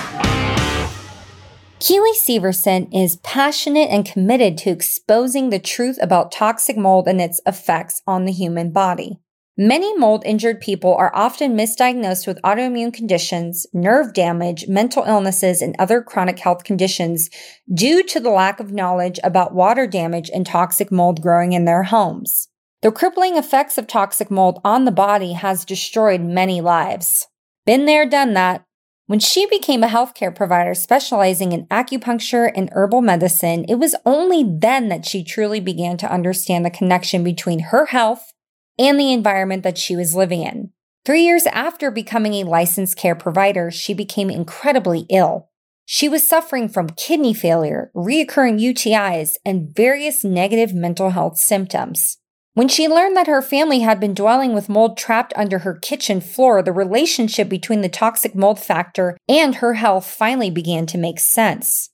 Keeley 1.81 2.13
Severson 2.13 2.89
is 2.95 3.17
passionate 3.17 3.91
and 3.91 4.07
committed 4.07 4.57
to 4.59 4.71
exposing 4.71 5.51
the 5.51 5.59
truth 5.59 5.99
about 6.01 6.33
toxic 6.33 6.77
mold 6.77 7.07
and 7.07 7.21
its 7.21 7.41
effects 7.45 8.03
on 8.07 8.25
the 8.25 8.33
human 8.33 8.71
body. 8.71 9.19
Many 9.59 9.95
mold 9.99 10.23
injured 10.25 10.63
people 10.63 10.95
are 10.95 11.15
often 11.15 11.55
misdiagnosed 11.55 12.27
with 12.27 12.41
autoimmune 12.41 12.93
conditions, 12.93 13.67
nerve 13.75 14.15
damage, 14.15 14.67
mental 14.67 15.05
illnesses, 15.05 15.61
and 15.61 15.77
other 15.79 16.01
chronic 16.01 16.39
health 16.39 16.65
conditions 16.65 17.29
due 17.73 18.03
to 18.05 18.19
the 18.19 18.31
lack 18.31 18.61
of 18.61 18.73
knowledge 18.73 19.21
about 19.23 19.55
water 19.55 19.87
damage 19.87 20.31
and 20.33 20.47
toxic 20.47 20.91
mold 20.91 21.21
growing 21.21 21.53
in 21.53 21.67
their 21.67 21.83
homes. 21.83 22.49
The 22.81 22.91
crippling 22.91 23.37
effects 23.37 23.77
of 23.77 23.87
toxic 23.87 24.31
mold 24.31 24.59
on 24.65 24.87
the 24.87 24.91
body 24.91 25.35
has 25.35 25.67
destroyed 25.67 26.23
many 26.23 26.63
lives. 26.63 27.27
Been 27.67 27.85
there, 27.85 28.07
done 28.09 28.33
that. 28.33 28.65
When 29.07 29.21
she 29.21 29.45
became 29.45 29.85
a 29.85 29.89
healthcare 29.89 30.35
provider 30.35 30.73
specializing 30.73 31.53
in 31.53 31.67
acupuncture 31.67 32.51
and 32.57 32.71
herbal 32.73 33.03
medicine, 33.03 33.67
it 33.69 33.75
was 33.75 33.95
only 34.07 34.45
then 34.45 34.89
that 34.89 35.05
she 35.05 35.23
truly 35.23 35.61
began 35.61 35.99
to 35.99 36.11
understand 36.11 36.65
the 36.65 36.71
connection 36.71 37.23
between 37.23 37.59
her 37.59 37.87
health 37.87 38.33
and 38.79 38.99
the 38.99 39.13
environment 39.13 39.63
that 39.63 39.79
she 39.79 39.97
was 39.97 40.15
living 40.15 40.43
in. 40.43 40.71
Three 41.05 41.23
years 41.23 41.47
after 41.47 41.91
becoming 41.91 42.35
a 42.35 42.45
licensed 42.45 42.97
care 42.97 43.17
provider, 43.17 43.71
she 43.71 43.93
became 43.93 44.31
incredibly 44.31 45.07
ill. 45.11 45.49
She 45.85 46.09
was 46.09 46.27
suffering 46.27 46.69
from 46.69 46.91
kidney 46.91 47.35
failure, 47.35 47.91
reoccurring 47.95 48.61
UTIs, 48.61 49.35
and 49.45 49.75
various 49.75 50.23
negative 50.23 50.73
mental 50.73 51.11
health 51.11 51.39
symptoms. 51.39 52.19
When 52.55 52.69
she 52.69 52.87
learned 52.87 53.17
that 53.17 53.27
her 53.27 53.41
family 53.41 53.81
had 53.81 53.99
been 53.99 54.15
dwelling 54.15 54.53
with 54.53 54.69
mold 54.69 54.97
trapped 54.97 55.33
under 55.37 55.61
her 55.61 55.75
kitchen 55.75 56.21
floor, 56.21 56.63
the 56.63 56.71
relationship 56.71 57.49
between 57.49 57.81
the 57.81 57.89
toxic 57.89 58.35
mold 58.35 58.61
factor 58.61 59.17
and 59.27 59.57
her 59.57 59.75
health 59.75 60.07
finally 60.07 60.51
began 60.51 60.87
to 60.87 60.99
make 60.99 61.19
sense. 61.19 61.91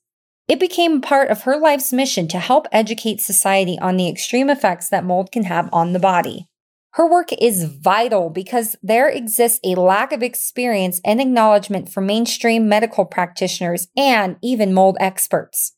It 0.49 0.59
became 0.59 0.99
part 0.99 1.31
of 1.31 1.43
her 1.43 1.57
life's 1.57 1.93
mission 1.93 2.27
to 2.29 2.39
help 2.39 2.67
educate 2.71 3.21
society 3.21 3.79
on 3.79 3.95
the 3.95 4.09
extreme 4.09 4.49
effects 4.49 4.89
that 4.89 5.05
mold 5.05 5.31
can 5.31 5.43
have 5.45 5.69
on 5.71 5.93
the 5.93 5.99
body. 5.99 6.47
Her 6.93 7.07
work 7.07 7.29
is 7.39 7.65
vital 7.65 8.29
because 8.29 8.75
there 8.81 9.07
exists 9.07 9.59
a 9.63 9.75
lack 9.75 10.11
of 10.11 10.23
experience 10.23 10.99
and 11.05 11.21
acknowledgement 11.21 11.89
for 11.89 12.01
mainstream 12.01 12.67
medical 12.67 13.05
practitioners 13.05 13.87
and 13.95 14.37
even 14.41 14.73
mold 14.73 14.97
experts. 14.99 15.73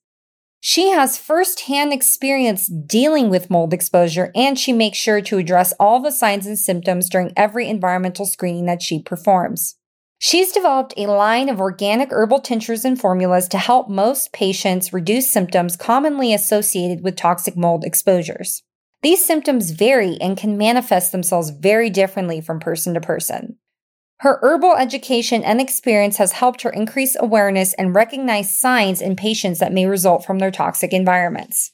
She 0.62 0.90
has 0.92 1.18
firsthand 1.18 1.92
experience 1.92 2.68
dealing 2.68 3.30
with 3.30 3.50
mold 3.50 3.74
exposure 3.74 4.32
and 4.36 4.58
she 4.58 4.72
makes 4.72 4.98
sure 4.98 5.20
to 5.22 5.38
address 5.40 5.74
all 5.80 6.00
the 6.00 6.12
signs 6.12 6.46
and 6.46 6.58
symptoms 6.58 7.10
during 7.10 7.34
every 7.36 7.68
environmental 7.68 8.26
screening 8.26 8.68
that 8.68 8.82
she 8.82 9.02
performs. 9.02 9.76
She's 10.20 10.52
developed 10.52 10.94
a 10.98 11.08
line 11.08 11.50
of 11.50 11.60
organic 11.60 12.12
herbal 12.12 12.42
tinctures 12.42 12.86
and 12.86 13.00
formulas 13.00 13.48
to 13.50 13.58
help 13.58 13.90
most 13.90 14.32
patients 14.34 14.94
reduce 14.94 15.28
symptoms 15.28 15.76
commonly 15.76 16.32
associated 16.32 17.04
with 17.04 17.16
toxic 17.16 17.58
mold 17.58 17.84
exposures. 17.84 18.62
These 19.04 19.26
symptoms 19.26 19.72
vary 19.72 20.18
and 20.22 20.38
can 20.38 20.58
manifest 20.58 21.12
themselves 21.12 21.50
very 21.50 21.90
differently 21.90 22.40
from 22.40 22.60
person 22.60 22.94
to 22.94 23.02
person. 23.02 23.58
Her 24.20 24.38
herbal 24.44 24.76
education 24.76 25.44
and 25.44 25.60
experience 25.60 26.18
has 26.18 26.34
helped 26.34 26.62
her 26.62 26.70
increase 26.70 27.16
awareness 27.20 27.74
and 27.74 27.96
recognize 27.96 28.56
signs 28.56 29.02
in 29.02 29.16
patients 29.16 29.58
that 29.60 29.74
may 29.74 29.88
result 29.88 30.24
from 30.24 30.38
their 30.38 30.52
toxic 30.52 30.94
environments. 30.94 31.72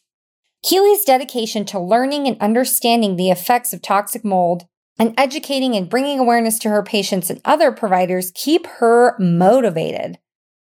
Keely's 0.64 1.04
dedication 1.04 1.66
to 1.66 1.80
learning 1.80 2.26
and 2.26 2.40
understanding 2.40 3.18
the 3.18 3.30
effects 3.30 3.74
of 3.74 3.82
toxic 3.82 4.24
mold 4.24 4.66
and 4.98 5.14
educating 5.18 5.76
and 5.76 5.90
bringing 5.90 6.20
awareness 6.20 6.58
to 6.60 6.70
her 6.70 6.82
patients 6.82 7.30
and 7.30 7.42
other 7.44 7.72
providers 7.72 8.32
keep 8.34 8.66
her 8.66 9.16
motivated. 9.20 10.18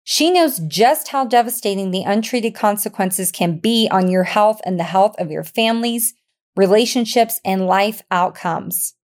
She 0.05 0.31
knows 0.31 0.61
just 0.61 1.09
how 1.09 1.25
devastating 1.25 1.91
the 1.91 2.05
untreated 2.05 2.55
consequences 2.55 3.33
can 3.33 3.59
be 3.59 3.89
on 3.91 4.09
your 4.09 4.25
health 4.25 4.61
and 4.65 4.79
the 4.79 4.85
health 4.85 5.17
of 5.19 5.31
your 5.31 5.45
families, 5.45 6.15
relationships, 6.57 7.41
and 7.45 7.67
life 7.67 8.03
outcomes. 8.11 8.95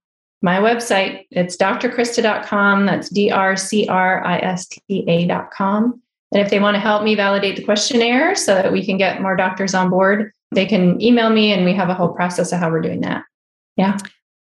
My 0.43 0.59
website, 0.59 1.25
it's 1.31 1.57
drcrista.com. 1.57 2.85
That's 2.85 3.09
D-R-C-R-I-S-T-A.com. 3.09 6.01
And 6.31 6.41
if 6.41 6.49
they 6.49 6.59
want 6.59 6.75
to 6.75 6.79
help 6.79 7.03
me 7.03 7.15
validate 7.15 7.57
the 7.57 7.63
questionnaire 7.63 8.35
so 8.35 8.55
that 8.55 8.71
we 8.71 8.85
can 8.85 8.97
get 8.97 9.21
more 9.21 9.35
doctors 9.35 9.73
on 9.73 9.89
board, 9.89 10.31
they 10.51 10.65
can 10.65 11.01
email 11.01 11.29
me 11.29 11.51
and 11.51 11.65
we 11.65 11.73
have 11.73 11.89
a 11.89 11.93
whole 11.93 12.09
process 12.09 12.51
of 12.51 12.59
how 12.59 12.69
we're 12.69 12.81
doing 12.81 13.01
that. 13.01 13.23
Yeah. 13.75 13.97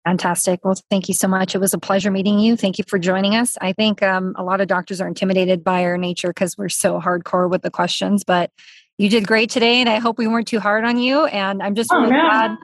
Fantastic. 0.05 0.65
Well, 0.65 0.74
thank 0.90 1.09
you 1.09 1.15
so 1.15 1.27
much. 1.27 1.55
It 1.55 1.59
was 1.59 1.73
a 1.73 1.78
pleasure 1.78 2.11
meeting 2.11 2.39
you. 2.39 2.56
Thank 2.56 2.77
you 2.78 2.85
for 2.86 2.98
joining 2.98 3.35
us. 3.35 3.56
I 3.61 3.73
think 3.73 4.02
um, 4.02 4.35
a 4.36 4.44
lot 4.44 4.61
of 4.61 4.69
doctors 4.69 5.01
are 5.01 5.09
intimidated 5.09 5.65
by 5.65 5.85
our 5.85 5.97
nature 5.97 6.28
because 6.28 6.59
we're 6.59 6.69
so 6.69 7.01
hardcore 7.01 7.48
with 7.48 7.62
the 7.62 7.70
questions, 7.70 8.23
but 8.23 8.51
you 8.98 9.09
did 9.09 9.27
great 9.27 9.48
today. 9.48 9.81
And 9.81 9.89
I 9.89 9.98
hope 9.98 10.19
we 10.19 10.27
weren't 10.27 10.47
too 10.47 10.61
hard 10.61 10.85
on 10.85 10.98
you. 10.98 11.24
And 11.27 11.62
I'm 11.62 11.74
just 11.74 11.90
oh, 11.90 12.01
really 12.01 12.11
glad. 12.11 12.56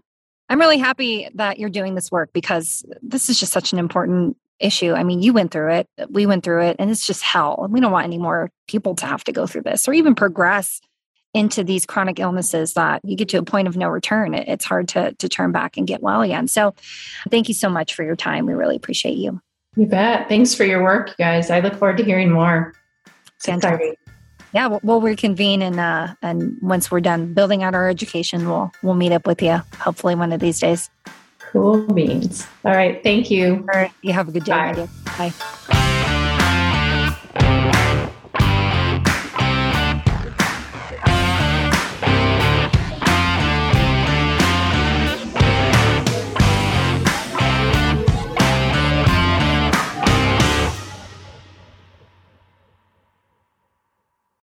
I'm 0.50 0.58
really 0.58 0.78
happy 0.78 1.28
that 1.34 1.58
you're 1.58 1.70
doing 1.70 1.94
this 1.94 2.10
work 2.10 2.30
because 2.34 2.84
this 3.00 3.30
is 3.30 3.40
just 3.40 3.52
such 3.52 3.72
an 3.72 3.78
important 3.78 4.36
issue. 4.60 4.92
I 4.92 5.02
mean, 5.02 5.22
you 5.22 5.32
went 5.32 5.50
through 5.50 5.72
it, 5.72 5.88
we 6.08 6.26
went 6.26 6.44
through 6.44 6.62
it, 6.62 6.76
and 6.78 6.90
it's 6.90 7.06
just 7.06 7.22
hell. 7.22 7.66
We 7.70 7.80
don't 7.80 7.92
want 7.92 8.04
any 8.04 8.18
more 8.18 8.50
people 8.68 8.94
to 8.96 9.06
have 9.06 9.24
to 9.24 9.32
go 9.32 9.46
through 9.46 9.62
this 9.62 9.88
or 9.88 9.92
even 9.92 10.14
progress 10.14 10.80
into 11.32 11.62
these 11.62 11.86
chronic 11.86 12.18
illnesses 12.18 12.74
that 12.74 13.00
you 13.04 13.16
get 13.16 13.28
to 13.28 13.38
a 13.38 13.42
point 13.42 13.68
of 13.68 13.76
no 13.76 13.88
return. 13.88 14.34
it's 14.34 14.64
hard 14.64 14.88
to, 14.88 15.12
to 15.14 15.28
turn 15.28 15.52
back 15.52 15.76
and 15.76 15.86
get 15.86 16.02
well 16.02 16.22
again. 16.22 16.48
So 16.48 16.74
thank 17.30 17.48
you 17.48 17.54
so 17.54 17.68
much 17.68 17.94
for 17.94 18.02
your 18.02 18.16
time. 18.16 18.46
We 18.46 18.52
really 18.52 18.76
appreciate 18.76 19.16
you. 19.16 19.40
You 19.76 19.86
bet. 19.86 20.28
Thanks 20.28 20.54
for 20.54 20.64
your 20.64 20.82
work, 20.82 21.16
guys. 21.16 21.50
I 21.50 21.60
look 21.60 21.76
forward 21.76 21.98
to 21.98 22.04
hearing 22.04 22.32
more. 22.32 22.74
Fantastic. 23.38 23.96
Yeah, 24.52 24.66
we'll, 24.66 24.80
we'll 24.82 25.00
reconvene 25.00 25.62
and 25.62 25.78
uh, 25.78 26.14
and 26.22 26.58
once 26.60 26.90
we're 26.90 27.00
done 27.00 27.34
building 27.34 27.62
out 27.62 27.76
our 27.76 27.88
education, 27.88 28.48
we'll 28.48 28.72
we'll 28.82 28.94
meet 28.94 29.12
up 29.12 29.24
with 29.24 29.40
you. 29.40 29.62
Hopefully, 29.78 30.16
one 30.16 30.32
of 30.32 30.40
these 30.40 30.58
days. 30.58 30.90
Cool 31.52 31.92
beans. 31.92 32.46
All 32.64 32.72
right. 32.72 33.02
Thank 33.02 33.30
you. 33.30 33.66
All 33.72 33.80
right. 33.80 33.92
You 34.02 34.12
have 34.12 34.28
a 34.28 34.32
good 34.32 34.44
day. 34.44 34.52
Bye. 34.52 35.32
Bye. 37.34 37.76